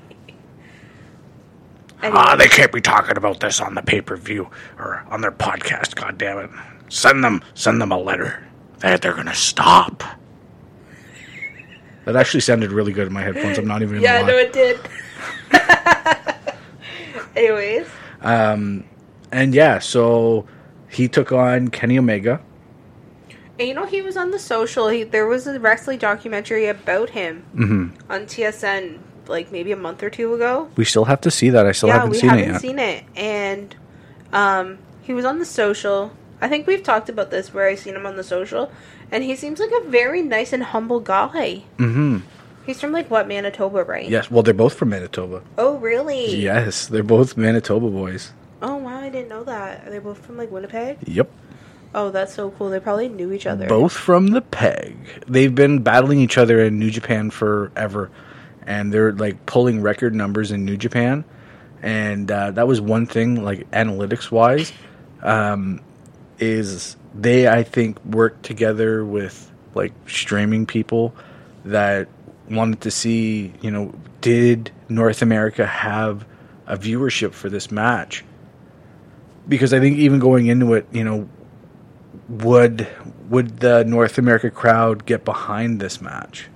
Ah, 2.03 2.35
they 2.35 2.47
can't 2.47 2.71
be 2.71 2.81
talking 2.81 3.17
about 3.17 3.39
this 3.39 3.59
on 3.59 3.73
the 3.75 3.81
pay 3.81 4.01
per 4.01 4.15
view 4.15 4.49
or 4.77 5.03
on 5.09 5.21
their 5.21 5.31
podcast. 5.31 5.95
God 5.95 6.17
damn 6.17 6.37
it! 6.39 6.49
Send 6.89 7.23
them, 7.23 7.41
send 7.55 7.81
them 7.81 7.91
a 7.91 7.97
letter. 7.97 8.43
That 8.79 9.01
they're 9.01 9.13
gonna 9.15 9.33
stop. 9.35 10.03
That 12.05 12.15
actually 12.15 12.41
sounded 12.41 12.71
really 12.71 12.93
good 12.93 13.07
in 13.07 13.13
my 13.13 13.21
headphones. 13.23 13.57
I'm 13.57 13.67
not 13.67 13.81
even. 13.81 13.99
Yeah, 13.99 14.21
no, 14.21 14.35
it 14.37 14.53
did. 14.53 14.79
Anyways, 17.35 17.87
Um, 18.21 18.83
And 19.31 19.53
yeah, 19.53 19.79
so 19.79 20.45
he 20.89 21.07
took 21.07 21.31
on 21.31 21.67
Kenny 21.69 21.97
Omega. 21.99 22.39
and 23.59 23.67
you 23.67 23.73
know 23.73 23.85
he 23.85 24.01
was 24.01 24.15
on 24.17 24.31
the 24.31 24.39
social. 24.39 24.87
He, 24.87 25.03
there 25.03 25.25
was 25.27 25.47
a 25.47 25.59
wrestling 25.59 25.97
documentary 25.99 26.67
about 26.67 27.09
him 27.11 27.43
Mm-hmm. 27.55 28.11
on 28.11 28.21
TSN, 28.25 28.99
like 29.29 29.51
maybe 29.51 29.71
a 29.71 29.77
month 29.77 30.03
or 30.03 30.09
two 30.09 30.33
ago. 30.33 30.69
We 30.75 30.85
still 30.85 31.05
have 31.05 31.21
to 31.21 31.31
see 31.31 31.49
that. 31.49 31.65
I 31.65 31.71
still 31.71 31.89
yeah, 31.89 31.99
haven't 31.99 32.15
seen 32.15 32.29
haven't 32.29 32.43
it 32.45 32.51
yet. 32.51 32.61
seen 32.61 32.79
it, 32.79 33.03
and 33.15 33.75
um, 34.33 34.77
he 35.01 35.13
was 35.13 35.25
on 35.25 35.39
the 35.39 35.45
social. 35.45 36.11
I 36.41 36.47
think 36.47 36.67
we've 36.67 36.83
talked 36.83 37.09
about 37.09 37.31
this 37.31 37.53
where 37.53 37.67
I 37.67 37.75
seen 37.75 37.95
him 37.95 38.05
on 38.05 38.15
the 38.15 38.23
social, 38.23 38.71
and 39.11 39.23
he 39.23 39.35
seems 39.35 39.59
like 39.59 39.71
a 39.71 39.87
very 39.89 40.21
nice 40.21 40.53
and 40.53 40.63
humble 40.63 40.99
guy. 40.99 41.63
mm-hmm. 41.77 42.19
He's 42.65 42.81
from 42.81 42.91
like 42.91 43.09
what 43.09 43.29
Manitoba, 43.29 43.85
right? 43.85 44.09
Yes. 44.09 44.29
Well, 44.29 44.43
they're 44.43 44.53
both 44.53 44.73
from 44.73 44.89
Manitoba. 44.89 45.41
Oh, 45.57 45.77
really? 45.77 46.35
Yes, 46.35 46.87
they're 46.87 47.01
both 47.01 47.37
Manitoba 47.37 47.89
boys. 47.89 48.33
Oh 48.61 48.75
wow, 48.75 48.99
I 48.99 49.09
didn't 49.09 49.29
know 49.29 49.43
that. 49.45 49.87
Are 49.87 49.89
they 49.89 49.99
both 49.99 50.25
from 50.25 50.35
like 50.37 50.51
Winnipeg? 50.51 50.97
Yep. 51.07 51.31
Oh, 51.95 52.11
that's 52.11 52.33
so 52.33 52.51
cool. 52.51 52.69
They 52.69 52.81
probably 52.81 53.07
knew 53.07 53.31
each 53.31 53.47
other. 53.47 53.67
Both 53.67 53.93
from 53.93 54.27
the 54.27 54.41
peg. 54.41 54.97
They've 55.27 55.53
been 55.53 55.79
battling 55.79 56.19
each 56.19 56.37
other 56.37 56.61
in 56.61 56.77
New 56.77 56.91
Japan 56.91 57.29
forever, 57.31 58.11
and 58.67 58.93
they're 58.93 59.13
like 59.13 59.45
pulling 59.45 59.81
record 59.81 60.13
numbers 60.13 60.51
in 60.51 60.65
New 60.65 60.77
Japan. 60.77 61.23
And 61.81 62.29
uh, 62.29 62.51
that 62.51 62.67
was 62.67 62.81
one 62.81 63.07
thing, 63.07 63.43
like 63.43 63.71
analytics 63.71 64.29
wise, 64.29 64.71
um, 65.23 65.79
is 66.37 66.97
they 67.15 67.47
I 67.47 67.63
think 67.63 68.03
worked 68.03 68.43
together 68.43 69.03
with 69.05 69.51
like 69.73 69.93
streaming 70.07 70.65
people 70.65 71.15
that 71.65 72.09
wanted 72.49 72.81
to 72.81 72.91
see, 72.91 73.53
you 73.61 73.71
know, 73.71 73.93
did 74.21 74.71
North 74.89 75.21
America 75.21 75.65
have 75.65 76.25
a 76.65 76.77
viewership 76.77 77.33
for 77.33 77.49
this 77.49 77.71
match? 77.71 78.23
Because 79.47 79.73
I 79.73 79.79
think 79.79 79.97
even 79.97 80.19
going 80.19 80.47
into 80.47 80.73
it, 80.73 80.87
you 80.91 81.03
know, 81.03 81.29
would 82.27 82.87
would 83.29 83.59
the 83.59 83.85
North 83.85 84.17
America 84.17 84.49
crowd 84.49 85.05
get 85.05 85.23
behind 85.23 85.79
this 85.79 86.01
match? 86.01 86.49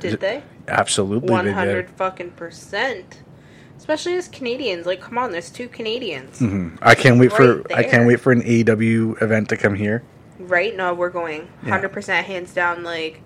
Did 0.00 0.20
they? 0.20 0.42
Absolutely, 0.68 1.30
One 1.30 1.46
hundred 1.48 1.90
fucking 1.90 2.32
percent. 2.32 3.22
Especially 3.78 4.14
as 4.14 4.26
Canadians. 4.28 4.86
Like, 4.86 5.00
come 5.00 5.18
on, 5.18 5.32
there's 5.32 5.50
two 5.50 5.68
Canadians. 5.68 6.40
Mhm. 6.40 6.78
I 6.82 6.94
can't 6.94 7.18
wait 7.20 7.32
for 7.32 7.56
Right 7.58 7.74
I 7.78 7.82
can't 7.84 8.06
wait 8.06 8.20
for 8.20 8.32
an 8.32 8.42
AEW 8.42 9.20
event 9.22 9.48
to 9.50 9.56
come 9.56 9.74
here. 9.74 10.02
Right? 10.38 10.74
No, 10.76 10.92
we're 10.94 11.10
going 11.10 11.48
Yeah. 11.62 11.70
hundred 11.70 11.90
percent 11.92 12.26
hands 12.26 12.52
down. 12.54 12.82
Like, 12.82 13.20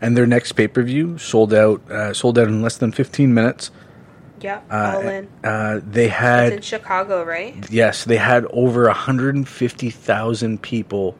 And 0.00 0.16
their 0.16 0.26
next 0.26 0.52
pay 0.52 0.68
per 0.68 0.82
view 0.82 1.18
sold 1.18 1.52
out 1.52 1.80
uh, 1.90 2.12
sold 2.14 2.38
out 2.38 2.48
in 2.48 2.62
less 2.62 2.76
than 2.78 2.92
fifteen 2.92 3.34
minutes. 3.34 3.70
yeah, 4.40 4.60
Uh, 4.70 4.92
all 4.96 5.08
in. 5.08 5.28
Uh, 5.44 5.80
they 5.86 6.06
It's 6.06 6.14
had 6.14 6.52
in 6.54 6.60
Chicago, 6.62 7.22
right? 7.24 7.54
yes, 7.70 8.04
they 8.04 8.16
had 8.16 8.46
over 8.50 8.88
hundred 8.90 9.34
and 9.34 9.46
fifty 9.48 9.90
thousand 9.90 10.62
people 10.62 11.16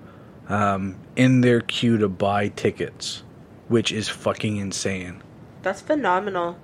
um, 0.48 0.96
in 1.16 1.42
their 1.42 1.60
queue 1.60 1.96
to 1.98 2.08
buy 2.08 2.48
tickets, 2.48 3.22
which 3.70 3.92
is 3.92 4.08
fucking 4.08 4.56
insane. 4.56 5.22
That's 5.62 5.80
phenomenal. 5.80 6.58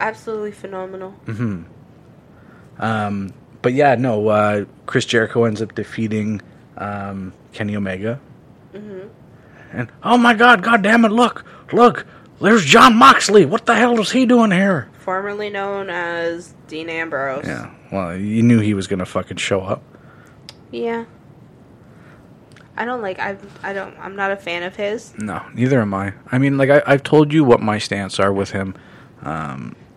Absolutely 0.00 0.50
phenomenal. 0.50 1.14
Mm. 1.26 1.66
Um, 2.80 3.32
but 3.62 3.74
yeah, 3.74 3.94
no. 3.94 4.28
Uh, 4.28 4.64
Chris 4.86 5.04
Jericho 5.04 5.44
ends 5.44 5.62
up 5.62 5.74
defeating 5.76 6.42
um, 6.76 7.32
Kenny 7.52 7.76
Omega. 7.76 8.20
Mm-hmm. 8.74 9.08
And 9.72 9.88
oh 10.02 10.18
my 10.18 10.34
God, 10.34 10.62
God 10.64 10.82
damn 10.82 11.04
it! 11.04 11.12
Look, 11.12 11.44
look. 11.72 12.06
There's 12.40 12.64
Jon 12.64 12.96
Moxley. 12.96 13.44
What 13.44 13.66
the 13.66 13.74
hell 13.74 14.00
is 14.00 14.10
he 14.10 14.26
doing 14.26 14.50
here? 14.50 14.88
Formerly 14.98 15.50
known 15.50 15.90
as 15.90 16.54
Dean 16.66 16.88
Ambrose. 16.88 17.46
Yeah. 17.46 17.70
Well, 17.92 18.16
you 18.16 18.42
knew 18.42 18.58
he 18.58 18.74
was 18.74 18.88
gonna 18.88 19.06
fucking 19.06 19.36
show 19.36 19.60
up. 19.60 19.82
Yeah. 20.72 21.04
I 22.80 22.84
don't 22.84 23.02
like. 23.02 23.18
I. 23.18 23.36
I 23.62 23.72
don't. 23.72 23.96
I'm 23.98 24.16
not 24.16 24.30
a 24.32 24.36
fan 24.36 24.62
of 24.62 24.74
his. 24.76 25.12
No, 25.18 25.42
neither 25.54 25.80
am 25.80 25.92
I. 25.94 26.14
I 26.32 26.38
mean, 26.38 26.56
like 26.56 26.70
I, 26.70 26.82
I've 26.86 27.02
told 27.02 27.32
you 27.32 27.44
what 27.44 27.60
my 27.60 27.78
stance 27.78 28.18
are 28.18 28.32
with 28.32 28.50
him. 28.50 28.74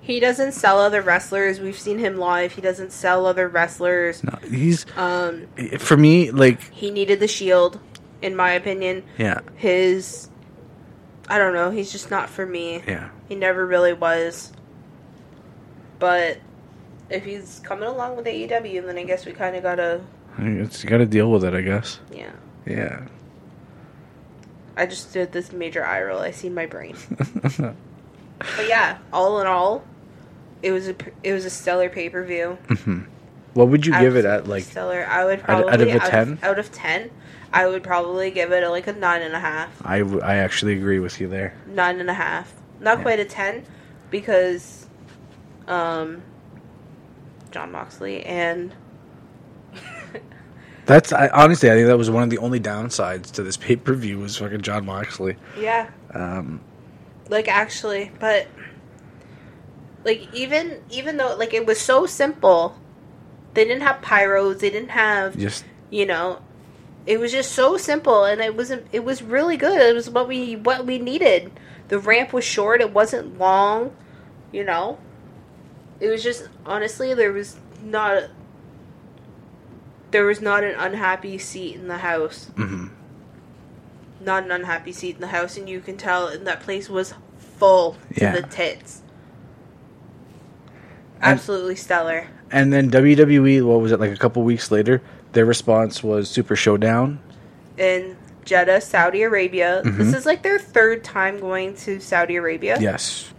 He 0.01 0.19
doesn't 0.19 0.51
sell 0.51 0.79
other 0.79 1.01
wrestlers. 1.01 1.61
We've 1.61 1.79
seen 1.79 1.97
him 1.97 2.17
live. 2.17 2.51
He 2.51 2.61
doesn't 2.61 2.91
sell 2.91 3.25
other 3.25 3.47
wrestlers. 3.47 4.21
No, 4.21 4.37
he's 4.49 4.85
Um, 4.97 5.47
for 5.79 5.95
me 5.95 6.29
like 6.31 6.59
he 6.73 6.91
needed 6.91 7.21
the 7.21 7.27
shield, 7.27 7.79
in 8.21 8.35
my 8.35 8.51
opinion. 8.51 9.03
yeah, 9.17 9.39
His, 9.55 10.29
I 11.29 11.37
don't 11.37 11.53
know. 11.53 11.71
He's 11.71 11.89
just 11.89 12.11
not 12.11 12.29
for 12.29 12.45
me. 12.45 12.83
yeah. 12.85 13.11
He 13.29 13.35
never 13.35 13.65
really 13.65 13.93
was. 13.93 14.51
But 15.99 16.39
if 17.09 17.23
he's 17.23 17.61
coming 17.63 17.87
along 17.87 18.17
with 18.17 18.25
AEW, 18.25 18.85
then 18.85 18.97
I 18.97 19.03
guess 19.05 19.25
we 19.25 19.31
kind 19.31 19.55
of 19.55 19.63
gotta, 19.63 20.01
It's 20.37 20.83
you 20.83 20.89
got 20.89 20.97
to 20.97 21.05
deal 21.05 21.31
with 21.31 21.45
it, 21.45 21.53
I 21.53 21.61
guess. 21.61 21.99
yeah. 22.11 22.31
Yeah. 22.65 23.05
I 24.75 24.85
just 24.85 25.13
did 25.13 25.31
this 25.31 25.51
major 25.51 25.85
eye 25.85 26.01
roll. 26.03 26.19
I 26.19 26.31
see 26.31 26.49
my 26.49 26.65
brain. 26.65 26.95
but 27.57 27.75
yeah, 28.67 28.97
all 29.11 29.39
in 29.41 29.47
all, 29.47 29.83
it 30.61 30.71
was 30.71 30.87
a 30.87 30.95
it 31.23 31.33
was 31.33 31.45
a 31.45 31.49
stellar 31.49 31.89
pay 31.89 32.09
per 32.09 32.23
view. 32.23 32.57
What 33.53 33.67
would 33.67 33.85
you 33.85 33.97
give 33.99 34.15
it 34.15 34.25
at 34.25 34.47
like? 34.47 34.63
stellar? 34.63 35.05
I 35.05 35.25
would 35.25 35.41
probably 35.43 35.71
out 35.71 35.81
of 35.81 35.87
a 35.89 35.99
10? 35.99 36.39
out 36.41 36.57
of 36.57 36.71
ten, 36.71 37.11
I 37.51 37.67
would 37.67 37.83
probably 37.83 38.31
give 38.31 38.51
it 38.51 38.63
a, 38.63 38.69
like 38.71 38.87
a 38.87 38.93
nine 38.93 39.21
and 39.21 39.35
a 39.35 39.39
half. 39.39 39.69
I, 39.85 39.99
w- 39.99 40.21
I 40.21 40.35
actually 40.37 40.73
agree 40.73 40.97
with 40.99 41.21
you 41.21 41.27
there. 41.27 41.53
Nine 41.67 41.99
and 41.99 42.09
a 42.09 42.15
half. 42.15 42.51
Not 42.79 42.97
Yeah. 42.97 43.03
quite 43.03 43.19
a 43.19 43.25
ten, 43.25 43.63
because, 44.09 44.87
um, 45.67 46.23
Jon 47.51 47.71
Moxley 47.71 48.25
and 48.25 48.73
That's 50.85 51.13
I, 51.13 51.29
honestly, 51.29 51.71
I 51.71 51.75
think 51.75 51.87
that 51.87 51.97
was 51.97 52.09
one 52.09 52.23
of 52.23 52.29
the 52.29 52.37
only 52.39 52.59
downsides 52.59 53.31
to 53.31 53.43
this 53.43 53.57
pay 53.57 53.75
per 53.75 53.93
view 53.93 54.19
was 54.19 54.37
fucking 54.37 54.61
Jon 54.61 54.85
Moxley. 54.85 55.37
yeah, 55.57 55.89
Um, 56.13 56.61
like 57.29 57.47
actually, 57.47 58.11
but 58.19 58.47
like 60.03 60.27
even 60.33 60.81
even 60.89 61.17
though 61.17 61.35
like 61.37 61.53
it 61.53 61.65
was 61.65 61.79
so 61.79 62.05
simple, 62.05 62.77
they 63.53 63.63
didn't 63.63 63.83
have 63.83 64.01
pyros. 64.01 64.59
They 64.59 64.69
didn't 64.69 64.89
have 64.89 65.37
just 65.37 65.63
you 65.89 66.05
know 66.05 66.41
it 67.05 67.19
was 67.19 67.31
just 67.31 67.51
so 67.51 67.77
simple 67.77 68.23
and 68.25 68.41
it 68.41 68.55
wasn't. 68.55 68.87
it 68.91 69.03
was 69.03 69.21
really 69.21 69.57
good 69.57 69.79
it 69.81 69.93
was 69.93 70.09
what 70.09 70.27
we 70.27 70.55
what 70.55 70.85
we 70.85 70.97
needed 70.97 71.51
the 71.89 71.99
ramp 71.99 72.31
was 72.31 72.45
short 72.45 72.79
it 72.79 72.91
wasn't 72.93 73.37
long 73.37 73.93
you 74.53 74.63
know 74.63 74.97
it 75.99 76.07
was 76.07 76.23
just 76.23 76.47
honestly 76.65 77.13
there 77.13 77.33
was 77.33 77.57
not 77.83 78.23
there 80.13 80.25
was 80.25 80.39
not 80.41 80.63
an 80.63 80.75
unhappy 80.79 81.37
seat 81.37 81.75
in 81.75 81.87
the 81.89 81.97
house 81.97 82.49
mhm. 82.55 82.89
not 84.21 84.43
an 84.45 84.51
unhappy 84.51 84.91
seat 84.93 85.15
in 85.15 85.21
the 85.21 85.27
house 85.27 85.57
and 85.57 85.67
you 85.69 85.81
can 85.81 85.97
tell 85.97 86.27
and 86.27 86.47
that 86.47 86.61
place 86.61 86.89
was 86.89 87.13
full 87.37 87.97
to 88.15 88.21
Yeah. 88.21 88.35
the 88.35 88.43
tits 88.43 89.01
And- 91.21 91.33
absolutely 91.39 91.75
stellar 91.75 92.27
and 92.51 92.71
then 92.71 92.91
WWE. 92.91 93.63
What 93.65 93.81
was 93.81 93.91
it 93.91 93.99
like 93.99 94.11
a 94.11 94.15
couple 94.15 94.43
weeks 94.43 94.69
later? 94.69 95.01
Their 95.31 95.43
response 95.45 96.03
was 96.03 96.29
Super 96.29 96.55
Showdown. 96.55 97.19
in 97.77 98.15
Jeddah, 98.45 98.79
Saudi 98.81 99.23
Arabia. 99.23 99.81
Mm-hmm. 99.83 99.97
This 99.97 100.13
is 100.13 100.25
like 100.27 100.43
their 100.43 100.59
third 100.59 101.03
time 101.03 101.39
going 101.39 101.73
to 101.77 101.99
Saudi 101.99 102.35
Arabia. 102.35 102.77
Yes, 102.79 103.33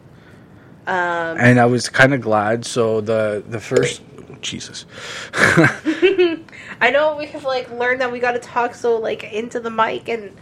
Um, 0.88 1.38
and 1.38 1.60
I 1.60 1.66
was 1.66 1.88
kind 1.88 2.12
of 2.12 2.20
glad. 2.22 2.64
So 2.64 3.00
the 3.00 3.44
the 3.48 3.60
first 3.60 4.02
Jesus. 4.40 4.84
I 6.80 6.90
know 6.90 7.16
we 7.16 7.26
have 7.26 7.44
like 7.44 7.70
learned 7.70 8.00
that 8.00 8.10
we 8.12 8.18
got 8.20 8.32
to 8.32 8.38
talk 8.38 8.74
so 8.74 8.96
like 8.98 9.24
into 9.24 9.60
the 9.60 9.70
mic 9.70 10.08
and 10.08 10.36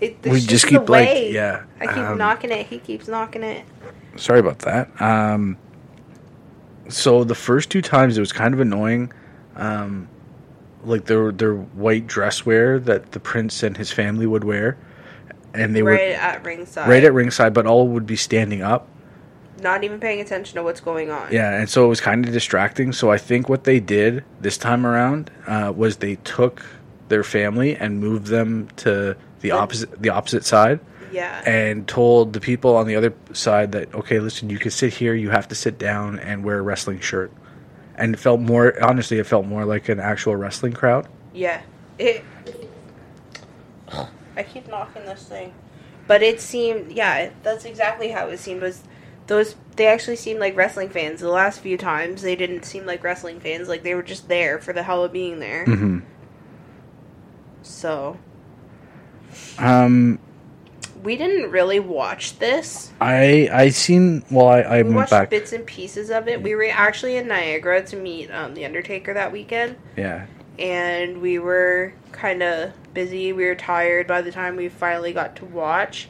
it, 0.00 0.16
We 0.24 0.40
just 0.40 0.64
the 0.64 0.70
keep, 0.70 0.88
like, 0.88 1.08
way. 1.08 1.32
yeah, 1.32 1.64
I 1.80 1.86
keep 1.86 1.96
um, 1.96 2.18
knocking 2.18 2.50
it. 2.50 2.66
He 2.66 2.78
keeps 2.78 3.08
knocking 3.08 3.42
it. 3.42 3.64
Sorry 4.16 4.40
about 4.40 4.60
that. 4.60 5.00
Um, 5.00 5.56
so 6.88 7.24
the 7.24 7.34
first 7.34 7.70
two 7.70 7.80
times 7.82 8.16
it 8.16 8.20
was 8.20 8.32
kind 8.32 8.54
of 8.54 8.60
annoying. 8.60 9.12
Um, 9.56 10.08
like 10.84 11.06
their 11.06 11.32
their 11.32 11.54
white 11.54 12.06
dress 12.06 12.44
wear 12.44 12.78
that 12.80 13.12
the 13.12 13.20
prince 13.20 13.62
and 13.62 13.76
his 13.76 13.90
family 13.90 14.26
would 14.26 14.44
wear, 14.44 14.76
and 15.54 15.74
they 15.74 15.82
right 15.82 16.10
were 16.10 16.16
at 16.16 16.44
ringside. 16.44 16.88
right 16.88 17.04
at 17.04 17.14
ringside, 17.14 17.54
but 17.54 17.66
all 17.66 17.88
would 17.88 18.06
be 18.06 18.16
standing 18.16 18.62
up. 18.62 18.88
Not 19.64 19.82
even 19.82 19.98
paying 19.98 20.20
attention 20.20 20.56
to 20.56 20.62
what's 20.62 20.80
going 20.82 21.10
on. 21.10 21.32
Yeah, 21.32 21.58
and 21.58 21.68
so 21.70 21.86
it 21.86 21.88
was 21.88 22.00
kind 22.02 22.24
of 22.26 22.32
distracting. 22.32 22.92
So 22.92 23.10
I 23.10 23.16
think 23.16 23.48
what 23.48 23.64
they 23.64 23.80
did 23.80 24.22
this 24.40 24.58
time 24.58 24.86
around 24.86 25.30
uh, 25.46 25.72
was 25.74 25.96
they 25.96 26.16
took 26.16 26.62
their 27.08 27.24
family 27.24 27.74
and 27.74 27.98
moved 27.98 28.26
them 28.26 28.68
to 28.76 29.16
the 29.40 29.52
opposite 29.52 30.00
the 30.02 30.10
opposite 30.10 30.44
side, 30.44 30.80
Yeah. 31.12 31.42
and 31.46 31.88
told 31.88 32.34
the 32.34 32.40
people 32.40 32.76
on 32.76 32.86
the 32.86 32.96
other 32.96 33.14
side 33.32 33.72
that 33.72 33.94
okay, 33.94 34.20
listen, 34.20 34.50
you 34.50 34.58
can 34.58 34.70
sit 34.70 34.92
here, 34.92 35.14
you 35.14 35.30
have 35.30 35.48
to 35.48 35.54
sit 35.54 35.78
down 35.78 36.18
and 36.18 36.44
wear 36.44 36.58
a 36.58 36.62
wrestling 36.62 37.00
shirt. 37.00 37.32
And 37.96 38.12
it 38.14 38.18
felt 38.18 38.40
more 38.40 38.74
honestly, 38.84 39.18
it 39.18 39.26
felt 39.26 39.46
more 39.46 39.64
like 39.64 39.88
an 39.88 39.98
actual 39.98 40.36
wrestling 40.36 40.74
crowd. 40.74 41.08
Yeah. 41.32 41.62
It. 41.98 42.22
I 44.36 44.42
keep 44.42 44.68
knocking 44.68 45.04
this 45.04 45.22
thing, 45.24 45.54
but 46.06 46.22
it 46.22 46.40
seemed 46.40 46.92
yeah. 46.92 47.30
That's 47.42 47.64
exactly 47.64 48.08
how 48.08 48.28
it 48.28 48.38
seemed. 48.38 48.60
Was 48.62 48.82
those 49.26 49.54
they 49.76 49.86
actually 49.86 50.16
seemed 50.16 50.40
like 50.40 50.56
wrestling 50.56 50.88
fans. 50.90 51.20
The 51.20 51.28
last 51.28 51.60
few 51.60 51.76
times 51.76 52.22
they 52.22 52.36
didn't 52.36 52.64
seem 52.64 52.86
like 52.86 53.02
wrestling 53.02 53.40
fans. 53.40 53.68
Like 53.68 53.82
they 53.82 53.94
were 53.94 54.02
just 54.02 54.28
there 54.28 54.58
for 54.58 54.72
the 54.72 54.82
hell 54.82 55.02
of 55.04 55.12
being 55.12 55.40
there. 55.40 55.64
Mm-hmm. 55.66 55.98
So 57.62 58.18
Um, 59.58 60.18
we 61.02 61.16
didn't 61.16 61.50
really 61.50 61.80
watch 61.80 62.38
this. 62.38 62.92
I 63.00 63.48
I 63.52 63.68
seen 63.70 64.24
well, 64.30 64.48
I, 64.48 64.60
I 64.60 64.76
We 64.78 64.82
went 64.84 64.94
watched 64.96 65.10
back. 65.10 65.30
bits 65.30 65.52
and 65.52 65.66
pieces 65.66 66.10
of 66.10 66.28
it. 66.28 66.42
We 66.42 66.54
were 66.54 66.68
actually 66.72 67.16
in 67.16 67.28
Niagara 67.28 67.82
to 67.86 67.96
meet 67.96 68.30
um, 68.30 68.54
the 68.54 68.64
Undertaker 68.64 69.14
that 69.14 69.32
weekend. 69.32 69.76
Yeah, 69.96 70.26
and 70.58 71.20
we 71.20 71.38
were 71.38 71.94
kind 72.12 72.42
of 72.42 72.72
busy. 72.94 73.32
We 73.32 73.44
were 73.44 73.54
tired 73.54 74.06
by 74.06 74.22
the 74.22 74.30
time 74.32 74.56
we 74.56 74.68
finally 74.68 75.12
got 75.12 75.36
to 75.36 75.44
watch. 75.44 76.08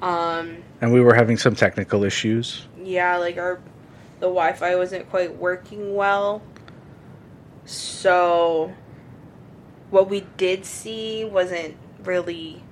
Um, 0.00 0.58
and 0.84 0.92
we 0.92 1.00
were 1.00 1.14
having 1.14 1.38
some 1.38 1.54
technical 1.54 2.04
issues. 2.04 2.66
yeah, 2.82 3.16
like 3.16 3.38
our 3.38 3.58
the 4.20 4.26
Wi-Fi 4.26 4.76
wasn't 4.76 5.08
quite 5.08 5.34
working 5.36 5.94
well. 5.94 6.42
So 7.64 8.70
what 9.88 10.10
we 10.10 10.26
did 10.36 10.66
see 10.66 11.24
wasn't 11.24 11.76
really 12.04 12.62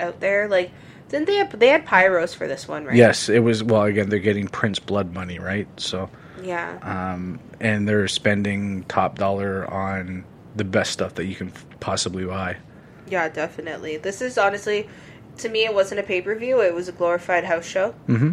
out 0.00 0.18
there. 0.18 0.48
Like, 0.48 0.72
didn't 1.08 1.26
they 1.28 1.36
have 1.36 1.56
they 1.56 1.68
had 1.68 1.86
pyros 1.86 2.34
for 2.34 2.48
this 2.48 2.66
one, 2.66 2.84
right? 2.84 2.96
Yes, 2.96 3.28
it 3.28 3.38
was. 3.38 3.62
Well, 3.62 3.82
again, 3.84 4.08
they're 4.08 4.18
getting 4.18 4.48
Prince 4.48 4.80
blood 4.80 5.14
money, 5.14 5.38
right? 5.38 5.68
So. 5.80 6.10
Yeah. 6.42 6.78
um, 6.82 7.40
and 7.60 7.88
they're 7.88 8.08
spending 8.08 8.82
top 8.84 9.16
dollar 9.16 9.72
on 9.72 10.24
the 10.54 10.64
best 10.64 10.90
stuff 10.92 11.14
that 11.14 11.24
you 11.24 11.34
can 11.34 11.48
f- 11.48 11.64
possibly 11.80 12.24
buy. 12.24 12.58
Yeah, 13.08 13.28
definitely. 13.28 13.96
This 13.96 14.20
is 14.20 14.36
honestly, 14.36 14.86
to 15.38 15.48
me, 15.48 15.64
it 15.64 15.74
wasn't 15.74 16.00
a 16.00 16.02
pay 16.02 16.20
per 16.22 16.34
view. 16.34 16.60
It 16.60 16.74
was 16.74 16.88
a 16.88 16.92
glorified 16.92 17.44
house 17.44 17.64
show. 17.66 17.94
Mm-hmm. 18.08 18.32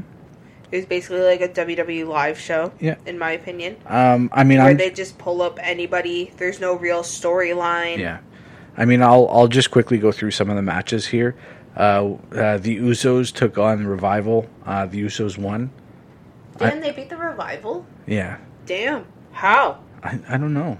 It 0.72 0.78
was 0.78 0.86
basically 0.86 1.22
like 1.22 1.42
a 1.42 1.48
WWE 1.50 2.08
live 2.08 2.40
show, 2.40 2.72
Yeah. 2.80 2.96
in 3.06 3.20
my 3.20 3.32
opinion, 3.32 3.78
Um, 3.86 4.30
I 4.34 4.44
mean, 4.44 4.58
where 4.60 4.70
I'm, 4.72 4.78
they 4.78 4.90
just 4.90 5.18
pull 5.20 5.42
up 5.44 5.60
anybody. 5.62 6.32
There's 6.38 6.60
no 6.60 6.74
real 6.76 7.04
storyline. 7.04 7.98
yeah. 8.00 8.20
I 8.76 8.86
mean, 8.86 9.04
I'll 9.04 9.28
I'll 9.30 9.48
just 9.48 9.70
quickly 9.70 10.00
go 10.00 10.12
through 10.12 10.32
some 10.32 10.50
of 10.50 10.56
the 10.56 10.64
matches 10.64 11.06
here. 11.08 11.36
Uh, 11.78 12.14
uh, 12.36 12.58
the 12.58 12.78
Usos 12.80 13.32
took 13.32 13.58
on 13.60 13.86
Revival. 13.86 14.48
Uh, 14.66 14.86
the 14.88 15.04
Usos 15.04 15.38
won. 15.38 15.70
Damn, 16.58 16.82
they 16.82 16.92
beat 16.92 17.10
the 17.10 17.18
revival. 17.18 17.86
Yeah, 18.08 18.38
Damn, 18.66 19.06
how? 19.32 19.80
I, 20.04 20.20
I 20.30 20.38
don't 20.38 20.54
know. 20.54 20.78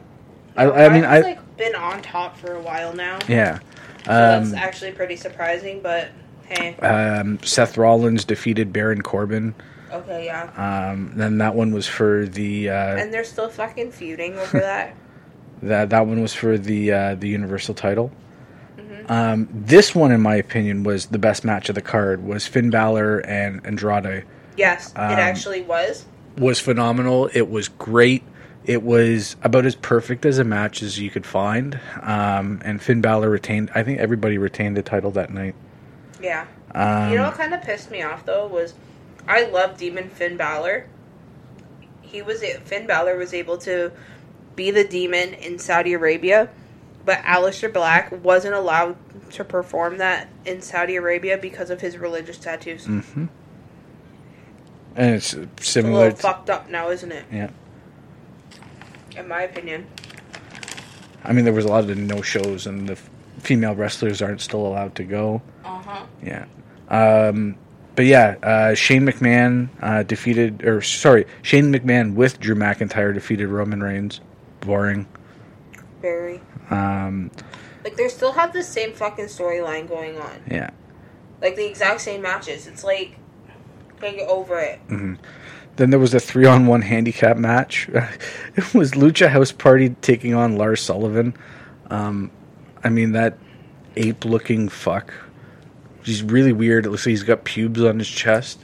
I, 0.56 0.70
I 0.70 0.90
mean, 0.90 1.04
I 1.04 1.18
Revival's, 1.18 1.24
like 1.24 1.58
been 1.58 1.76
on 1.76 2.02
top 2.02 2.38
for 2.38 2.54
a 2.56 2.62
while 2.62 2.94
now. 2.94 3.20
yeah. 3.28 3.60
So 4.06 4.12
that's 4.12 4.50
Um, 4.52 4.56
actually 4.56 4.92
pretty 4.92 5.16
surprising. 5.16 5.80
But 5.82 6.10
hey, 6.48 6.76
um, 6.78 7.40
Seth 7.44 7.78
Rollins 7.78 8.26
defeated 8.26 8.74
Baron 8.74 9.02
Corbin. 9.02 9.56
okay, 9.92 10.26
yeah. 10.26 10.50
Um, 10.92 11.14
then 11.16 11.38
that 11.38 11.56
one 11.56 11.74
was 11.74 11.88
for 11.88 12.26
the 12.26 12.70
uh, 12.70 12.98
and 12.98 13.14
they're 13.14 13.24
still 13.24 13.50
fucking 13.50 13.92
feuding 13.92 14.38
over 14.38 14.60
that. 14.72 14.96
That 15.62 15.90
that 15.92 16.06
one 16.08 16.22
was 16.22 16.34
for 16.34 16.58
the 16.58 16.92
uh, 16.92 17.16
the 17.16 17.30
Universal 17.30 17.76
title. 17.76 18.12
Um, 19.10 19.50
this 19.52 19.94
one, 19.94 20.12
in 20.14 20.22
my 20.22 20.36
opinion, 20.36 20.84
was 20.84 21.08
the 21.08 21.18
best 21.20 21.44
match 21.44 21.68
of 21.68 21.76
the 21.76 21.82
card. 21.82 22.24
Was 22.24 22.48
Finn 22.48 22.70
Balor 22.70 23.20
and 23.20 23.66
Andrade 23.66 24.24
Yes, 24.56 24.94
Um, 24.96 25.12
it 25.12 25.20
actually 25.20 25.62
was. 25.62 26.06
was 26.38 26.60
phenomenal. 26.60 27.30
It 27.34 27.50
was 27.50 27.68
great. 27.68 28.24
It 28.66 28.82
was 28.82 29.36
about 29.44 29.66
as 29.66 29.76
perfect 29.76 30.26
as 30.26 30.38
a 30.40 30.44
match 30.44 30.82
as 30.82 30.98
you 31.00 31.10
could 31.10 31.26
find. 31.26 31.80
Um, 32.02 32.62
and 32.64 32.82
Finn 32.82 33.02
Balor 33.02 33.30
retained. 33.30 33.72
I 33.76 33.84
think 33.84 34.00
everybody 34.00 34.38
retained 34.38 34.78
the 34.78 34.84
title 34.84 35.12
that 35.12 35.32
night. 35.32 35.56
Yeah. 36.22 36.46
Um, 36.74 37.12
you 37.12 37.18
know 37.18 37.26
what 37.26 37.36
kind 37.36 37.54
of 37.54 37.62
pissed 37.62 37.92
me 37.92 38.02
off 38.02 38.26
though 38.26 38.48
was 38.48 38.74
I 39.28 39.44
love 39.46 39.78
Demon 39.78 40.10
Finn 40.10 40.38
Balor. 40.38 40.88
He 42.02 42.22
was 42.22 42.42
Finn 42.66 42.88
Balor 42.88 43.18
was 43.18 43.34
able 43.34 43.58
to 43.60 43.92
be 44.56 44.72
the 44.72 44.84
demon 44.84 45.34
in 45.34 45.60
Saudi 45.60 45.94
Arabia, 45.94 46.50
but 47.06 47.18
Aleister 47.20 47.72
Black 47.72 48.12
wasn't 48.24 48.54
allowed 48.54 48.96
to 49.32 49.44
perform 49.44 49.98
that 49.98 50.30
in 50.46 50.62
Saudi 50.62 50.96
Arabia 50.96 51.38
because 51.38 51.70
of 51.70 51.82
his 51.82 51.98
religious 51.98 52.38
tattoos. 52.38 52.86
and 52.88 53.30
it's 54.96 55.34
It's 55.34 55.62
a 55.62 55.64
similar. 55.64 55.94
little 56.06 56.16
To, 56.18 56.22
fucked 56.22 56.50
up 56.50 56.70
now, 56.70 56.90
isn't 56.90 57.12
it? 57.12 57.26
yeah, 57.32 57.50
In 59.18 59.28
my 59.28 59.44
opinion. 59.44 59.88
I 61.24 61.32
mean 61.34 61.46
there 61.46 61.54
was 61.54 61.66
a 61.66 61.70
lot 61.70 61.90
of 61.90 61.98
no 61.98 62.22
shows, 62.22 62.68
and 62.68 62.88
the 62.90 62.94
f- 62.94 63.10
female 63.40 63.76
wrestlers 63.76 64.22
aren't 64.22 64.42
still 64.42 64.66
allowed 64.66 64.96
to 64.96 65.04
go. 65.04 65.42
Uh 65.64 65.82
huh. 65.82 66.06
Yeah. 66.22 66.46
Um, 66.90 67.56
but 67.96 68.06
yeah, 68.06 68.36
uh, 68.44 68.74
Shane 68.74 69.04
McMahon 69.06 69.70
uh, 69.82 70.04
defeated, 70.04 70.66
or 70.66 70.82
sorry, 70.82 71.26
Shane 71.44 71.72
McMahon 71.74 72.16
with 72.16 72.40
Drew 72.40 72.56
McIntyre 72.56 73.14
defeated 73.14 73.48
Roman 73.48 73.82
Reigns. 73.82 74.20
Boring. 74.62 75.08
Very. 76.02 76.42
Um, 76.70 77.32
Like 77.84 77.96
they 77.96 78.08
still 78.10 78.32
have 78.34 78.52
the 78.54 78.64
same 78.64 78.94
fucking 78.94 79.26
storyline 79.26 79.88
going 79.88 80.18
on. 80.18 80.42
yeah. 80.50 80.72
Like 81.42 81.56
the 81.56 81.66
exact 81.66 82.02
same 82.02 82.22
matches. 82.22 82.68
It's 82.68 82.84
like 82.84 83.18
get 84.02 84.20
over 84.28 84.60
it. 84.60 84.80
Then 85.76 85.90
there 85.90 86.00
was 86.00 86.14
a 86.14 86.20
three 86.20 86.46
on 86.46 86.68
one 86.68 86.82
handicap 86.82 87.38
match. 87.38 87.90
it 88.56 88.74
was 88.74 88.92
Lucha 88.92 89.30
House 89.30 89.52
Party 89.52 89.90
taking 90.02 90.34
on 90.34 90.56
Lars 90.56 90.82
Sullivan. 90.82 91.36
Um, 91.90 92.32
I 92.84 92.90
mean, 92.90 93.14
that 93.14 93.38
ape 93.96 94.26
looking 94.26 94.70
fuck. 94.70 95.14
He's 96.04 96.22
really 96.22 96.54
weird. 96.54 96.86
It 96.86 96.90
looks 96.90 97.06
like 97.06 97.12
he's 97.12 97.24
got 97.24 97.44
pubes 97.44 97.82
on 97.82 97.98
his 97.98 98.10
chest. 98.10 98.64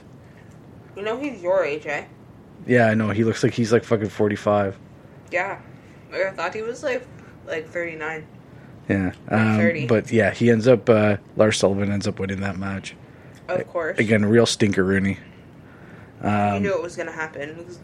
You 0.96 1.02
know 1.02 1.18
he's 1.18 1.42
your 1.42 1.64
age, 1.64 1.86
eh? 1.86 2.04
Yeah, 2.66 2.86
I 2.86 2.94
know. 2.94 3.10
He 3.10 3.24
looks 3.24 3.42
like 3.42 3.54
he's 3.54 3.72
like 3.72 3.84
fucking 3.84 4.10
45. 4.10 4.78
Yeah. 5.30 5.58
I 6.12 6.30
thought 6.30 6.54
he 6.54 6.62
was 6.62 6.82
like 6.82 7.06
like 7.46 7.68
39. 7.68 8.26
Yeah. 8.88 9.12
Um, 9.28 9.56
30. 9.56 9.86
but 9.86 10.12
yeah, 10.12 10.30
he 10.32 10.50
ends 10.50 10.66
up, 10.68 10.88
uh, 10.88 11.16
Lars 11.36 11.58
Sullivan 11.58 11.90
ends 11.90 12.06
up 12.06 12.18
winning 12.18 12.40
that 12.40 12.58
match. 12.58 12.94
Of 13.48 13.66
course. 13.68 13.98
Again, 13.98 14.24
real 14.24 14.46
stinkeroony. 14.46 15.16
you 15.16 15.29
Um, 16.22 16.62
knew 16.62 16.72
it 16.74 16.82
was 16.82 16.96
gonna 16.96 17.12
happen. 17.12 17.54
because 17.56 17.78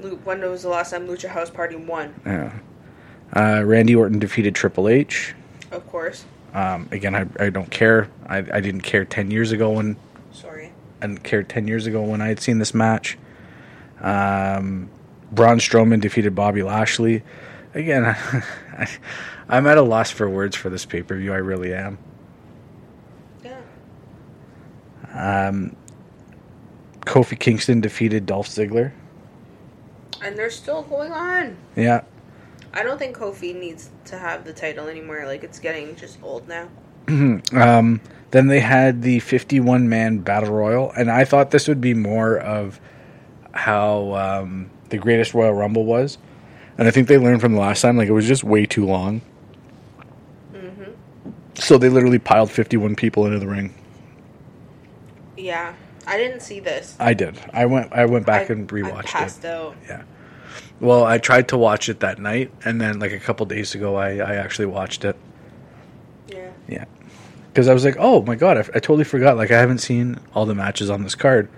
Lu- 0.00 0.20
When 0.24 0.40
was 0.42 0.62
the 0.62 0.68
last 0.68 0.90
time 0.90 1.06
Lucha 1.06 1.28
House 1.28 1.50
Party 1.50 1.76
won? 1.76 2.14
yeah. 2.26 2.52
Uh, 3.34 3.62
Randy 3.64 3.94
Orton 3.96 4.18
defeated 4.18 4.54
Triple 4.54 4.88
H. 4.88 5.34
Of 5.72 5.86
course. 5.88 6.24
Um, 6.52 6.88
again, 6.92 7.14
I, 7.16 7.26
I 7.44 7.50
don't 7.50 7.70
care. 7.70 8.08
I, 8.26 8.38
I 8.38 8.60
didn't 8.60 8.82
care 8.82 9.04
10 9.04 9.30
years 9.32 9.50
ago 9.50 9.72
when 9.72 9.96
Sorry. 10.32 10.72
I 11.02 11.06
didn't 11.08 11.24
care 11.24 11.42
10 11.42 11.66
years 11.66 11.86
ago 11.86 12.02
when 12.02 12.20
I 12.20 12.28
had 12.28 12.38
seen 12.38 12.58
this 12.58 12.72
match. 12.74 13.18
Um, 14.00 14.88
Braun 15.32 15.58
Strowman 15.58 16.00
defeated 16.00 16.34
Bobby 16.34 16.62
Lashley. 16.62 17.22
Again, 17.74 18.04
I, 18.78 18.88
I'm 19.48 19.66
at 19.66 19.78
a 19.78 19.82
loss 19.82 20.10
for 20.12 20.28
words 20.30 20.54
for 20.54 20.70
this 20.70 20.84
pay 20.84 21.02
per 21.02 21.16
view. 21.16 21.32
I 21.32 21.38
really 21.38 21.74
am. 21.74 21.98
Yeah. 23.42 23.60
Um, 25.12 25.74
Kofi 27.04 27.38
Kingston 27.38 27.80
defeated 27.80 28.26
Dolph 28.26 28.48
Ziggler. 28.48 28.92
And 30.22 30.38
they're 30.38 30.50
still 30.50 30.82
going 30.82 31.12
on. 31.12 31.56
Yeah. 31.76 32.02
I 32.72 32.82
don't 32.82 32.98
think 32.98 33.16
Kofi 33.16 33.54
needs 33.58 33.90
to 34.06 34.18
have 34.18 34.44
the 34.44 34.52
title 34.52 34.88
anymore. 34.88 35.24
Like 35.26 35.44
it's 35.44 35.58
getting 35.58 35.94
just 35.96 36.18
old 36.22 36.48
now. 36.48 36.68
Um, 37.52 38.00
then 38.30 38.48
they 38.48 38.58
had 38.58 39.02
the 39.02 39.20
51 39.20 39.88
man 39.88 40.18
battle 40.18 40.52
royal, 40.52 40.90
and 40.92 41.10
I 41.10 41.24
thought 41.24 41.52
this 41.52 41.68
would 41.68 41.80
be 41.80 41.94
more 41.94 42.36
of 42.38 42.80
how 43.52 44.12
um, 44.14 44.70
the 44.88 44.98
greatest 44.98 45.34
Royal 45.34 45.52
Rumble 45.52 45.84
was, 45.84 46.18
and 46.76 46.88
I 46.88 46.90
think 46.90 47.06
they 47.06 47.18
learned 47.18 47.40
from 47.40 47.52
the 47.52 47.60
last 47.60 47.80
time. 47.82 47.96
Like 47.96 48.08
it 48.08 48.12
was 48.12 48.26
just 48.26 48.42
way 48.42 48.66
too 48.66 48.86
long. 48.86 49.20
Mm-hmm. 50.52 50.90
So 51.54 51.78
they 51.78 51.88
literally 51.88 52.18
piled 52.18 52.50
fifty-one 52.50 52.96
people 52.96 53.26
into 53.26 53.38
the 53.38 53.46
ring. 53.46 53.72
Yeah, 55.36 55.74
I 56.06 56.16
didn't 56.16 56.40
see 56.40 56.60
this. 56.60 56.96
I 57.00 57.14
did. 57.14 57.38
I 57.52 57.66
went. 57.66 57.92
I 57.92 58.04
went 58.06 58.26
back 58.26 58.50
I- 58.50 58.54
and 58.54 58.70
I 58.70 58.74
rewatched 58.74 59.04
passed 59.06 59.44
it. 59.44 59.50
out. 59.50 59.76
Yeah. 59.88 60.02
Well, 60.80 61.04
I 61.04 61.18
tried 61.18 61.48
to 61.48 61.56
watch 61.58 61.88
it 61.88 62.00
that 62.00 62.18
night, 62.18 62.50
and 62.64 62.80
then 62.80 62.98
like 62.98 63.12
a 63.12 63.18
couple 63.20 63.46
days 63.46 63.74
ago, 63.74 63.96
I, 63.96 64.16
I 64.16 64.34
actually 64.36 64.66
watched 64.66 65.04
it. 65.04 65.16
Yeah. 66.28 66.50
Yeah. 66.68 66.84
Because 67.52 67.68
I 67.68 67.74
was 67.74 67.84
like, 67.84 67.96
oh 67.98 68.22
my 68.22 68.34
god, 68.34 68.56
I, 68.58 68.60
I 68.60 68.80
totally 68.80 69.04
forgot. 69.04 69.36
Like 69.36 69.50
I 69.50 69.58
haven't 69.58 69.78
seen 69.78 70.18
all 70.34 70.46
the 70.46 70.54
matches 70.54 70.90
on 70.90 71.02
this 71.02 71.14
card. 71.14 71.48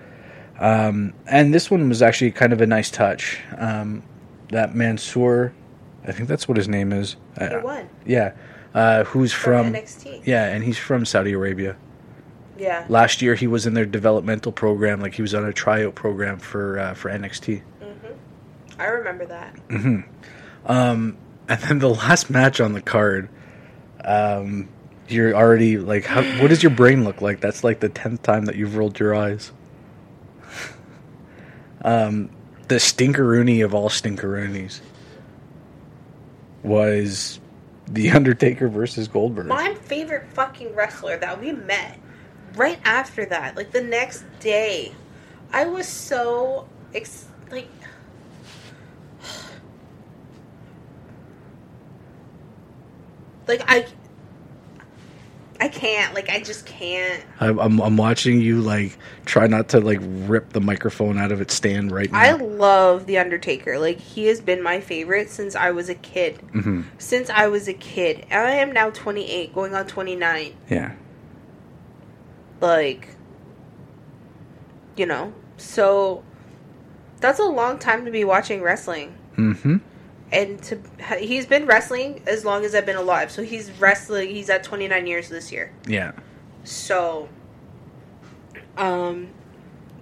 Um, 0.59 1.13
and 1.27 1.53
this 1.55 1.71
one 1.71 1.89
was 1.89 2.01
actually 2.03 2.31
kind 2.31 2.53
of 2.53 2.61
a 2.61 2.67
nice 2.67 2.91
touch. 2.91 3.41
Um, 3.59 4.03
that 4.51 4.75
Mansoor, 4.75 5.53
I 6.07 6.13
think 6.13 6.29
that's 6.29 6.47
what 6.49 6.57
his 6.57 6.69
name 6.69 6.93
is. 6.93 7.17
He 7.39 7.45
Uh, 7.45 7.61
won 7.63 7.89
yeah. 8.07 8.33
Uh, 8.75 9.05
who's 9.05 9.33
from, 9.33 9.73
from? 9.73 9.75
NXT. 9.83 10.23
yeah, 10.27 10.47
and 10.49 10.63
he's 10.63 10.79
from 10.79 11.05
Saudi 11.07 11.33
Arabia. 11.33 11.77
Yeah. 12.59 12.87
Last 12.89 13.23
year, 13.23 13.35
he 13.35 13.47
was 13.47 13.67
in 13.67 13.75
their 13.75 13.87
developmental 13.87 14.53
program, 14.53 15.01
like 15.01 15.15
he 15.15 15.23
was 15.23 15.35
on 15.35 15.45
a 15.45 15.53
tryout 15.53 15.95
program 15.95 16.39
for 16.39 16.79
uh, 16.79 16.95
for 16.95 17.11
NXT. 17.11 17.63
I 18.79 18.87
remember 18.87 19.27
that. 19.27 19.59
Um, 20.67 21.17
and 21.49 21.61
then 21.61 21.79
the 21.79 21.89
last 21.91 22.31
match 22.31 22.61
on 22.61 22.73
the 22.73 22.83
card, 22.83 23.29
um, 24.05 24.69
you're 25.09 25.35
already 25.35 25.79
like, 25.79 26.05
how, 26.05 26.23
what 26.41 26.49
does 26.49 26.63
your 26.63 26.71
brain 26.71 27.05
look 27.05 27.23
like? 27.23 27.41
That's 27.41 27.65
like 27.65 27.81
the 27.81 27.89
tenth 27.89 28.23
time 28.23 28.47
that 28.47 28.57
you've 28.57 28.77
rolled 28.77 28.99
your 28.99 29.15
eyes. 29.15 29.53
um, 31.83 32.31
the 32.69 32.77
stinkeroony 32.77 33.65
of 33.65 33.75
all 33.75 33.89
stinkeroonies 33.89 34.81
was 36.63 37.41
the 37.87 38.11
Undertaker 38.13 38.69
versus 38.69 39.09
Goldberg. 39.09 39.47
My 39.47 39.75
favorite 39.75 40.29
fucking 40.33 40.75
wrestler 40.75 41.17
that 41.19 41.41
we 41.41 41.53
met 41.53 41.99
right 42.57 42.81
after 42.85 43.25
that, 43.27 43.57
like 43.57 43.71
the 43.73 43.83
next 43.83 44.25
day, 44.41 44.93
I 45.53 45.67
was 45.67 45.87
so 45.87 46.69
ex- 46.95 47.29
like. 47.51 47.69
Like 53.49 53.63
I, 53.69 53.87
I 55.61 55.69
can't. 55.69 56.15
Like 56.15 56.29
I 56.29 56.41
just 56.41 56.67
can't. 56.67 57.25
I'm, 57.41 57.59
I'm, 57.61 57.81
I'm 57.81 57.97
watching 57.97 58.41
you 58.41 58.61
like 58.61 58.99
try 59.25 59.47
not 59.47 59.69
to 59.69 59.81
like 59.81 60.01
rip 60.03 60.53
the 60.53 60.61
microphone 60.61 61.17
out 61.17 61.31
of 61.33 61.41
its 61.41 61.55
stand 61.55 61.93
right 61.93 62.11
now. 62.11 62.19
I 62.19 62.33
love 62.33 63.07
the 63.07 63.19
Undertaker. 63.19 63.79
Like 63.79 63.99
he 63.99 64.27
has 64.27 64.41
been 64.41 64.63
my 64.63 64.81
favorite 64.81 65.31
since 65.31 65.55
I 65.55 65.71
was 65.71 65.89
a 65.89 65.95
kid. 65.95 66.39
hmm 66.53 66.83
Since 66.99 67.31
I 67.31 67.47
was 67.47 67.69
a 67.69 67.73
kid, 67.73 68.27
I 68.33 68.51
am 68.57 68.73
now 68.73 68.91
28, 68.91 69.55
going 69.55 69.75
on 69.75 69.87
29. 69.87 70.55
Yeah. 70.69 70.95
Like 72.61 73.09
you 74.97 75.07
know? 75.07 75.33
So 75.57 76.25
that's 77.21 77.39
a 77.39 77.45
long 77.45 77.79
time 77.79 78.05
to 78.05 78.11
be 78.11 78.25
watching 78.25 78.63
wrestling. 78.63 79.17
Hmm 79.35 79.77
and 80.33 80.63
to 80.63 80.81
he's 81.19 81.47
been 81.47 81.67
wrestling 81.67 82.23
as 82.27 82.45
long 82.45 82.65
as 82.65 82.75
i've 82.75 82.87
been 82.87 82.97
alive. 82.97 83.31
So 83.31 83.43
he's 83.43 83.71
wrestling 83.73 84.31
he's 84.31 84.51
at 84.51 84.65
29 84.65 85.07
years 85.07 85.29
this 85.29 85.53
year. 85.53 85.73
Yeah. 85.87 86.13
so 86.65 87.29
um 88.77 89.29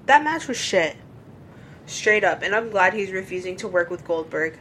that 0.06 0.22
match 0.24 0.48
was 0.48 0.56
shit. 0.56 0.96
Straight 1.86 2.24
up. 2.24 2.42
And 2.42 2.54
i'm 2.54 2.70
glad 2.70 2.94
he's 2.94 3.10
refusing 3.10 3.56
to 3.56 3.68
work 3.68 3.90
with 3.90 4.04
goldberg 4.04 4.58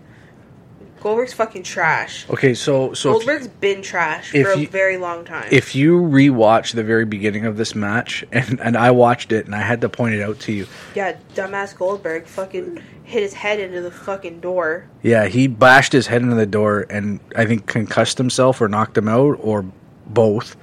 goldberg's 1.03 1.33
fucking 1.33 1.61
trash 1.63 2.25
Okay, 2.29 2.53
so 2.53 2.93
so 2.93 3.09
if- 3.09 3.13
goldberg's 3.17 3.47
been 3.47 3.81
trash 3.81 4.33
if 4.33 4.47
for 4.47 4.53
a 4.53 4.57
you- 4.59 4.67
very 4.67 4.97
long 4.97 5.23
time 5.25 5.47
if 5.51 5.75
you 5.75 5.99
rewatch 5.99 6.73
the 6.73 6.83
very 6.83 7.05
beginning 7.05 7.45
of 7.45 7.57
this 7.57 7.75
match 7.75 8.23
and, 8.31 8.59
and 8.61 8.75
I 8.77 8.89
watched 8.91 9.31
it 9.31 9.45
and 9.45 9.53
I 9.53 9.59
had 9.61 9.81
to 9.81 9.89
point 9.89 10.15
it 10.15 10.21
out 10.21 10.39
to 10.41 10.51
you. 10.53 10.65
yeah 10.95 11.17
dumbass 11.35 11.77
goldberg 11.77 12.25
fucking 12.25 12.81
hit 13.03 13.21
his 13.21 13.33
head 13.33 13.59
into 13.59 13.81
the 13.81 13.91
fucking 13.91 14.39
door 14.39 14.87
Yeah, 15.01 15.27
he 15.27 15.47
bashed 15.47 15.91
his 15.91 16.07
head 16.07 16.21
into 16.21 16.35
the 16.35 16.45
door 16.45 16.85
and 16.89 17.19
I 17.35 17.45
think 17.45 17.67
concussed 17.67 18.17
himself 18.17 18.61
or 18.61 18.67
knocked 18.69 18.97
him 18.97 19.09
out 19.09 19.37
or 19.41 19.65
both. 20.07 20.55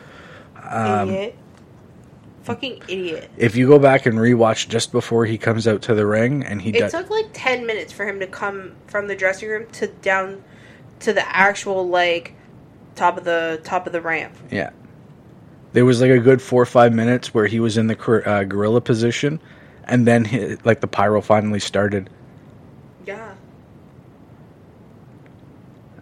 Um, 0.70 1.10
idiot. 1.10 1.36
Fucking 2.50 2.82
idiot. 2.88 3.30
If 3.36 3.56
you 3.56 3.66
go 3.68 3.78
back 3.78 4.06
and 4.06 4.18
rewatch 4.18 4.68
just 4.68 4.92
before 4.92 5.24
he 5.26 5.38
comes 5.38 5.66
out 5.68 5.82
to 5.82 5.94
the 5.94 6.06
ring 6.06 6.44
and 6.44 6.60
he 6.60 6.70
It 6.70 6.80
does 6.80 6.92
took 6.92 7.10
like 7.10 7.28
10 7.32 7.66
minutes 7.66 7.92
for 7.92 8.06
him 8.06 8.20
to 8.20 8.26
come 8.26 8.72
from 8.86 9.06
the 9.08 9.16
dressing 9.16 9.48
room 9.48 9.66
to 9.72 9.86
down 9.86 10.42
to 11.00 11.12
the 11.12 11.36
actual 11.36 11.88
like 11.88 12.34
top 12.94 13.16
of 13.16 13.24
the 13.24 13.60
top 13.64 13.86
of 13.86 13.92
the 13.92 14.00
ramp. 14.00 14.34
Yeah. 14.50 14.70
There 15.72 15.84
was 15.84 16.00
like 16.00 16.10
a 16.10 16.18
good 16.18 16.42
four 16.42 16.62
or 16.62 16.66
five 16.66 16.92
minutes 16.92 17.32
where 17.32 17.46
he 17.46 17.60
was 17.60 17.76
in 17.76 17.86
the 17.86 17.94
gor- 17.94 18.28
uh, 18.28 18.44
gorilla 18.44 18.80
position, 18.80 19.40
and 19.84 20.06
then 20.06 20.24
he, 20.24 20.56
like 20.64 20.80
the 20.80 20.88
pyro 20.88 21.20
finally 21.20 21.60
started. 21.60 22.10
Yeah. 23.06 23.34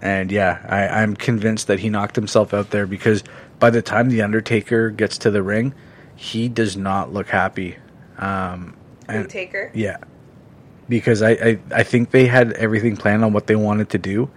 And 0.00 0.32
yeah, 0.32 0.64
I, 0.68 1.02
I'm 1.02 1.16
convinced 1.16 1.66
that 1.66 1.80
he 1.80 1.90
knocked 1.90 2.16
himself 2.16 2.54
out 2.54 2.70
there 2.70 2.86
because 2.86 3.24
by 3.58 3.70
the 3.70 3.82
time 3.82 4.08
the 4.08 4.22
Undertaker 4.22 4.90
gets 4.90 5.18
to 5.18 5.30
the 5.30 5.42
ring, 5.42 5.74
he 6.20 6.48
does 6.48 6.76
not 6.76 7.12
look 7.12 7.28
happy. 7.28 7.76
Um, 8.18 8.76
and- 9.08 9.18
Undertaker. 9.18 9.70
yeah, 9.72 9.98
because 10.88 11.22
I, 11.22 11.30
I 11.30 11.58
I 11.72 11.82
think 11.84 12.10
they 12.10 12.26
had 12.26 12.52
everything 12.54 12.96
planned 12.96 13.24
on 13.24 13.32
what 13.32 13.46
they 13.46 13.54
wanted 13.56 13.90
to 13.90 13.98
do, 13.98 14.28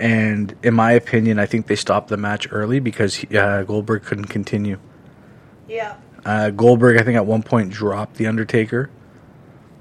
and 0.00 0.54
in 0.62 0.74
my 0.74 0.92
opinion, 0.92 1.38
I 1.40 1.46
think 1.46 1.66
they 1.66 1.74
stopped 1.76 2.08
the 2.08 2.16
match 2.16 2.46
early 2.52 2.78
because 2.78 3.16
he, 3.16 3.36
uh, 3.36 3.64
Goldberg 3.64 4.04
couldn't 4.04 4.26
continue. 4.26 4.78
Yeah. 5.68 5.96
Uh, 6.24 6.50
Goldberg, 6.50 6.98
I 7.00 7.02
think, 7.02 7.16
at 7.16 7.26
one 7.26 7.42
point 7.42 7.70
dropped 7.70 8.14
the 8.16 8.28
Undertaker, 8.28 8.88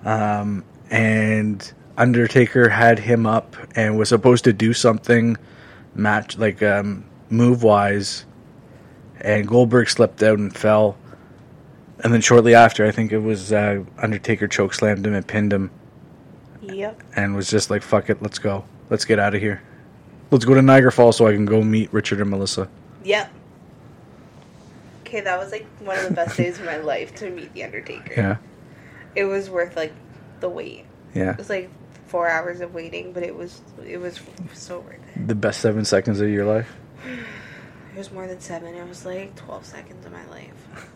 um, 0.03 0.65
and 0.89 1.71
Undertaker 1.97 2.69
had 2.69 2.99
him 2.99 3.25
up 3.25 3.55
and 3.75 3.97
was 3.97 4.09
supposed 4.09 4.43
to 4.45 4.53
do 4.53 4.73
something, 4.73 5.37
match 5.95 6.37
like 6.37 6.61
um, 6.63 7.05
move 7.29 7.63
wise, 7.63 8.25
and 9.21 9.47
Goldberg 9.47 9.89
slipped 9.89 10.21
out 10.23 10.39
and 10.39 10.53
fell, 10.53 10.97
and 12.03 12.13
then 12.13 12.21
shortly 12.21 12.55
after, 12.55 12.85
I 12.85 12.91
think 12.91 13.11
it 13.11 13.19
was 13.19 13.51
uh, 13.53 13.83
Undertaker 13.97 14.47
choke 14.47 14.73
slammed 14.73 15.05
him 15.05 15.13
and 15.13 15.27
pinned 15.27 15.51
him, 15.53 15.71
Yep. 16.61 17.01
and 17.15 17.35
was 17.35 17.49
just 17.49 17.69
like, 17.69 17.81
"Fuck 17.83 18.09
it, 18.09 18.21
let's 18.21 18.39
go, 18.39 18.65
let's 18.89 19.05
get 19.05 19.19
out 19.19 19.35
of 19.35 19.41
here, 19.41 19.61
let's 20.31 20.45
go 20.45 20.53
to 20.53 20.61
Niagara 20.61 20.91
Falls 20.91 21.17
so 21.17 21.27
I 21.27 21.33
can 21.33 21.45
go 21.45 21.61
meet 21.61 21.91
Richard 21.93 22.21
and 22.21 22.29
Melissa." 22.29 22.67
Yep. 23.03 23.31
Okay, 25.01 25.21
that 25.21 25.37
was 25.37 25.51
like 25.51 25.67
one 25.81 25.97
of 25.99 26.05
the 26.05 26.13
best 26.13 26.37
days 26.37 26.57
of 26.59 26.65
my 26.65 26.77
life 26.77 27.13
to 27.15 27.29
meet 27.29 27.53
the 27.53 27.63
Undertaker. 27.63 28.13
Yeah, 28.15 28.37
It 29.15 29.25
was 29.25 29.49
worth 29.49 29.75
like 29.75 29.93
the 30.39 30.49
wait. 30.49 30.85
yeah, 31.13 31.31
It 31.31 31.37
was 31.37 31.49
like 31.49 31.69
four 32.07 32.27
hours 32.27 32.61
of 32.61 32.73
waiting, 32.73 33.11
but 33.13 33.21
it 33.23 33.35
was 33.35 33.61
it 33.85 33.97
was 33.97 34.19
so 34.53 34.79
worth 34.79 34.95
it. 35.15 35.27
the 35.27 35.35
best 35.35 35.59
seven 35.61 35.85
seconds 35.85 36.19
of 36.21 36.29
your 36.29 36.45
life. 36.45 36.69
It 37.95 37.99
was 37.99 38.11
more 38.11 38.25
than 38.25 38.39
seven. 38.39 38.73
It 38.73 38.87
was 38.89 39.05
like 39.05 39.35
twelve 39.35 39.65
seconds 39.67 40.03
of 40.03 40.11
my 40.11 40.25
life. 40.25 40.87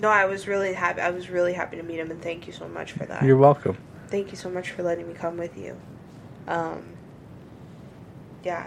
No, 0.00 0.08
I 0.08 0.24
was 0.26 0.46
really 0.48 0.72
happy. 0.72 1.00
I 1.00 1.10
was 1.10 1.30
really 1.30 1.52
happy 1.52 1.76
to 1.76 1.82
meet 1.82 1.98
him, 1.98 2.10
and 2.10 2.20
thank 2.20 2.46
you 2.46 2.52
so 2.52 2.68
much 2.68 2.92
for 2.92 3.06
that. 3.06 3.22
You're 3.22 3.36
welcome. 3.36 3.76
thank 4.08 4.30
you 4.30 4.36
so 4.36 4.50
much 4.50 4.70
for 4.70 4.82
letting 4.82 5.08
me 5.08 5.14
come 5.14 5.36
with 5.36 5.56
you. 5.56 5.76
Um, 6.46 6.84
yeah. 8.42 8.66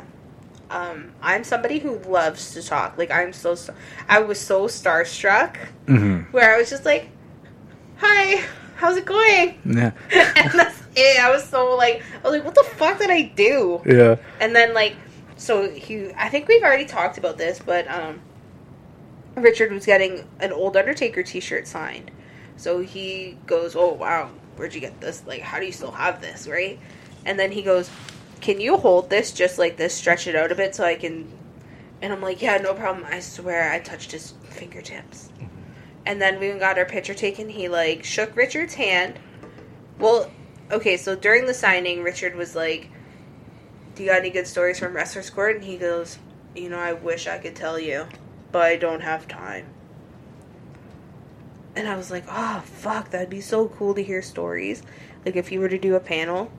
Um, 0.70 1.14
I'm 1.22 1.44
somebody 1.44 1.80
who 1.80 2.00
loves 2.00 2.54
to 2.54 2.62
talk. 2.62 2.98
Like 2.98 3.12
I'm 3.12 3.32
so, 3.34 3.56
I 4.10 4.20
was 4.20 4.40
so 4.40 4.68
starstruck 4.68 5.56
hmm 5.86 6.22
where 6.32 6.54
I 6.54 6.58
was 6.58 6.70
just 6.70 6.84
like, 6.86 7.10
"Hi, 7.98 8.44
how's 8.76 8.98
it 8.98 9.06
going?" 9.06 9.60
Yeah. 9.66 9.92
and 10.14 10.52
that's 10.60 10.82
it. 10.96 11.20
I 11.20 11.30
was 11.32 11.46
so 11.48 11.76
like, 11.76 12.04
I 12.22 12.28
was 12.28 12.34
like, 12.34 12.46
"What 12.46 12.56
the 12.56 12.64
fuck 12.64 12.98
did 13.00 13.10
I 13.10 13.22
do?" 13.24 13.82
Yeah. 13.86 14.16
And 14.42 14.54
then 14.56 14.74
like, 14.74 14.96
so 15.38 15.70
he, 15.70 16.12
I 16.18 16.28
think 16.30 16.48
we've 16.50 16.64
already 16.64 16.86
talked 16.86 17.18
about 17.18 17.38
this, 17.38 17.60
but 17.66 17.88
um, 17.90 18.20
Richard 19.38 19.72
was 19.72 19.86
getting 19.86 20.28
an 20.40 20.52
old 20.52 20.76
Undertaker 20.76 21.24
T-shirt 21.24 21.68
signed. 21.68 22.12
So 22.56 22.80
he 22.80 23.38
goes, 23.46 23.76
"Oh 23.76 23.94
wow, 23.94 24.32
where'd 24.56 24.74
you 24.74 24.82
get 24.82 25.00
this? 25.00 25.24
Like, 25.26 25.42
how 25.42 25.60
do 25.60 25.66
you 25.66 25.72
still 25.72 25.92
have 25.92 26.22
this, 26.22 26.48
right?" 26.48 26.80
And 27.26 27.40
then 27.40 27.52
he 27.52 27.62
goes, 27.62 27.90
"Can 28.42 28.60
you 28.60 28.78
hold 28.78 29.10
this 29.10 29.32
just 29.32 29.60
like 29.60 29.78
this? 29.78 29.94
Stretch 29.94 30.28
it 30.28 30.36
out 30.36 30.52
a 30.52 30.56
bit 30.56 30.74
so 30.74 30.84
I 30.84 30.96
can." 30.96 31.32
And 32.02 32.12
I'm 32.12 32.22
like, 32.22 32.42
"Yeah, 32.42 32.58
no 32.58 32.74
problem. 32.74 33.06
I 33.10 33.20
swear, 33.20 33.72
I 33.72 33.80
touched 33.80 34.12
his 34.12 34.34
fingertips." 34.50 35.30
Mm-hmm. 35.36 35.46
And 36.08 36.22
then 36.22 36.40
we 36.40 36.52
got 36.54 36.78
our 36.78 36.86
picture 36.86 37.14
taken. 37.14 37.50
He 37.50 37.70
like 37.70 38.04
shook 38.04 38.36
Richard's 38.36 38.74
hand. 38.74 39.20
Well, 40.00 40.32
okay, 40.72 40.98
so 40.98 41.16
during 41.16 41.46
the 41.46 41.54
signing, 41.54 42.02
Richard 42.02 42.36
was 42.36 42.56
like, 42.56 42.90
"Do 43.94 44.04
you 44.04 44.10
got 44.10 44.20
any 44.20 44.32
good 44.32 44.48
stories 44.48 44.80
from 44.80 44.94
Wrestler's 44.94 45.30
Court?" 45.30 45.56
And 45.58 45.66
he 45.66 45.78
goes, 45.78 46.18
"You 46.56 46.70
know, 46.70 46.80
I 46.80 46.94
wish 46.94 47.28
I 47.28 47.38
could 47.38 47.56
tell 47.56 47.80
you, 47.80 48.08
but 48.58 48.64
I 48.64 48.76
don't 48.76 49.02
have 49.02 49.28
time." 49.28 49.68
And 51.76 51.88
I 51.88 51.96
was 51.96 52.10
like, 52.10 52.26
oh 52.28 52.62
fuck, 52.66 53.12
that'd 53.12 53.30
be 53.30 53.42
so 53.42 53.68
cool 53.68 53.94
to 53.94 54.02
hear 54.02 54.22
stories. 54.24 54.82
Like 55.24 55.36
if 55.36 55.52
you 55.52 55.60
were 55.60 55.70
to 55.70 55.78
do 55.78 55.94
a 55.96 56.00
panel, 56.00 56.52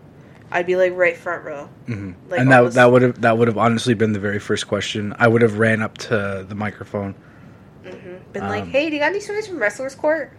I'd 0.51 0.66
be 0.66 0.76
like 0.76 0.92
right 0.94 1.16
front 1.16 1.44
row. 1.44 1.68
hmm 1.86 2.12
Like, 2.28 2.40
and 2.40 2.53
that 2.53 2.72
that 2.74 2.92
would 2.92 3.03
have 3.03 3.20
that 3.22 3.36
would 3.36 3.49
have 3.49 3.59
honestly 3.59 3.94
been 3.94 4.12
the 4.12 4.20
very 4.20 4.38
first 4.38 4.68
question. 4.68 5.12
I 5.18 5.26
would 5.26 5.42
have 5.42 5.59
ran 5.59 5.82
up 5.82 5.99
to 5.99 6.46
the 6.49 6.55
microphone. 6.55 7.16
Been 8.32 8.46
like, 8.46 8.64
Um, 8.64 8.70
hey, 8.70 8.88
do 8.90 8.94
you 8.94 9.01
got 9.01 9.11
any 9.11 9.20
stories 9.20 9.49
from 9.49 9.59
Wrestlers 9.59 9.94
Court? 9.94 10.32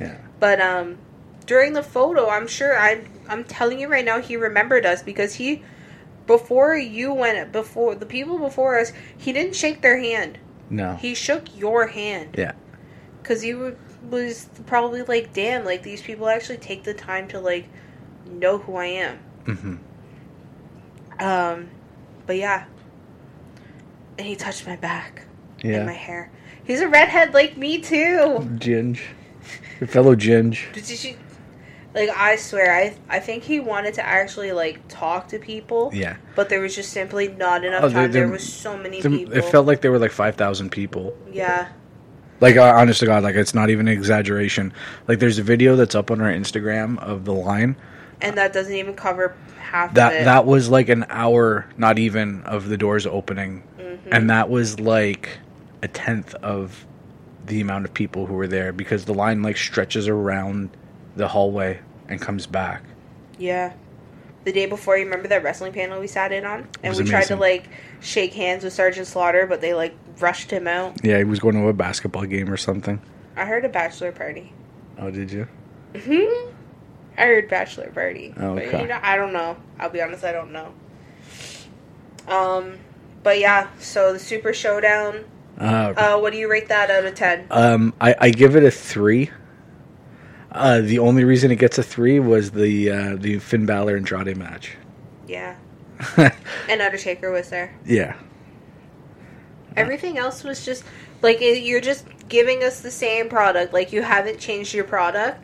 Yeah. 0.00 0.18
But 0.38 0.60
um, 0.60 0.98
during 1.46 1.72
the 1.72 1.82
photo, 1.82 2.28
I'm 2.28 2.46
sure 2.46 2.78
I'm 2.78 3.08
I'm 3.28 3.44
telling 3.44 3.80
you 3.80 3.88
right 3.88 4.04
now, 4.04 4.20
he 4.20 4.36
remembered 4.36 4.86
us 4.86 5.02
because 5.02 5.34
he 5.34 5.62
before 6.26 6.76
you 6.76 7.12
went 7.12 7.50
before 7.50 7.96
the 7.96 8.06
people 8.06 8.38
before 8.38 8.78
us, 8.78 8.92
he 9.16 9.32
didn't 9.32 9.56
shake 9.56 9.82
their 9.82 9.98
hand. 9.98 10.38
No. 10.72 10.96
He 10.96 11.14
shook 11.14 11.54
your 11.56 11.86
hand 11.86 12.34
yeah. 12.38 12.52
because 13.20 13.42
he 13.42 13.52
wa- 13.52 13.72
was 14.08 14.48
probably 14.66 15.02
like, 15.02 15.34
damn, 15.34 15.66
like 15.66 15.82
these 15.82 16.00
people 16.00 16.28
actually 16.28 16.56
take 16.56 16.82
the 16.82 16.94
time 16.94 17.28
to 17.28 17.40
like 17.40 17.68
know 18.26 18.56
who 18.56 18.76
I 18.76 18.86
am. 18.86 19.18
Mm-hmm. 19.44 19.76
Um, 21.22 21.68
but 22.26 22.36
yeah, 22.36 22.64
and 24.16 24.26
he 24.26 24.34
touched 24.34 24.66
my 24.66 24.76
back 24.76 25.26
and 25.62 25.84
my 25.84 25.92
hair. 25.92 26.30
He's 26.64 26.80
a 26.80 26.88
redhead 26.88 27.34
like 27.34 27.56
me 27.58 27.78
too. 27.78 28.48
Ginge. 28.58 29.00
Your 29.78 29.88
fellow 29.88 30.14
Ginge. 30.14 30.72
Did 30.72 30.88
you? 30.88 31.16
Like 31.94 32.08
I 32.10 32.36
swear, 32.36 32.74
I 32.74 32.94
I 33.08 33.20
think 33.20 33.42
he 33.42 33.60
wanted 33.60 33.94
to 33.94 34.06
actually 34.06 34.52
like 34.52 34.80
talk 34.88 35.28
to 35.28 35.38
people. 35.38 35.90
Yeah. 35.92 36.16
But 36.34 36.48
there 36.48 36.60
was 36.60 36.74
just 36.74 36.90
simply 36.92 37.28
not 37.28 37.64
enough 37.64 37.84
Oh, 37.84 37.88
there- 37.88 38.02
time. 38.04 38.12
there 38.12 38.22
there- 38.24 38.32
was 38.32 38.50
so 38.50 38.76
many 38.78 39.00
There- 39.02 39.10
people. 39.10 39.34
It 39.34 39.44
felt 39.44 39.66
like 39.66 39.80
there 39.82 39.90
were 39.92 39.98
like 39.98 40.12
five 40.12 40.36
thousand 40.36 40.70
people. 40.70 41.14
yeah. 41.30 41.68
Like 42.40 42.56
uh, 42.56 42.62
honest 42.62 42.98
to 43.00 43.06
God, 43.06 43.22
like 43.22 43.36
it's 43.36 43.54
not 43.54 43.70
even 43.70 43.86
an 43.86 43.94
exaggeration. 43.94 44.72
Like 45.06 45.20
there's 45.20 45.38
a 45.38 45.44
video 45.44 45.76
that's 45.76 45.94
up 45.94 46.10
on 46.10 46.20
our 46.20 46.30
Instagram 46.32 46.98
of 46.98 47.24
the 47.24 47.32
line. 47.34 47.76
And 48.20 48.36
that 48.38 48.52
doesn't 48.52 48.74
even 48.74 48.94
cover 48.94 49.36
half 49.60 49.94
That 49.94 50.24
that 50.24 50.44
was 50.46 50.68
like 50.68 50.88
an 50.88 51.04
hour, 51.08 51.66
not 51.76 51.98
even 51.98 52.42
of 52.42 52.68
the 52.68 52.76
doors 52.76 53.06
opening, 53.06 53.62
Mm-hmm. 53.78 54.08
and 54.12 54.30
that 54.30 54.48
was 54.48 54.80
like 54.80 55.28
a 55.82 55.88
tenth 55.88 56.34
of 56.36 56.84
the 57.46 57.60
amount 57.60 57.84
of 57.84 57.92
people 57.94 58.26
who 58.26 58.34
were 58.34 58.46
there 58.48 58.72
because 58.72 59.04
the 59.04 59.14
line 59.14 59.42
like 59.42 59.56
stretches 59.56 60.08
around 60.08 60.70
the 61.16 61.28
hallway 61.28 61.80
and 62.08 62.20
comes 62.20 62.46
back. 62.46 62.82
yeah. 63.38 63.74
The 64.44 64.50
day 64.52 64.66
before, 64.66 64.98
you 64.98 65.04
remember 65.04 65.28
that 65.28 65.44
wrestling 65.44 65.72
panel 65.72 66.00
we 66.00 66.08
sat 66.08 66.32
in 66.32 66.44
on, 66.44 66.66
and 66.82 66.96
we 66.96 67.04
tried 67.04 67.26
to 67.26 67.36
like 67.36 67.68
shake 68.00 68.34
hands 68.34 68.64
with 68.64 68.72
Sergeant 68.72 69.06
Slaughter, 69.06 69.46
but 69.46 69.60
they 69.60 69.72
like 69.72 69.94
rushed 70.18 70.50
him 70.50 70.66
out. 70.66 70.96
Yeah, 71.04 71.18
he 71.18 71.22
was 71.24 71.38
going 71.38 71.54
to 71.54 71.68
a 71.68 71.72
basketball 71.72 72.24
game 72.24 72.50
or 72.50 72.56
something. 72.56 73.00
I 73.36 73.44
heard 73.44 73.64
a 73.64 73.68
bachelor 73.68 74.10
party. 74.10 74.52
Oh, 74.98 75.12
did 75.12 75.30
you? 75.30 75.46
Hmm. 75.96 76.50
I 77.16 77.22
heard 77.26 77.48
bachelor 77.48 77.90
party. 77.92 78.34
Oh, 78.36 78.56
But, 78.56 78.64
okay. 78.64 78.82
you 78.82 78.88
know, 78.88 78.98
I 79.00 79.14
don't 79.16 79.32
know. 79.32 79.56
I'll 79.78 79.90
be 79.90 80.02
honest, 80.02 80.24
I 80.24 80.32
don't 80.32 80.50
know. 80.50 80.72
Um, 82.26 82.78
but 83.22 83.38
yeah. 83.38 83.68
So 83.78 84.12
the 84.12 84.18
Super 84.18 84.52
Showdown. 84.52 85.24
Uh, 85.56 85.92
Uh, 85.96 86.18
what 86.18 86.32
do 86.32 86.38
you 86.40 86.50
rate 86.50 86.68
that 86.68 86.90
out 86.90 87.04
of 87.04 87.14
ten? 87.14 87.46
Um, 87.50 87.94
I, 88.00 88.14
I 88.18 88.30
give 88.30 88.56
it 88.56 88.64
a 88.64 88.70
three. 88.72 89.30
Uh, 90.52 90.80
the 90.82 90.98
only 90.98 91.24
reason 91.24 91.50
it 91.50 91.56
gets 91.56 91.78
a 91.78 91.82
three 91.82 92.20
was 92.20 92.50
the 92.50 92.90
uh, 92.90 93.16
the 93.16 93.38
Finn 93.38 93.64
Balor 93.66 93.96
Andrade 93.96 94.36
match. 94.36 94.76
Yeah. 95.26 95.56
and 96.16 96.82
Undertaker 96.82 97.30
was 97.30 97.48
there. 97.48 97.74
yeah, 97.86 98.16
Everything 99.76 100.18
else 100.18 100.42
was 100.44 100.64
just 100.64 100.84
like 101.22 101.38
you're 101.40 101.80
just 101.80 102.04
giving 102.28 102.62
us 102.64 102.80
the 102.80 102.90
same 102.90 103.28
product. 103.28 103.72
Like 103.72 103.92
you 103.92 104.02
haven't 104.02 104.38
changed 104.40 104.74
your 104.74 104.84
product. 104.84 105.40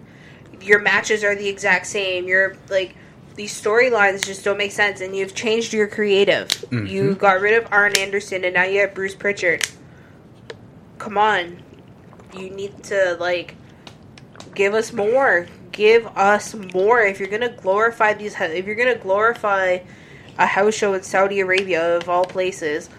Your 0.60 0.80
matches 0.80 1.22
are 1.22 1.34
the 1.36 1.48
exact 1.48 1.86
same. 1.86 2.26
You're 2.26 2.56
like 2.68 2.96
these 3.36 3.58
storylines 3.58 4.24
just 4.26 4.44
don't 4.44 4.58
make 4.58 4.72
sense, 4.72 5.00
and 5.00 5.14
you've 5.14 5.34
changed 5.34 5.72
your 5.72 5.86
creative. 5.86 6.48
You 6.72 7.14
got 7.14 7.40
rid 7.40 7.54
of 7.54 7.72
Arn 7.72 7.96
Anderson, 7.96 8.44
and 8.44 8.54
now 8.54 8.64
you 8.64 8.80
have 8.80 8.94
Bruce 8.94 9.14
Pritchard. 9.14 9.66
Come 10.98 11.16
on, 11.16 11.62
you 12.36 12.50
need 12.50 12.82
to 12.84 13.16
like 13.20 13.54
give 14.58 14.74
us 14.74 14.92
more. 14.92 15.46
Give 15.72 16.06
us 16.08 16.54
more. 16.74 17.00
If 17.00 17.20
you're 17.20 17.28
gonna 17.28 17.48
glorify 17.48 18.12
these, 18.12 18.34
if 18.38 18.66
you're 18.66 18.74
gonna 18.74 18.96
glorify 18.96 19.78
a 20.36 20.46
house 20.46 20.74
show 20.74 20.92
in 20.94 21.02
Saudi 21.04 21.40
Arabia 21.40 21.96
of 21.96 22.08
all 22.08 22.24
places, 22.26 22.90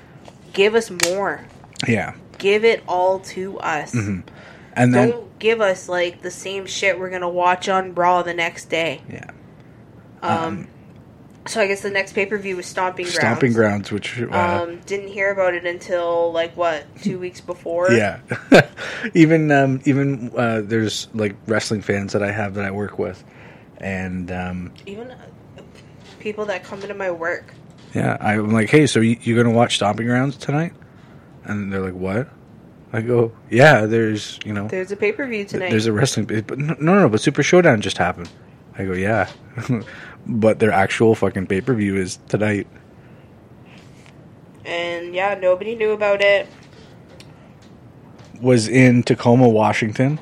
give 0.54 0.74
us 0.74 0.90
more. 1.10 1.42
yeah, 1.88 2.16
Give 2.38 2.64
it 2.64 2.82
all 2.88 3.20
to 3.36 3.60
us. 3.60 3.94
and 3.94 4.24
then 4.76 5.10
Don't 5.12 5.40
give 5.40 5.60
us 5.62 5.90
like 5.90 6.22
the 6.22 6.32
same 6.32 6.66
shit 6.66 6.98
we're 6.98 7.10
gonna 7.10 7.30
watch 7.30 7.68
on 7.68 7.94
Raw 7.94 8.22
the 8.24 8.34
next 8.34 8.66
day. 8.70 9.02
yeah, 9.10 9.30
Um, 10.22 10.68
so 11.50 11.60
I 11.62 11.68
guess 11.68 11.82
the 11.82 11.90
next 11.90 12.14
pay 12.14 12.26
per 12.26 12.38
view 12.38 12.56
was 12.56 12.66
Stomping 12.66 13.06
Grounds. 13.06 13.16
Stomping 13.18 13.54
Grounds, 13.54 13.92
which 13.92 14.22
uh, 14.22 14.62
Um, 14.64 14.80
didn't 14.86 15.10
hear 15.10 15.32
about 15.32 15.54
it 15.54 15.66
until 15.66 16.32
like 16.32 16.56
what 16.56 16.86
two 17.02 17.20
weeks 17.26 17.42
before. 17.42 17.92
yeah, 17.92 18.20
even 19.14 19.52
um, 19.52 19.82
even 19.86 20.32
uh, 20.36 20.62
there's 20.64 21.08
like 21.14 21.36
wrestling 21.48 21.82
fans 21.82 22.14
that 22.14 22.24
I 22.24 22.32
have 22.32 22.54
that 22.56 22.66
I 22.66 22.72
work 22.72 22.98
with, 23.00 23.24
and 23.78 24.32
um, 24.32 24.74
Even 24.86 25.12
uh, 25.12 25.18
people 26.20 26.46
that 26.46 26.64
come 26.64 26.82
into 26.82 26.94
my 26.96 27.12
work. 27.12 27.54
yeah, 27.94 28.18
I'm 28.20 28.52
like, 28.52 28.70
hey, 28.70 28.88
so 28.88 29.00
you, 29.00 29.18
you 29.22 29.36
gonna 29.36 29.56
watch 29.56 29.76
Stomping 29.76 30.06
Grounds 30.08 30.38
tonight? 30.38 30.74
And 31.46 31.74
they're 31.74 31.82
like, 31.82 31.94
what? 31.96 32.28
I 32.92 33.02
go, 33.02 33.32
yeah, 33.50 33.86
there's 33.86 34.40
you 34.46 34.54
know 34.54 34.68
There's 34.68 34.92
a 34.92 34.96
pay 34.96 35.12
per 35.12 35.26
view 35.28 35.46
tonight. 35.46 35.70
There's 35.72 35.86
a 35.86 35.94
wrestling, 35.94 36.26
but 36.26 36.58
no, 36.58 36.76
no, 36.80 37.00
no, 37.02 37.10
but 37.10 37.22
Super 37.22 37.44
Showdown 37.44 37.82
just 37.82 37.98
happened. 37.98 38.30
I 38.80 38.86
go, 38.86 38.94
yeah, 38.94 39.30
but 40.26 40.60
their 40.60 40.72
actual 40.72 41.14
fucking 41.14 41.48
pay 41.48 41.60
per 41.62 41.74
view 41.74 41.98
is 41.98 42.18
tonight. 42.30 42.66
and 44.66 45.14
yeah, 45.14 45.36
nobody 45.36 45.76
knew 45.76 45.92
about 45.92 46.22
it. 46.22 46.48
Was 48.42 48.68
in 48.70 49.04
Tacoma, 49.04 49.50
Washington. 49.50 50.20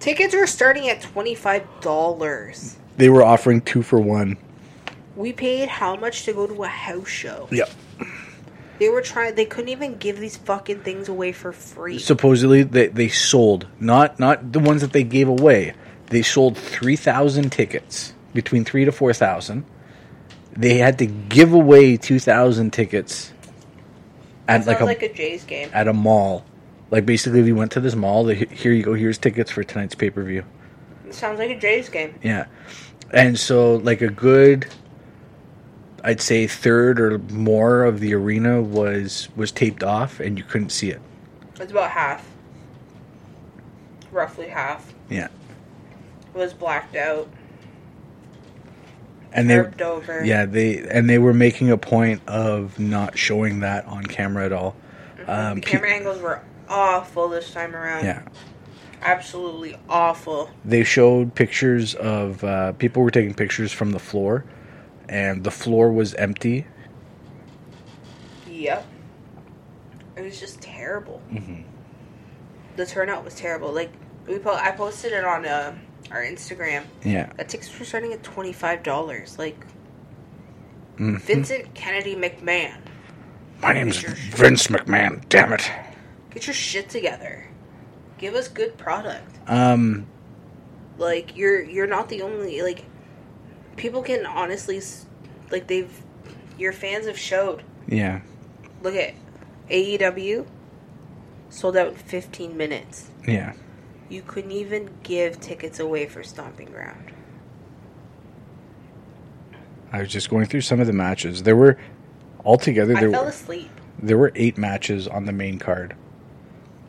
Tickets 0.00 0.34
were 0.34 0.46
starting 0.46 0.88
at 0.88 1.00
twenty 1.00 1.34
five 1.34 1.66
dollars. 1.80 2.76
They 2.98 3.08
were 3.08 3.22
offering 3.22 3.62
two 3.62 3.82
for 3.82 3.98
one. 3.98 4.36
We 5.16 5.32
paid 5.32 5.68
how 5.68 5.96
much 5.96 6.24
to 6.24 6.32
go 6.32 6.46
to 6.46 6.62
a 6.64 6.68
house 6.68 7.08
show? 7.08 7.48
Yep. 7.50 7.70
They 8.78 8.88
were 8.88 9.00
trying. 9.00 9.34
They 9.34 9.44
couldn't 9.46 9.70
even 9.70 9.96
give 9.96 10.18
these 10.18 10.36
fucking 10.36 10.80
things 10.80 11.08
away 11.08 11.32
for 11.32 11.52
free. 11.52 11.98
Supposedly 11.98 12.64
they 12.64 12.88
they 12.88 13.08
sold 13.08 13.66
not 13.80 14.18
not 14.20 14.52
the 14.52 14.58
ones 14.60 14.82
that 14.82 14.92
they 14.92 15.04
gave 15.04 15.28
away. 15.28 15.72
They 16.12 16.20
sold 16.20 16.58
three 16.58 16.96
thousand 16.96 17.50
tickets, 17.52 18.12
between 18.34 18.66
three 18.66 18.84
to 18.84 18.92
four 18.92 19.14
thousand. 19.14 19.64
They 20.52 20.76
had 20.76 20.98
to 20.98 21.06
give 21.06 21.54
away 21.54 21.96
two 21.96 22.18
thousand 22.18 22.72
tickets 22.72 23.32
at 24.46 24.66
like 24.66 24.80
a 24.80 24.84
like 24.84 25.02
a 25.02 25.12
Jays 25.12 25.42
game. 25.44 25.70
at 25.72 25.88
a 25.88 25.94
mall. 25.94 26.44
Like 26.90 27.06
basically, 27.06 27.40
we 27.40 27.52
went 27.54 27.72
to 27.72 27.80
this 27.80 27.94
mall. 27.94 28.24
They, 28.24 28.34
here 28.34 28.72
you 28.72 28.82
go. 28.82 28.92
Here's 28.92 29.16
tickets 29.16 29.50
for 29.50 29.64
tonight's 29.64 29.94
pay 29.94 30.10
per 30.10 30.22
view. 30.22 30.44
Sounds 31.10 31.38
like 31.38 31.48
a 31.50 31.58
Jays 31.58 31.88
game. 31.88 32.14
Yeah. 32.22 32.44
And 33.10 33.38
so 33.38 33.76
like 33.76 34.02
a 34.02 34.08
good 34.10 34.66
I'd 36.04 36.20
say 36.20 36.46
third 36.46 37.00
or 37.00 37.18
more 37.18 37.84
of 37.84 38.00
the 38.00 38.12
arena 38.14 38.60
was 38.60 39.28
was 39.34 39.50
taped 39.50 39.82
off 39.82 40.20
and 40.20 40.36
you 40.36 40.44
couldn't 40.44 40.70
see 40.70 40.90
it. 40.90 41.00
It's 41.58 41.70
about 41.70 41.90
half. 41.90 42.28
Roughly 44.10 44.48
half 44.48 44.92
Yeah. 45.08 45.28
Was 46.34 46.52
blacked 46.54 46.96
out, 46.96 47.28
And 49.32 49.48
they 49.48 49.58
over. 49.82 50.24
Yeah, 50.24 50.44
they 50.46 50.78
and 50.78 51.08
they 51.08 51.18
were 51.18 51.34
making 51.34 51.70
a 51.70 51.78
point 51.78 52.20
of 52.26 52.78
not 52.78 53.16
showing 53.18 53.60
that 53.60 53.84
on 53.86 54.04
camera 54.04 54.44
at 54.44 54.52
all. 54.52 54.76
Um, 55.26 55.56
the 55.56 55.60
pe- 55.62 55.70
camera 55.72 55.90
angles 55.92 56.20
were 56.20 56.42
awful 56.68 57.28
this 57.28 57.52
time 57.52 57.74
around. 57.76 58.04
yeah. 58.04 58.22
absolutely 59.02 59.76
awful. 59.88 60.50
They 60.64 60.84
showed 60.84 61.34
pictures 61.34 61.94
of 61.94 62.42
uh, 62.44 62.72
people 62.72 63.02
were 63.02 63.10
taking 63.10 63.34
pictures 63.34 63.72
from 63.72 63.92
the 63.92 63.98
floor 63.98 64.44
and 65.08 65.44
the 65.44 65.50
floor 65.50 65.92
was 65.92 66.14
empty. 66.14 66.66
Yep. 68.48 68.86
It 70.16 70.22
was 70.22 70.38
just 70.38 70.60
terrible. 70.60 71.20
Mm-hmm. 71.32 71.62
The 72.76 72.86
turnout 72.86 73.24
was 73.24 73.34
terrible. 73.34 73.72
Like 73.72 73.92
we, 74.26 74.38
po- 74.38 74.54
I 74.54 74.70
posted 74.72 75.12
it 75.12 75.24
on 75.24 75.44
uh, 75.46 75.76
our 76.12 76.22
Instagram. 76.22 76.84
Yeah. 77.04 77.32
That 77.36 77.48
tickets 77.48 77.76
were 77.78 77.84
starting 77.84 78.12
at 78.12 78.22
twenty 78.22 78.52
five 78.52 78.82
dollars. 78.82 79.38
Like 79.38 79.56
Mhm. 80.98 81.20
Vincent 81.22 81.74
Kennedy 81.74 82.14
McMahon, 82.14 82.76
My 83.62 83.72
name's 83.72 83.96
Vince 83.98 84.66
McMahon. 84.68 85.26
Damn 85.28 85.52
it. 85.54 85.70
get 86.30 86.46
your 86.46 86.54
shit 86.54 86.88
together. 86.88 87.46
Give 88.18 88.34
us 88.34 88.48
good 88.48 88.76
product. 88.78 89.38
Um 89.48 90.06
Like 90.98 91.36
you're 91.36 91.62
you're 91.62 91.86
not 91.86 92.08
the 92.08 92.22
only 92.22 92.60
like 92.62 92.84
people 93.76 94.02
can 94.02 94.26
honestly 94.26 94.80
like 95.50 95.66
they've 95.66 95.90
your 96.58 96.72
fans 96.72 97.06
have 97.06 97.18
showed. 97.18 97.62
yeah. 97.88 98.20
Look 98.82 98.94
at 98.94 99.14
AEW 99.70 100.44
sold 101.48 101.76
out 101.76 101.88
in 101.88 101.94
15 101.94 102.56
minutes. 102.56 103.10
Yeah. 103.26 103.52
You 104.12 104.20
couldn't 104.20 104.52
even 104.52 104.90
give 105.02 105.40
tickets 105.40 105.80
away 105.80 106.04
for 106.04 106.22
Stomping 106.22 106.68
Ground. 106.70 107.12
I 109.90 110.00
was 110.00 110.10
just 110.10 110.28
going 110.28 110.44
through 110.44 110.60
some 110.60 110.80
of 110.80 110.86
the 110.86 110.92
matches. 110.92 111.44
There 111.44 111.56
were 111.56 111.78
altogether 112.44 112.94
I 112.94 113.00
there 113.00 113.10
fell 113.10 113.24
were, 113.24 113.30
asleep. 113.30 113.70
there 113.98 114.18
were 114.18 114.30
eight 114.34 114.58
matches 114.58 115.08
on 115.08 115.24
the 115.24 115.32
main 115.32 115.58
card. 115.58 115.96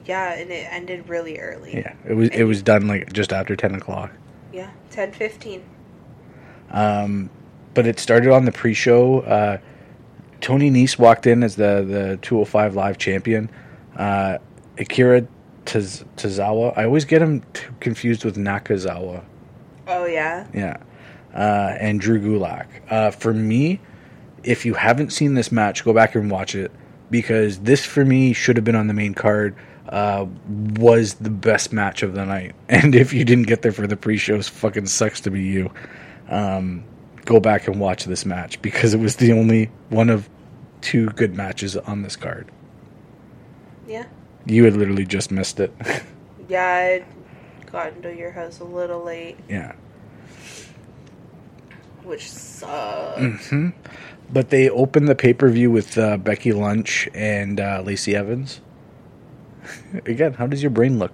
Yeah, 0.06 0.34
and 0.34 0.52
it 0.52 0.68
ended 0.70 1.08
really 1.08 1.40
early. 1.40 1.74
Yeah, 1.74 1.96
it 2.06 2.14
was 2.14 2.28
it 2.30 2.44
was 2.44 2.62
done 2.62 2.88
like 2.88 3.14
just 3.14 3.32
after 3.32 3.56
ten 3.56 3.74
o'clock. 3.74 4.12
Yeah, 4.52 4.72
ten 4.90 5.14
fifteen. 5.14 5.64
Um, 6.72 7.30
but 7.74 7.88
it 7.88 8.00
started 8.00 8.34
on 8.34 8.44
the 8.44 8.52
pre-show. 8.52 9.22
Uh, 9.22 9.58
Tony 10.42 10.70
Nese 10.70 11.00
walked 11.00 11.26
in 11.26 11.42
as 11.42 11.56
the 11.56 11.86
the 11.88 12.20
205 12.22 12.76
live 12.76 12.98
champion. 12.98 13.50
Uh, 13.96 14.40
Akira 14.78 15.26
Taz- 15.66 16.04
Tazawa. 16.18 16.78
I 16.78 16.86
always 16.86 17.06
get 17.06 17.22
him 17.22 17.42
t- 17.54 17.64
confused 17.80 18.26
with 18.26 18.36
Nakazawa. 18.36 19.24
Oh 19.88 20.06
yeah. 20.06 20.48
Yeah. 20.54 20.78
Uh, 21.34 21.76
and 21.80 22.00
Drew 22.00 22.20
Gulak. 22.22 22.68
Uh, 22.90 23.12
for 23.12 23.34
me, 23.34 23.80
if 24.44 24.66
you 24.66 24.74
haven't 24.76 25.12
seen 25.12 25.34
this 25.34 25.52
match, 25.52 25.84
go 25.84 25.94
back 25.94 26.16
and 26.16 26.30
watch 26.30 26.54
it 26.56 26.72
because 27.10 27.60
this 27.60 27.84
for 27.86 28.06
me 28.06 28.34
should 28.34 28.56
have 28.56 28.66
been 28.66 28.76
on 28.76 28.88
the 28.88 28.94
main 28.94 29.14
card. 29.14 29.56
Uh, 29.90 30.26
was 30.76 31.16
the 31.16 31.30
best 31.30 31.74
match 31.74 32.04
of 32.04 32.14
the 32.14 32.26
night, 32.26 32.56
and 32.70 32.96
if 32.96 33.14
you 33.14 33.26
didn't 33.26 33.48
get 33.48 33.62
there 33.62 33.74
for 33.74 33.86
the 33.86 33.98
pre-shows, 33.98 34.48
fucking 34.48 34.86
sucks 34.86 35.22
to 35.22 35.30
be 35.30 35.44
you. 35.44 35.72
Um, 36.30 36.86
go 37.26 37.40
back 37.40 37.68
and 37.68 37.80
watch 37.80 38.06
this 38.06 38.26
match 38.26 38.62
because 38.62 38.94
it 38.94 39.00
was 39.00 39.18
the 39.18 39.34
only 39.34 39.70
one 39.90 40.10
of 40.10 40.30
two 40.82 41.08
good 41.08 41.36
matches 41.36 41.76
on 41.76 42.02
this 42.02 42.16
card. 42.16 42.50
Yeah. 43.88 44.06
You 44.46 44.66
had 44.66 44.76
literally 44.76 45.06
just 45.06 45.32
missed 45.32 45.60
it. 45.60 45.74
Yeah, 46.50 47.02
I 47.02 47.06
got 47.72 47.94
into 47.94 48.14
your 48.14 48.32
house 48.32 48.60
a 48.60 48.66
little 48.66 49.02
late, 49.02 49.38
yeah. 49.48 49.72
which 52.04 52.30
sucks. 52.30 53.50
hmm 53.50 53.70
But 54.32 54.50
they 54.50 54.70
opened 54.70 55.08
the 55.08 55.16
pay 55.16 55.34
per 55.34 55.48
view 55.50 55.72
with 55.72 55.98
uh, 55.98 56.18
Becky 56.18 56.52
Lynch 56.52 57.08
and 57.14 57.60
uh, 57.62 57.82
Lacey 57.86 58.14
Evans. 58.16 58.60
Again, 60.06 60.34
how 60.34 60.46
does 60.46 60.62
your 60.62 60.70
brain 60.70 61.00
look? 61.00 61.14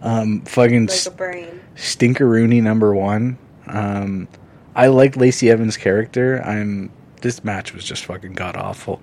Um, 0.00 0.40
fucking 0.42 0.82
Like 0.86 0.90
a 0.90 0.92
s- 0.92 1.08
brain. 1.08 1.60
Stinkeroony 1.76 2.62
number 2.62 2.94
one. 2.94 3.36
Um, 3.66 4.26
I 4.74 4.86
like 4.88 5.16
Lacey 5.16 5.50
Evans' 5.50 5.76
character. 5.76 6.42
I'm. 6.42 6.90
This 7.20 7.42
match 7.44 7.74
was 7.74 7.84
just 7.84 8.04
fucking 8.06 8.32
god 8.34 8.56
awful. 8.56 9.00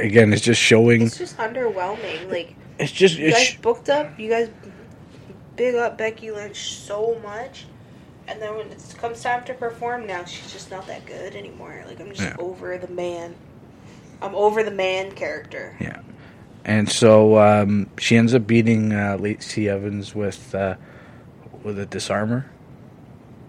Again, 0.00 0.32
it's 0.32 0.42
just 0.42 0.60
showing. 0.60 1.02
It's 1.02 1.18
just 1.18 1.36
underwhelming. 1.38 2.30
Like 2.30 2.54
It's 2.78 2.92
just. 2.92 3.18
you 3.18 3.26
It's, 3.28 3.52
guys 3.52 3.60
booked 3.60 3.88
up. 3.88 4.18
You 4.18 4.28
guys 4.30 4.50
big 5.56 5.74
up 5.74 5.96
Becky 5.98 6.30
Lynch 6.30 6.74
so 6.74 7.18
much, 7.22 7.66
and 8.28 8.40
then 8.40 8.54
when 8.56 8.66
it 8.68 8.94
comes 8.98 9.22
time 9.22 9.44
to 9.44 9.54
perform, 9.54 10.06
now 10.06 10.24
she's 10.24 10.52
just 10.52 10.70
not 10.70 10.86
that 10.86 11.04
good 11.06 11.34
anymore. 11.34 11.82
Like 11.86 12.00
I'm 12.00 12.08
just 12.08 12.20
Yeah. 12.20 12.36
over 12.38 12.76
the 12.78 12.88
man. 12.88 13.34
I'm 14.22 14.34
over 14.34 14.62
the 14.62 14.70
man 14.70 15.12
character. 15.12 15.76
Yeah. 15.80 16.00
And 16.64 16.90
so 16.90 17.38
um, 17.38 17.88
she 17.98 18.16
ends 18.16 18.34
up 18.34 18.46
beating 18.46 18.92
uh, 18.92 19.16
Lacey 19.20 19.68
Evans 19.68 20.14
with 20.14 20.54
uh, 20.54 20.76
with 21.62 21.78
a 21.78 21.86
disarmer. 21.86 22.46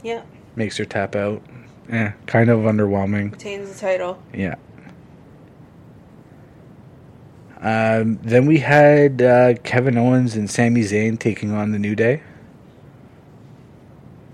Yeah, 0.03 0.21
Makes 0.55 0.77
her 0.77 0.85
tap 0.85 1.15
out. 1.15 1.41
Yeah, 1.89 2.13
kind 2.27 2.49
of 2.49 2.59
underwhelming. 2.59 3.31
retains 3.31 3.73
the 3.73 3.79
title. 3.79 4.21
Yeah. 4.33 4.55
Um, 7.59 8.19
then 8.21 8.45
we 8.45 8.59
had 8.59 9.21
uh, 9.21 9.55
Kevin 9.63 9.97
Owens 9.97 10.35
and 10.35 10.49
Sami 10.49 10.81
Zayn 10.81 11.17
taking 11.19 11.51
on 11.51 11.71
the 11.71 11.79
New 11.79 11.95
Day. 11.95 12.21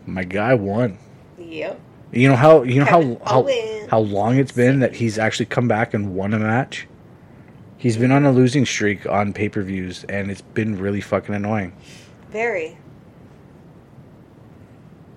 My 0.06 0.24
guy 0.24 0.54
won. 0.54 0.98
Yep. 1.38 1.80
You 2.12 2.30
know 2.30 2.36
how 2.36 2.64
you 2.64 2.80
know 2.80 2.86
Kevin 2.86 3.18
how 3.18 3.26
how, 3.26 3.42
Owens. 3.44 3.90
how 3.90 4.00
long 4.00 4.38
it's 4.38 4.52
been 4.52 4.82
that 4.82 4.96
he's 4.96 5.18
actually 5.18 5.46
come 5.46 5.68
back 5.68 5.94
and 5.94 6.14
won 6.14 6.34
a 6.34 6.40
match. 6.40 6.88
He's 7.78 7.98
been 7.98 8.12
on 8.12 8.26
a 8.26 8.32
losing 8.32 8.66
streak 8.66 9.06
on 9.08 9.34
pay 9.34 9.50
per 9.50 9.62
views, 9.62 10.04
and 10.06 10.30
it's 10.30 10.42
been 10.42 10.78
really 10.78 11.02
fucking 11.02 11.34
annoying. 11.34 11.74
Very. 12.30 12.78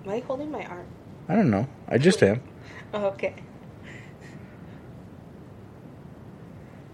Am 0.05 0.11
I 0.11 0.19
holding 0.19 0.51
my 0.51 0.65
arm? 0.65 0.85
I 1.27 1.35
don't 1.35 1.49
know. 1.49 1.67
I 1.87 1.97
just 1.97 2.23
am. 2.23 2.41
Okay. 2.93 3.35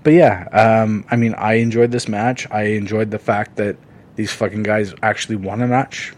But 0.04 0.14
yeah, 0.14 0.48
um, 0.52 1.06
I 1.10 1.16
mean, 1.16 1.34
I 1.36 1.54
enjoyed 1.56 1.92
this 1.92 2.08
match. 2.08 2.46
I 2.52 2.64
enjoyed 2.64 3.10
the 3.12 3.20
fact 3.20 3.56
that 3.56 3.78
these 4.16 4.32
fucking 4.32 4.64
guys 4.64 4.94
actually 5.02 5.38
won 5.38 5.62
a 5.62 5.68
match. 5.68 6.14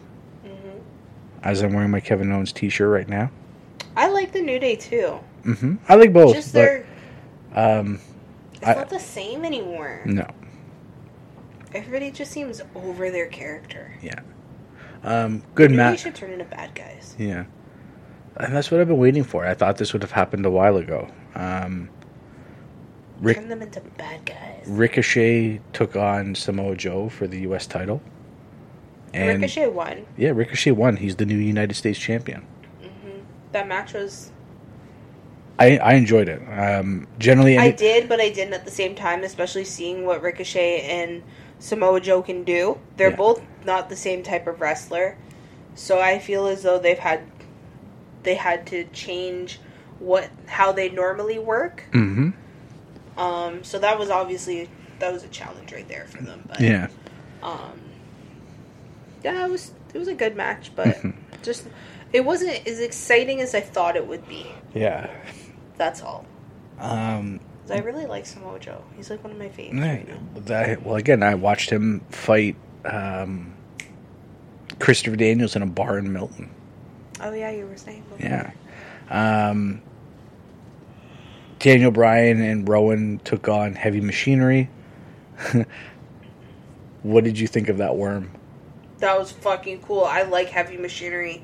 Mm-hmm. 0.46 0.80
As 1.44 1.62
I'm 1.62 1.74
wearing 1.74 1.92
my 1.92 2.00
Kevin 2.00 2.32
Owens 2.32 2.52
T-shirt 2.52 2.90
right 2.90 3.08
now. 3.08 3.30
I 3.96 4.08
like 4.10 4.32
the 4.34 4.42
New 4.42 4.60
Day 4.60 4.76
too. 4.76 5.20
Mm-hmm. 5.44 5.76
I 5.88 5.96
like 5.96 6.12
both, 6.12 6.34
just 6.34 6.52
but 6.54 6.60
their. 6.60 6.86
um, 7.54 8.00
It's 8.56 8.66
I- 8.66 8.74
not 8.74 8.90
the 8.90 9.00
same 9.00 9.46
anymore. 9.46 10.02
no, 10.06 10.28
Everybody 11.74 12.10
just 12.12 12.32
seems 12.32 12.62
over 12.74 13.12
their 13.12 13.28
character. 13.28 13.94
yeah, 14.02 14.20
um, 15.04 15.44
good 15.54 15.72
they 15.72 15.76
match. 15.76 16.02
should 16.02 16.16
turn 16.16 16.32
into 16.32 16.46
bad 16.46 16.74
guys. 16.74 17.16
Yeah, 17.20 17.46
and 18.38 18.56
that's 18.56 18.72
what 18.72 18.82
I've 18.82 18.88
been 18.88 18.98
waiting 18.98 19.24
for. 19.24 19.46
I 19.46 19.54
thought 19.54 19.78
this 19.78 19.94
would 19.94 20.02
have 20.02 20.12
happened 20.12 20.46
a 20.46 20.52
while 20.52 20.78
ago. 20.78 21.08
Um, 21.36 21.90
Rick 23.22 23.38
Turn 23.38 23.50
them 23.50 23.62
into 23.62 23.82
bad 23.98 24.26
guys. 24.26 24.64
Ricochet 24.68 25.62
took 25.74 25.96
on 25.96 26.36
Samoa 26.36 26.76
Joe 26.76 27.10
for 27.10 27.28
the 27.28 27.40
U.S. 27.42 27.66
title, 27.68 28.02
and 29.14 29.42
Ricochet 29.42 29.68
won. 29.68 30.06
yeah, 30.18 30.30
Ricochet 30.32 30.72
won. 30.72 30.98
He's 30.98 31.16
the 31.16 31.26
new 31.26 31.38
United 31.38 31.76
States 31.76 31.98
champion. 32.00 32.46
That 33.52 33.68
match 33.70 33.94
was. 33.94 34.32
I 35.58 35.78
I 35.78 35.94
enjoyed 35.94 36.28
it. 36.28 36.42
Um, 36.52 37.08
generally, 37.20 37.58
I 37.58 37.72
did, 37.72 38.10
but 38.10 38.20
I 38.20 38.30
didn't 38.30 38.54
at 38.54 38.66
the 38.66 38.72
same 38.72 38.96
time, 38.96 39.24
especially 39.24 39.64
seeing 39.64 40.06
what 40.06 40.22
Ricochet 40.22 40.82
and 40.82 41.24
Samoa 41.60 42.02
Joe 42.02 42.22
can 42.22 42.44
do. 42.44 42.78
They're 42.98 43.12
Yeah. 43.12 43.16
both 43.16 43.42
not 43.64 43.88
the 43.90 43.96
same 43.96 44.24
type 44.24 44.46
of 44.48 44.60
wrestler. 44.60 45.16
So 45.74 46.02
I 46.02 46.20
feel 46.20 46.48
as 46.48 46.64
though 46.64 46.78
they've 46.80 47.00
had. 47.00 47.22
They 48.24 48.36
had 48.36 48.66
to 48.68 48.84
change 48.86 49.60
what 50.00 50.30
how 50.48 50.74
they 50.74 50.90
normally 50.90 51.40
work. 51.40 51.84
Mhm. 51.92 52.34
Um, 53.18 53.64
so 53.64 53.80
that 53.80 53.98
was 53.98 54.10
obviously 54.10 54.70
that 55.00 55.12
was 55.14 55.24
a 55.24 55.28
challenge 55.30 55.72
right 55.74 55.88
there 55.88 56.06
for 56.08 56.22
them. 56.24 56.44
But 56.48 56.62
Yeah. 56.62 56.88
um, 57.44 57.80
yeah, 59.24 59.46
it 59.46 59.50
was 59.52 59.72
it 59.94 59.98
was 59.98 60.08
a 60.08 60.14
good 60.16 60.36
match, 60.36 60.72
but 60.76 60.88
Mm-hmm. 60.88 61.12
just 61.44 61.68
it 62.14 62.24
wasn't 62.26 62.66
as 62.68 62.80
exciting 62.80 63.42
as 63.42 63.54
I 63.56 63.62
thought 63.62 63.96
it 63.96 64.08
would 64.08 64.28
be. 64.28 64.46
Yeah. 64.74 65.10
That's 65.78 66.02
all. 66.02 66.26
Um, 66.80 67.40
I 67.70 67.80
really 67.80 68.06
like 68.06 68.26
Samoa 68.26 68.60
Joe. 68.60 68.84
He's 68.96 69.10
like 69.10 69.24
one 69.24 69.32
of 69.32 69.40
my 69.40 69.50
favorites. 69.50 69.82
right 69.82 70.46
that, 70.46 70.84
well, 70.84 70.96
again, 70.96 71.24
I 71.24 71.36
watched 71.36 71.70
him 71.70 72.02
fight 72.10 72.56
um, 72.86 73.54
Christopher 74.80 75.16
Daniels 75.16 75.56
in 75.56 75.62
a 75.62 75.66
bar 75.66 75.98
in 75.98 76.12
Milton. 76.14 76.52
Oh 77.22 77.34
yeah, 77.34 77.50
you 77.52 77.66
were 77.66 77.78
saying. 77.78 78.04
before. 78.10 78.20
Yeah. 78.20 78.52
Um, 79.50 79.82
Daniel 81.60 81.92
Bryan 81.92 82.42
and 82.42 82.68
Rowan 82.68 83.20
took 83.24 83.48
on 83.48 83.74
Heavy 83.76 84.02
Machinery. 84.02 84.70
what 87.04 87.24
did 87.24 87.40
you 87.40 87.48
think 87.48 87.70
of 87.70 87.78
that 87.78 87.96
worm? 87.96 88.32
That 89.00 89.18
was 89.20 89.32
fucking 89.32 89.82
cool. 89.82 90.04
I 90.06 90.24
like 90.24 90.48
heavy 90.50 90.78
machinery. 90.78 91.44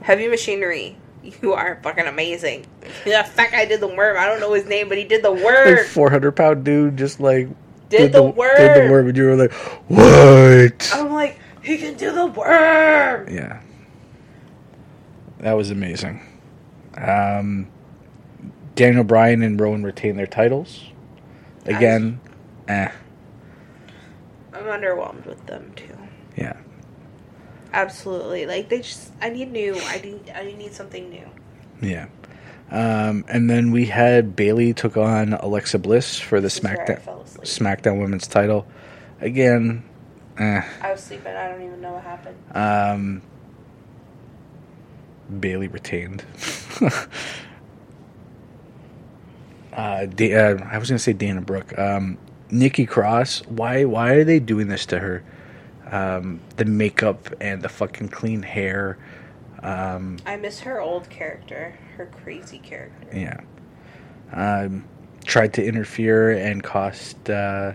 Heavy 0.00 0.28
machinery. 0.28 0.96
You 1.42 1.54
are 1.54 1.80
fucking 1.82 2.06
amazing. 2.06 2.66
Yeah, 3.04 3.28
that 3.34 3.50
guy 3.50 3.64
did 3.64 3.80
the 3.80 3.88
worm. 3.88 4.16
I 4.16 4.26
don't 4.26 4.38
know 4.38 4.52
his 4.52 4.66
name, 4.66 4.88
but 4.88 4.96
he 4.96 5.04
did 5.04 5.24
the 5.24 5.32
worm. 5.32 5.76
Like 5.76 5.86
four 5.86 6.08
hundred 6.08 6.32
pound 6.32 6.64
dude, 6.64 6.96
just 6.96 7.18
like 7.18 7.48
Did 7.88 8.12
the 8.12 8.22
worm. 8.22 8.56
Did 8.56 8.76
the 8.76 8.80
worm. 8.82 8.90
worm, 8.90 9.08
and 9.08 9.16
you 9.16 9.24
were 9.24 9.34
like, 9.34 9.52
"What?" 9.88 10.90
I'm 10.94 11.12
like, 11.12 11.40
he 11.62 11.78
can 11.78 11.94
do 11.96 12.12
the 12.12 12.26
worm. 12.26 13.28
Yeah. 13.28 13.60
That 15.40 15.54
was 15.54 15.72
amazing. 15.72 16.20
Um, 16.96 17.66
Daniel 18.76 19.04
Bryan 19.04 19.42
and 19.42 19.58
Rowan 19.58 19.82
retain 19.82 20.16
their 20.16 20.26
titles. 20.26 20.84
Again, 21.64 22.20
eh, 22.68 22.88
I'm 24.52 24.64
underwhelmed 24.64 25.26
with 25.26 25.44
them 25.46 25.72
too. 25.74 25.96
yeah. 26.36 26.56
Absolutely. 27.72 28.46
Like 28.46 28.68
they 28.68 28.78
just 28.78 29.10
I 29.20 29.28
need 29.30 29.50
new. 29.50 29.76
I 29.78 29.98
need 30.00 30.32
I 30.34 30.44
need 30.44 30.72
something 30.72 31.10
new. 31.10 31.28
Yeah. 31.82 32.06
Um, 32.70 33.24
and 33.28 33.50
then 33.50 33.70
we 33.70 33.86
had 33.86 34.34
Bayley 34.34 34.72
took 34.72 34.96
on 34.96 35.34
Alexa 35.34 35.78
Bliss 35.78 36.18
for 36.18 36.40
the 36.40 36.44
This 36.46 36.56
is 36.58 36.64
where 36.64 36.80
I 36.80 36.84
SmackDown. 36.94 37.40
SmackDown 37.42 38.00
Women's 38.00 38.26
title. 38.26 38.66
Again, 39.20 39.84
eh. 40.38 40.62
I 40.82 40.90
was 40.90 41.00
sleeping, 41.02 41.34
I 41.34 41.48
don't 41.48 41.62
even 41.62 41.80
know 41.80 41.92
what 41.92 42.02
happened. 42.02 42.36
Um, 42.54 43.22
Bayley 45.40 45.68
retained. 45.68 46.24
uh, 49.76 50.06
da- 50.06 50.34
uh, 50.34 50.58
I 50.70 50.78
was 50.78 50.88
going 50.88 50.98
to 50.98 51.02
say 51.02 51.12
Dana 51.12 51.40
Brooke. 51.40 51.78
Um, 51.78 52.18
Nikki 52.50 52.86
Cross, 52.86 53.42
why 53.46 53.84
why 53.84 54.12
are 54.12 54.24
they 54.24 54.38
doing 54.40 54.68
this 54.68 54.86
to 54.86 54.98
her? 54.98 55.22
Um, 55.90 56.40
the 56.56 56.64
makeup 56.64 57.28
and 57.40 57.62
the 57.62 57.68
fucking 57.68 58.08
clean 58.08 58.42
hair. 58.42 58.98
Um, 59.62 60.18
I 60.26 60.36
miss 60.36 60.60
her 60.60 60.80
old 60.80 61.08
character, 61.10 61.78
her 61.96 62.06
crazy 62.06 62.58
character. 62.58 63.08
yeah. 63.16 63.40
Um, 64.32 64.84
tried 65.24 65.52
to 65.54 65.64
interfere 65.64 66.30
and 66.32 66.62
cost. 66.62 67.28
Uh, 67.30 67.72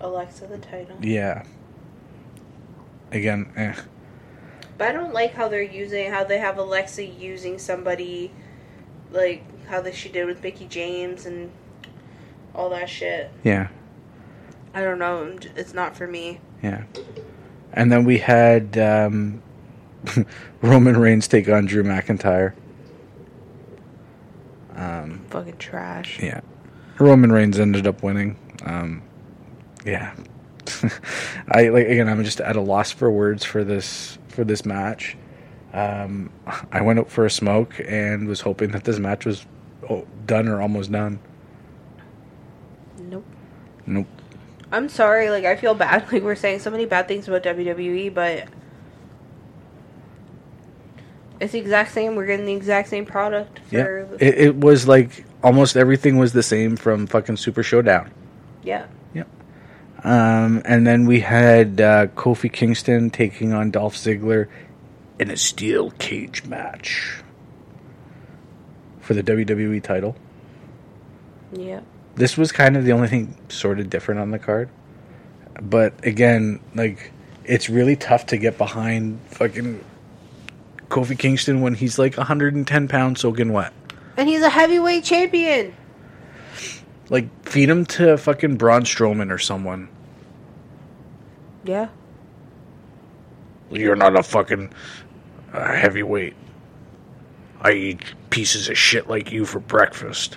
Alexa 0.00 0.46
the 0.46 0.58
title. 0.58 0.96
yeah. 1.00 1.44
Again, 3.12 3.52
eh. 3.56 3.74
But 4.78 4.88
I 4.88 4.92
don't 4.92 5.12
like 5.12 5.34
how 5.34 5.48
they're 5.48 5.62
using 5.62 6.10
how 6.10 6.24
they 6.24 6.38
have 6.38 6.56
Alexa 6.58 7.04
using 7.04 7.58
somebody 7.58 8.32
like 9.10 9.44
how 9.72 9.80
they 9.80 9.90
she 9.90 10.10
did 10.10 10.26
with 10.26 10.42
Mickie 10.42 10.66
James 10.66 11.24
and 11.24 11.50
all 12.54 12.68
that 12.68 12.90
shit. 12.90 13.30
yeah, 13.42 13.68
I 14.74 14.82
don't 14.82 14.98
know. 14.98 15.34
It's 15.56 15.72
not 15.72 15.96
for 15.96 16.06
me. 16.06 16.40
yeah. 16.62 16.84
And 17.72 17.90
then 17.90 18.04
we 18.04 18.18
had 18.18 18.76
um, 18.76 19.42
Roman 20.62 20.98
Reigns 20.98 21.26
take 21.26 21.48
on 21.48 21.64
Drew 21.64 21.82
McIntyre. 21.82 22.52
Um, 24.76 25.24
Fucking 25.30 25.56
trash. 25.56 26.20
Yeah. 26.22 26.42
Roman 26.98 27.32
Reigns 27.32 27.58
ended 27.58 27.86
up 27.86 28.02
winning. 28.02 28.36
Um, 28.66 29.02
yeah. 29.86 30.14
I 31.48 31.70
like 31.70 31.86
again 31.88 32.10
I'm 32.10 32.22
just 32.24 32.40
at 32.42 32.56
a 32.56 32.60
loss 32.60 32.92
for 32.92 33.10
words 33.10 33.42
for 33.42 33.64
this 33.64 34.18
for 34.28 34.44
this 34.44 34.66
match. 34.66 35.16
Um, 35.72 36.30
I 36.70 36.82
went 36.82 36.98
out 36.98 37.10
for 37.10 37.24
a 37.24 37.30
smoke 37.30 37.80
and 37.88 38.28
was 38.28 38.42
hoping 38.42 38.72
that 38.72 38.84
this 38.84 38.98
match 38.98 39.24
was 39.24 39.46
oh, 39.88 40.06
done 40.26 40.48
or 40.48 40.60
almost 40.60 40.90
done. 40.92 41.18
Nope. 42.98 43.24
Nope. 43.86 44.06
I'm 44.70 44.88
sorry. 44.88 45.30
Like 45.30 45.44
I 45.44 45.56
feel 45.56 45.74
bad. 45.74 46.04
Like 46.12 46.22
we're 46.22 46.34
saying 46.34 46.60
so 46.60 46.70
many 46.70 46.86
bad 46.86 47.08
things 47.08 47.28
about 47.28 47.42
WWE, 47.42 48.12
but 48.14 48.48
it's 51.40 51.52
the 51.52 51.58
exact 51.58 51.92
same. 51.92 52.14
We're 52.14 52.26
getting 52.26 52.46
the 52.46 52.52
exact 52.54 52.88
same 52.88 53.04
product 53.06 53.60
Yeah. 53.70 53.82
the, 53.82 54.16
It, 54.20 54.38
it 54.48 54.56
was 54.56 54.86
like 54.86 55.24
almost 55.42 55.76
everything 55.76 56.18
was 56.18 56.32
the 56.32 56.42
same 56.42 56.76
from 56.76 57.06
fucking 57.06 57.36
Super 57.36 57.62
Showdown. 57.62 58.10
yeah. 58.62 58.86
Yep. 59.14 59.28
Um, 60.04 60.62
and 60.64 60.86
then 60.86 61.04
we 61.06 61.20
had 61.20 61.80
uh, 61.80 62.06
Kofi 62.08 62.52
Kingston 62.52 63.10
taking 63.10 63.52
on 63.52 63.70
Dolph 63.70 63.96
Ziggler 63.96 64.48
in 65.18 65.30
a 65.30 65.36
steel 65.36 65.90
cage 65.92 66.44
match 66.44 67.22
for 69.02 69.12
the 69.14 69.22
WWE 69.22 69.82
title. 69.82 70.16
Yeah. 71.52 71.80
This 72.14 72.38
was 72.38 72.52
kind 72.52 72.76
of 72.76 72.84
the 72.84 72.92
only 72.92 73.08
thing 73.08 73.36
sort 73.48 73.78
of 73.80 73.90
different 73.90 74.20
on 74.20 74.30
the 74.30 74.38
card. 74.38 74.70
But 75.60 76.06
again, 76.06 76.60
like 76.74 77.12
it's 77.44 77.68
really 77.68 77.96
tough 77.96 78.26
to 78.26 78.38
get 78.38 78.56
behind 78.56 79.20
fucking 79.26 79.84
Kofi 80.88 81.18
Kingston 81.18 81.60
when 81.60 81.74
he's 81.74 81.98
like 81.98 82.16
110 82.16 82.88
pounds 82.88 83.20
soaking 83.20 83.52
wet. 83.52 83.72
And 84.16 84.28
he's 84.28 84.42
a 84.42 84.50
heavyweight 84.50 85.04
champion. 85.04 85.74
Like 87.10 87.46
feed 87.46 87.68
him 87.68 87.84
to 87.86 88.16
fucking 88.16 88.56
Braun 88.56 88.82
Strowman 88.82 89.30
or 89.30 89.38
someone. 89.38 89.88
Yeah. 91.64 91.88
You're 93.70 93.96
not 93.96 94.18
a 94.18 94.22
fucking 94.22 94.72
uh, 95.52 95.74
heavyweight. 95.74 96.36
I 97.62 97.72
eat 97.72 98.00
pieces 98.30 98.68
of 98.68 98.76
shit 98.76 99.08
like 99.08 99.30
you 99.32 99.44
for 99.46 99.60
breakfast. 99.60 100.36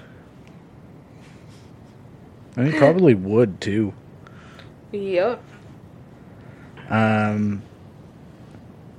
And 2.56 2.72
he 2.72 2.78
probably 2.80 3.14
would 3.16 3.60
too. 3.60 3.94
Yep. 4.92 5.44
Um, 6.90 7.64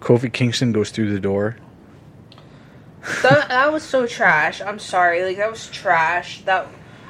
Kofi 0.01 0.31
Kingston 0.33 0.73
goes 0.73 0.91
through 0.91 1.13
the 1.13 1.21
door. 1.21 1.57
that, 3.23 3.49
that 3.49 3.73
was 3.73 3.83
so 3.83 4.07
trash. 4.07 4.61
I'm 4.61 4.79
sorry. 4.79 5.25
Like 5.25 5.37
that 5.39 5.51
was 5.51 5.69
trash. 5.71 6.43
That 6.43 6.67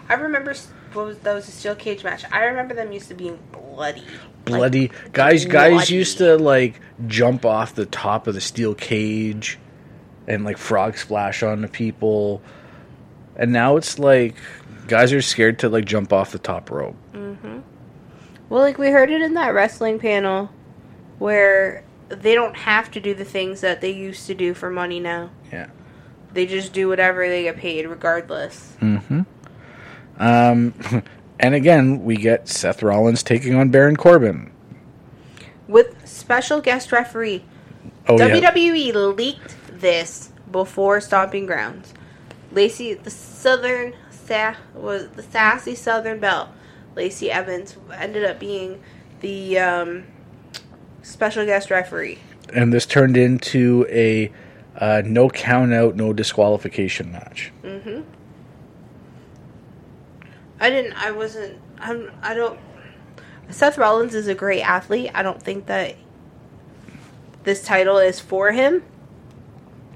I 0.09 0.15
remember. 0.15 0.51
s- 0.51 0.69
What 0.93 1.07
was 1.07 1.19
that? 1.21 1.35
Was 1.35 1.49
a 1.49 1.51
steel 1.51 1.75
cage 1.75 2.05
match. 2.05 2.25
I 2.31 2.45
remember 2.45 2.75
them 2.75 2.93
used 2.93 3.09
to 3.09 3.15
being 3.15 3.39
bloody. 3.51 4.05
Bloody 4.45 4.93
guys! 5.13 5.45
Guys 5.47 5.73
bloody. 5.73 5.95
used 5.95 6.19
to 6.19 6.37
like 6.37 6.79
jump 7.09 7.45
off 7.45 7.75
the 7.75 7.87
top 7.87 8.29
of 8.29 8.35
the 8.35 8.41
steel 8.41 8.75
cage 8.77 9.59
and 10.27 10.45
like 10.45 10.59
frog 10.59 10.97
splash 10.97 11.43
on 11.43 11.63
the 11.63 11.69
people, 11.69 12.43
and 13.37 13.53
now 13.53 13.77
it's 13.77 13.99
like 13.99 14.37
guys 14.87 15.13
are 15.13 15.23
scared 15.23 15.59
to 15.61 15.69
like 15.69 15.85
jump 15.85 16.13
off 16.13 16.33
the 16.33 16.39
top 16.39 16.71
rope. 16.71 16.97
Well, 18.49 18.61
like 18.61 18.79
we 18.79 18.89
heard 18.89 19.11
it 19.11 19.23
in 19.23 19.35
that 19.35 19.55
wrestling 19.55 19.99
panel, 19.99 20.51
where 21.19 21.85
they 22.09 22.35
don't 22.35 22.57
have 22.57 22.91
to 22.93 23.01
do 23.01 23.15
the 23.15 23.25
things 23.25 23.61
that 23.61 23.81
they 23.81 23.91
used 23.91 24.27
to 24.29 24.35
do 24.35 24.55
for 24.55 24.71
money 24.71 25.01
now. 25.01 25.31
Yeah. 25.53 25.69
They 26.33 26.47
just 26.47 26.73
do 26.73 26.89
whatever 26.89 27.29
they 27.29 27.45
get 27.45 27.57
paid, 27.57 27.87
regardless. 27.87 28.77
Mm-hmm. 28.81 29.23
Um, 30.19 30.75
and 31.41 31.55
again, 31.55 32.05
we 32.05 32.17
get 32.17 32.49
Seth 32.49 32.83
Rollins 32.83 33.23
taking 33.23 33.55
on 33.55 33.71
Baron 33.71 33.97
Corbin. 33.97 34.53
With 35.67 36.07
special 36.07 36.61
guest 36.61 36.93
referee. 36.93 37.45
Oh 38.09 38.19
yeah, 38.19 38.29
WWE 38.29 39.17
leaked 39.17 39.57
this 39.81 40.31
before 40.51 41.01
Stomping 41.01 41.47
Grounds. 41.47 41.93
Lacey, 42.53 42.95
the 42.95 43.11
Southern 43.11 43.95
sa- 44.11 44.55
was 44.75 45.09
the 45.11 45.23
sassy 45.23 45.75
Southern 45.75 46.21
Belle, 46.21 46.53
Lacey 46.95 47.31
Evans 47.31 47.77
ended 47.93 48.25
up 48.25 48.39
being 48.39 48.83
the 49.21 49.59
um, 49.59 50.05
special 51.03 51.45
guest 51.45 51.71
referee. 51.71 52.19
and 52.53 52.73
this 52.73 52.87
turned 52.87 53.17
into 53.17 53.87
a 53.91 54.33
uh, 54.79 55.03
no 55.05 55.29
count 55.31 55.73
out, 55.73 55.97
no 55.97 56.13
disqualification 56.13 57.11
match. 57.13 57.53
Mm-hmm. 57.63 58.03
I 60.61 60.71
didn't. 60.71 60.93
I 60.95 61.11
wasn't. 61.11 61.59
I'm. 61.79 62.11
I 62.23 62.35
don't. 62.35 62.59
Seth 63.51 63.79
Rollins 63.79 64.15
is 64.15 64.27
a 64.29 64.35
great 64.35 64.63
athlete. 64.63 65.11
I 65.15 65.23
don't 65.23 65.43
think 65.43 65.67
that 65.67 65.97
this 67.45 67.63
title 67.63 67.99
is 67.99 68.21
for 68.21 68.53
him. 68.53 68.83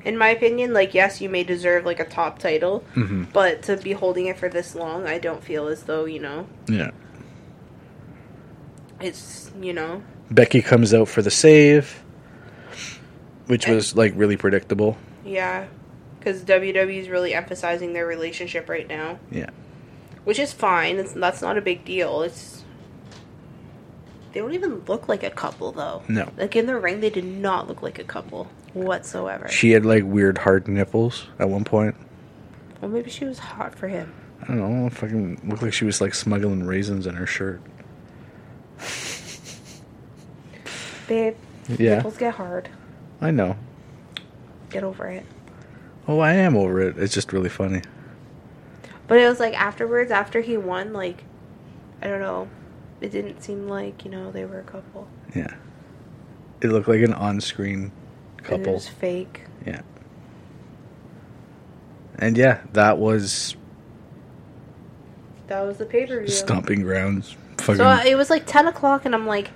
In 0.04 0.16
my 0.16 0.28
opinion, 0.30 0.72
like 0.72 0.94
yes, 0.94 1.20
you 1.20 1.28
may 1.28 1.44
deserve 1.44 1.84
like 1.84 2.00
a 2.00 2.04
top 2.06 2.38
title, 2.38 2.82
Mhm. 2.94 3.32
but 3.32 3.62
to 3.64 3.76
be 3.76 3.92
holding 3.92 4.26
it 4.26 4.38
for 4.38 4.48
this 4.48 4.74
long, 4.74 5.06
I 5.06 5.18
don't 5.18 5.42
feel 5.44 5.68
as 5.68 5.82
though 5.82 6.04
you 6.06 6.20
know 6.20 6.46
Yeah. 6.68 6.90
it's 9.00 9.50
you 9.60 9.72
know 9.72 10.02
Becky 10.30 10.62
comes 10.62 10.94
out 10.94 11.08
for 11.08 11.22
the 11.22 11.30
save, 11.30 12.02
which 13.46 13.66
was 13.66 13.96
like 13.96 14.12
really 14.16 14.36
predictable. 14.36 14.96
yeah, 15.24 15.66
because 16.18 16.42
WWE 16.44 16.98
is 16.98 17.08
really 17.08 17.34
emphasizing 17.34 17.92
their 17.92 18.06
relationship 18.06 18.68
right 18.68 18.88
now. 18.88 19.18
Yeah. 19.30 19.50
which 20.24 20.38
is 20.38 20.52
fine. 20.52 20.96
It's 20.98 21.12
that's 21.12 21.40
not 21.42 21.56
a 21.56 21.62
big 21.62 21.84
deal. 21.84 22.22
It's 22.22 22.62
they 24.32 24.38
don't 24.40 24.52
even 24.54 24.82
look 24.86 25.08
like 25.08 25.22
a 25.24 25.30
couple 25.30 25.72
though. 25.72 26.02
No. 26.08 26.30
like 26.38 26.54
in 26.56 26.66
the 26.66 26.78
ring, 26.78 27.00
they 27.00 27.10
did 27.10 27.24
not 27.24 27.68
look 27.68 27.82
like 27.82 27.98
a 27.98 28.04
couple 28.04 28.48
whatsoever. 28.74 29.48
She 29.48 29.70
had 29.72 29.84
like 29.84 30.04
weird 30.04 30.38
hard 30.38 30.68
nipples 30.68 31.26
at 31.38 31.48
one 31.48 31.64
point. 31.64 31.94
well, 32.80 32.90
maybe 32.90 33.10
she 33.10 33.24
was 33.24 33.38
hot 33.38 33.74
for 33.74 33.88
him. 33.88 34.12
I 34.42 34.46
don't 34.46 34.58
know. 34.84 34.90
Fucking 34.90 35.40
looked 35.44 35.62
like 35.62 35.72
she 35.72 35.84
was 35.84 36.00
like 36.00 36.14
smuggling 36.14 36.64
raisins 36.64 37.06
in 37.06 37.14
her 37.14 37.26
shirt. 37.26 37.60
Babe, 41.06 41.34
Yeah. 41.68 41.96
nipples 41.96 42.16
get 42.16 42.34
hard. 42.34 42.68
I 43.20 43.30
know. 43.30 43.56
Get 44.70 44.84
over 44.84 45.06
it. 45.08 45.26
Oh, 46.06 46.20
I 46.20 46.32
am 46.34 46.56
over 46.56 46.80
it. 46.80 46.96
It's 46.98 47.12
just 47.12 47.32
really 47.32 47.48
funny. 47.48 47.82
But 49.08 49.18
it 49.18 49.28
was 49.28 49.40
like 49.40 49.54
afterwards, 49.60 50.10
after 50.10 50.40
he 50.40 50.56
won, 50.56 50.92
like 50.92 51.24
I 52.00 52.06
don't 52.06 52.20
know, 52.20 52.48
it 53.00 53.10
didn't 53.10 53.42
seem 53.42 53.68
like 53.68 54.04
you 54.04 54.10
know 54.10 54.30
they 54.30 54.44
were 54.44 54.60
a 54.60 54.64
couple. 54.64 55.08
Yeah. 55.34 55.54
It 56.62 56.68
looked 56.68 56.88
like 56.88 57.00
an 57.02 57.12
on-screen 57.14 57.90
It 58.50 58.66
was 58.66 58.88
fake. 58.88 59.42
Yeah. 59.66 59.82
And 62.18 62.36
yeah, 62.36 62.60
that 62.72 62.98
was 62.98 63.56
That 65.46 65.62
was 65.62 65.78
the 65.78 65.86
pay 65.86 66.06
per 66.06 66.18
view. 66.18 66.28
stomping 66.28 66.82
grounds. 66.82 67.36
Fucking 67.58 67.76
So 67.76 67.84
uh, 67.86 68.02
it 68.06 68.14
was 68.14 68.30
like 68.30 68.46
10 68.46 68.66
o'clock, 68.68 69.04
and 69.04 69.14
I'm 69.14 69.26
like, 69.26 69.50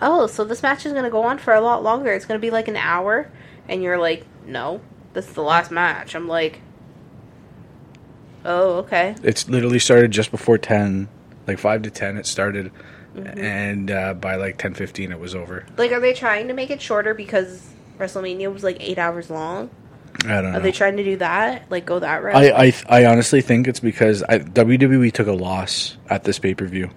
oh, 0.00 0.26
so 0.26 0.44
this 0.44 0.62
match 0.62 0.86
is 0.86 0.92
going 0.92 1.04
to 1.04 1.10
go 1.10 1.22
on 1.24 1.38
for 1.38 1.54
a 1.54 1.60
lot 1.60 1.82
longer. 1.82 2.12
It's 2.12 2.24
going 2.26 2.38
to 2.40 2.44
be 2.44 2.50
like 2.50 2.68
an 2.68 2.76
hour. 2.76 3.30
And 3.68 3.82
you're 3.82 3.98
like, 3.98 4.24
no, 4.46 4.80
this 5.12 5.26
is 5.28 5.34
the 5.34 5.42
last 5.42 5.70
match. 5.70 6.14
I'm 6.14 6.28
like, 6.28 6.60
oh, 8.44 8.76
okay. 8.78 9.16
it's 9.22 9.48
literally 9.48 9.78
started 9.78 10.10
just 10.12 10.30
before 10.30 10.58
10 10.58 11.08
like 11.48 11.58
5 11.58 11.82
to 11.82 11.90
10 11.90 12.16
it 12.16 12.26
started 12.26 12.70
Mm-hmm. 13.16 13.38
and 13.38 13.90
uh, 13.90 14.12
by 14.12 14.34
like 14.36 14.58
10:15 14.58 15.10
it 15.10 15.18
was 15.18 15.34
over 15.34 15.64
Like, 15.78 15.90
are 15.90 16.00
they 16.00 16.12
trying 16.12 16.48
to 16.48 16.54
make 16.54 16.68
it 16.68 16.82
shorter 16.82 17.14
because 17.14 17.66
WrestleMania 17.98 18.52
was 18.52 18.62
like 18.64 18.76
eight 18.80 18.98
hours 18.98 19.30
long? 19.30 19.70
i 20.24 20.28
don't 20.40 20.44
know. 20.44 20.48
Are 20.50 20.52
know 20.54 20.60
they 20.60 20.72
trying 20.72 20.96
to 20.96 21.04
do 21.04 21.16
that? 21.18 21.70
Like, 21.70 21.84
go 21.84 21.98
that 21.98 22.22
route? 22.22 22.36
I, 22.36 22.66
I 22.68 22.72
I 23.02 23.04
honestly 23.06 23.42
think 23.42 23.68
it's 23.68 23.80
because 23.80 24.22
I, 24.22 24.38
WWE 24.38 25.12
took 25.12 25.26
a 25.26 25.32
loss 25.32 25.96
at 26.08 26.24
this 26.24 26.38
pay-per-view 26.38 26.90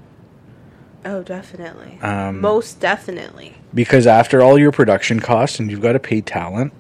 Oh, 1.06 1.24
definitely. 1.24 1.98
Um, 2.02 2.42
Most 2.42 2.80
definitely. 2.82 3.56
because 3.74 4.06
after 4.08 4.42
all 4.42 4.58
your 4.60 4.72
production 4.72 5.20
costs 5.20 5.60
and 5.60 5.70
you've 5.72 5.82
got 5.82 5.94
to 5.94 6.00
pay 6.00 6.22
talent. 6.22 6.74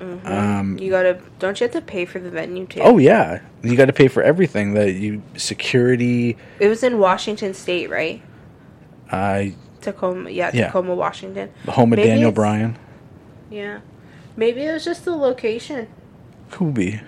you 0.00 0.90
gotta. 0.90 1.20
Don't 1.38 1.58
you 1.60 1.64
have 1.64 1.72
to 1.72 1.80
pay 1.82 2.04
for 2.04 2.18
the 2.18 2.30
venue 2.30 2.66
too? 2.66 2.80
Oh 2.80 2.98
yeah, 2.98 3.40
you 3.62 3.76
got 3.76 3.86
to 3.86 3.92
pay 3.92 4.08
for 4.08 4.22
everything 4.22 4.74
that 4.74 4.92
you 4.94 5.22
security. 5.36 6.36
It 6.60 6.68
was 6.68 6.82
in 6.82 6.98
Washington 6.98 7.54
State, 7.54 7.88
right? 7.90 8.22
Uh, 9.10 9.46
Tacoma. 9.80 10.30
Yeah, 10.30 10.50
Yeah. 10.52 10.66
Tacoma, 10.66 10.94
Washington. 10.94 11.50
the 11.64 11.72
home 11.72 11.92
of 11.92 11.96
Maybe 11.98 12.08
Daniel 12.08 12.28
it's- 12.30 12.34
Bryan. 12.34 12.78
Yeah. 13.50 13.80
Maybe 14.36 14.62
it 14.62 14.72
was 14.72 14.84
just 14.84 15.04
the 15.04 15.14
location. 15.16 15.88
Could 16.50 16.74
be. 16.74 17.00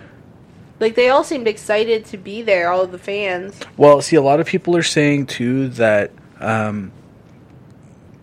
Like 0.80 0.94
they 0.94 1.08
all 1.08 1.24
seemed 1.24 1.48
excited 1.48 2.04
to 2.06 2.16
be 2.16 2.42
there, 2.42 2.70
all 2.70 2.82
of 2.82 2.92
the 2.92 2.98
fans. 2.98 3.58
Well, 3.76 4.00
see, 4.00 4.16
a 4.16 4.22
lot 4.22 4.40
of 4.40 4.46
people 4.46 4.76
are 4.76 4.82
saying 4.82 5.26
too 5.26 5.68
that 5.70 6.12
um, 6.40 6.92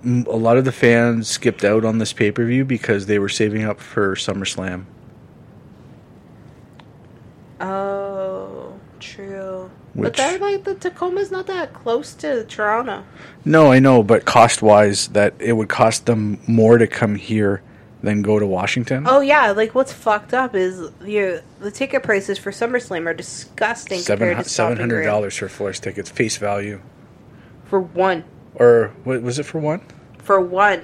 a 0.05 0.38
lot 0.38 0.57
of 0.57 0.66
the 0.66 0.72
fans 0.72 1.28
skipped 1.28 1.63
out 1.66 1.84
on 1.84 1.97
this 1.97 2.13
pay 2.13 2.32
per 2.32 2.45
view 2.45 2.63
because 2.63 3.05
they 3.07 3.20
were 3.20 3.30
saving 3.30 3.63
up 3.63 3.80
for 3.80 4.16
SummerSlam. 4.16 4.86
Oh, 7.59 8.74
true. 8.99 9.70
but 9.95 10.01
Which- 10.03 10.18
that 10.18 10.41
like 10.41 10.63
the 10.63 10.76
Tacoma's 10.76 11.32
not 11.32 11.47
that 11.47 11.74
close 11.74 12.13
to 12.16 12.43
Toronto. 12.45 13.03
No, 13.43 13.72
I 13.72 13.80
know, 13.80 14.03
but 14.03 14.26
cost 14.26 14.61
wise, 14.61 15.07
that 15.09 15.34
it 15.39 15.53
would 15.53 15.70
cost 15.70 16.05
them 16.05 16.39
more 16.47 16.78
to 16.78 16.88
come 16.88 17.16
here 17.16 17.61
than 18.06 18.22
go 18.22 18.39
to 18.39 18.47
Washington. 18.47 19.06
Oh 19.08 19.20
yeah, 19.20 19.51
like 19.51 19.76
what's 19.76 19.91
fucked 19.91 20.34
up 20.34 20.56
is 20.56 20.89
the 21.01 21.43
the 21.60 21.72
ticket 21.72 22.03
prices 22.03 22.38
for 22.38 22.51
SummerSlam 22.51 23.06
are 23.08 23.14
disgusting 23.14 23.99
Seven 23.99 24.30
compared 24.30 24.45
to 24.45 24.49
seven 24.49 24.76
Stomping 24.78 24.80
hundred 24.80 25.03
dollars 25.06 25.36
for 25.36 25.49
floor 25.49 25.74
tickets, 25.74 26.10
face 26.10 26.38
value, 26.38 26.82
for 27.66 27.80
one 27.80 28.24
or 28.56 28.93
what 29.03 29.22
was 29.22 29.39
it 29.39 29.43
for 29.43 29.60
one? 29.60 29.82
for 30.26 30.41
one 30.41 30.84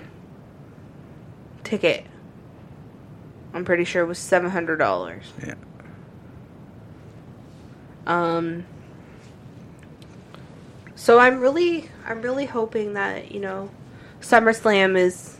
ticket. 1.63 2.05
I'm 3.53 3.65
pretty 3.65 3.84
sure 3.84 4.03
it 4.03 4.07
was 4.07 4.19
seven 4.19 4.49
hundred 4.51 4.78
dollars. 4.78 5.34
Yeah. 5.45 5.55
Um. 8.05 8.65
So 10.95 11.17
I'm 11.17 11.39
really, 11.39 11.89
I'm 12.05 12.22
really 12.22 12.45
hoping 12.45 12.93
that 12.93 13.32
you 13.32 13.39
know, 13.39 13.72
SummerSlam 14.22 14.95
is 14.95 15.38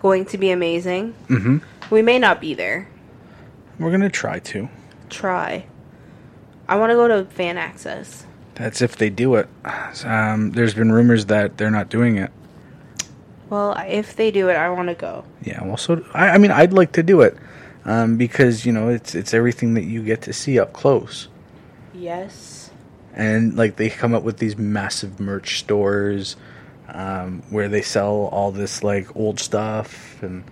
going 0.00 0.24
to 0.26 0.38
be 0.38 0.50
amazing. 0.50 1.14
Mm-hmm. 1.28 1.58
We 1.90 2.02
may 2.02 2.18
not 2.18 2.40
be 2.40 2.54
there. 2.54 2.88
We're 3.78 3.90
gonna 3.90 4.10
try 4.10 4.38
to. 4.40 4.68
Try. 5.10 5.66
I 6.68 6.76
want 6.76 6.90
to 6.90 6.94
go 6.96 7.08
to 7.08 7.24
fan 7.30 7.56
access. 7.56 8.26
That's 8.54 8.82
if 8.82 8.96
they 8.96 9.08
do 9.10 9.36
it. 9.36 9.48
Um, 10.04 10.50
there's 10.50 10.74
been 10.74 10.90
rumors 10.92 11.26
that 11.26 11.56
they're 11.56 11.70
not 11.70 11.88
doing 11.88 12.16
it. 12.18 12.30
Well, 13.48 13.74
if 13.86 14.16
they 14.16 14.30
do 14.30 14.48
it, 14.50 14.54
I 14.56 14.68
want 14.70 14.88
to 14.88 14.94
go. 14.94 15.24
Yeah, 15.42 15.64
well, 15.64 15.76
so 15.78 16.04
I, 16.12 16.30
I 16.30 16.38
mean, 16.38 16.50
I'd 16.50 16.72
like 16.72 16.92
to 16.92 17.02
do 17.02 17.22
it 17.22 17.36
um, 17.86 18.16
because 18.18 18.66
you 18.66 18.72
know 18.72 18.88
it's 18.90 19.14
it's 19.14 19.32
everything 19.32 19.74
that 19.74 19.84
you 19.84 20.02
get 20.02 20.22
to 20.22 20.32
see 20.32 20.58
up 20.58 20.72
close, 20.74 21.28
Yes. 21.94 22.70
and 23.14 23.56
like 23.56 23.76
they 23.76 23.88
come 23.88 24.12
up 24.12 24.22
with 24.22 24.36
these 24.38 24.58
massive 24.58 25.18
merch 25.20 25.58
stores 25.60 26.36
um, 26.88 27.42
where 27.50 27.68
they 27.68 27.82
sell 27.82 28.28
all 28.32 28.50
this 28.50 28.82
like 28.82 29.14
old 29.16 29.38
stuff 29.40 30.22
and 30.22 30.44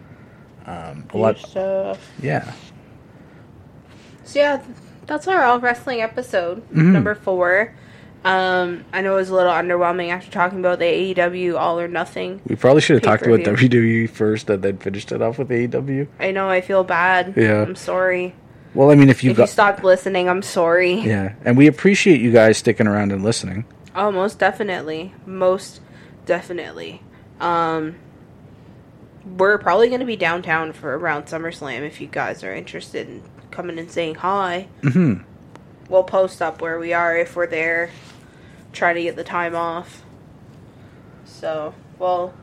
um, 0.66 1.04
a 1.12 1.18
lot. 1.18 1.38
stuff. 1.38 1.98
Yeah, 2.22 2.52
So 4.24 4.38
yeah, 4.40 4.62
that's 5.06 5.28
our 5.28 5.42
all 5.44 5.60
wrestling 5.60 6.00
episode 6.02 6.62
Mhm. 6.70 6.92
number 6.92 7.14
four. 7.14 7.72
Um, 8.24 8.84
I 8.92 9.02
know 9.02 9.12
it 9.14 9.18
was 9.18 9.30
a 9.30 9.34
little 9.34 9.52
underwhelming 9.52 10.08
after 10.10 10.28
talking 10.32 10.58
about 10.58 10.80
the 10.80 10.84
AEW 10.86 11.56
All 11.56 11.78
or 11.78 11.86
Nothing. 11.86 12.40
we 12.48 12.56
probably 12.56 12.80
should 12.80 12.94
have 12.94 13.02
talked 13.04 13.24
about 13.24 13.40
WWE 13.44 14.08
first 14.08 14.50
and 14.50 14.62
then 14.62 14.78
finished 14.78 15.12
it 15.12 15.22
off 15.22 15.38
with 15.38 15.48
AEW. 15.48 16.08
I 16.18 16.32
know 16.32 16.48
I 16.48 16.60
feel 16.60 16.82
bad. 16.82 17.34
Yeah. 17.36 17.62
I'm 17.62 17.76
sorry. 17.76 18.34
Well, 18.74 18.90
I 18.90 18.96
mean, 18.96 19.08
if 19.10 19.22
you 19.22 19.30
if 19.30 19.38
you 19.38 19.46
stopped 19.46 19.84
listening, 19.84 20.28
I'm 20.28 20.42
sorry. 20.42 20.94
yeah, 20.94 21.34
and 21.44 21.56
we 21.56 21.66
appreciate 21.68 22.20
you 22.20 22.32
guys 22.32 22.58
sticking 22.58 22.86
around 22.88 23.12
and 23.12 23.22
listening. 23.22 23.64
Oh, 23.94 24.10
most 24.10 24.38
definitely. 24.40 25.14
Most 25.24 25.80
definitely. 26.26 27.02
Um, 27.40 27.96
we're 29.24 29.58
probably 29.58 29.88
going 29.88 30.00
to 30.00 30.06
be 30.06 30.16
downtown 30.16 30.72
for 30.72 30.96
around 30.96 31.24
SummerSlam 31.24 31.86
if 31.86 32.00
you 32.00 32.06
guys 32.06 32.44
are 32.44 32.54
interested 32.54 33.08
in 33.08 33.22
coming 33.50 33.78
and 33.78 33.90
saying 33.90 34.16
hi. 34.16 34.68
Mm-hmm. 34.82 35.22
We'll 35.88 36.04
post 36.04 36.42
up 36.42 36.60
where 36.60 36.78
we 36.78 36.92
are 36.92 37.16
if 37.16 37.34
we're 37.36 37.46
there. 37.46 37.90
Try 38.72 38.92
to 38.92 39.02
get 39.02 39.16
the 39.16 39.24
time 39.24 39.54
off. 39.56 40.02
So, 41.24 41.74
well, 41.98 42.34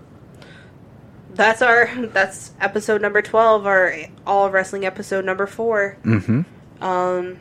that's 1.33 1.61
our 1.61 1.89
that's 2.07 2.51
episode 2.59 3.01
number 3.01 3.21
twelve. 3.21 3.65
Our 3.65 3.95
all 4.25 4.49
wrestling 4.49 4.85
episode 4.85 5.25
number 5.25 5.45
four. 5.45 5.97
hmm 6.03 6.41
Um, 6.81 7.39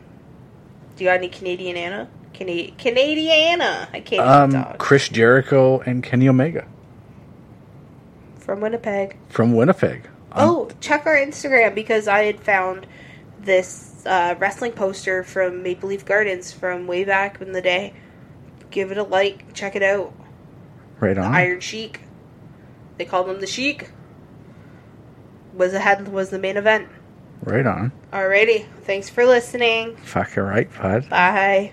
do 0.97 1.05
you 1.05 1.11
got 1.11 1.19
any 1.19 1.29
Canadiana? 1.29 2.09
Cana- 2.33 2.73
Canadiana. 2.79 3.89
I 3.93 4.01
can't 4.01 4.27
Um, 4.29 4.51
talk. 4.53 4.79
Chris 4.79 5.09
Jericho 5.09 5.81
and 5.81 6.03
Kenny 6.03 6.29
Omega 6.29 6.67
From 8.39 8.61
Winnipeg. 8.61 9.17
from 9.29 9.55
Winnipeg. 9.55 10.07
Um, 10.33 10.49
Oh, 10.49 10.71
check 10.81 11.07
our 11.07 11.17
Instagram 11.17 11.75
because 11.75 12.09
I 12.09 12.25
had 12.25 12.41
found 12.41 12.87
this 13.41 14.03
uh, 14.07 14.35
wrestling 14.39 14.73
poster 14.73 15.23
from 15.23 15.63
Maple 15.63 15.89
Leaf 15.89 16.05
Gardens 16.05 16.53
from 16.53 16.87
way 16.87 17.05
back 17.05 17.41
in 17.41 17.53
the 17.53 17.61
day. 17.63 17.93
Give 18.71 18.91
it 18.91 18.99
a 18.99 19.03
like. 19.03 19.53
Check 19.55 19.77
it 19.77 19.83
out. 19.83 20.13
right 21.01 21.15
The 21.15 21.21
on. 21.23 21.35
Iron 21.35 21.61
Sheik. 21.61 22.01
They 22.99 23.05
called 23.05 23.29
him 23.29 23.41
the 23.41 23.47
Sheik. 23.47 23.91
Was 25.55 25.73
the 25.73 25.81
head 25.81 26.09
was 26.09 26.31
the 26.31 26.39
main 26.39 26.57
event. 26.57 26.89
Right 27.45 27.67
on. 27.67 27.93
Alrighty. 28.13 28.67
Thanks 28.85 29.09
for 29.11 29.25
listening. 29.27 29.97
Fuck 29.97 30.37
you 30.37 30.43
right, 30.43 30.69
bud. 30.81 31.09
Bye. 31.11 31.73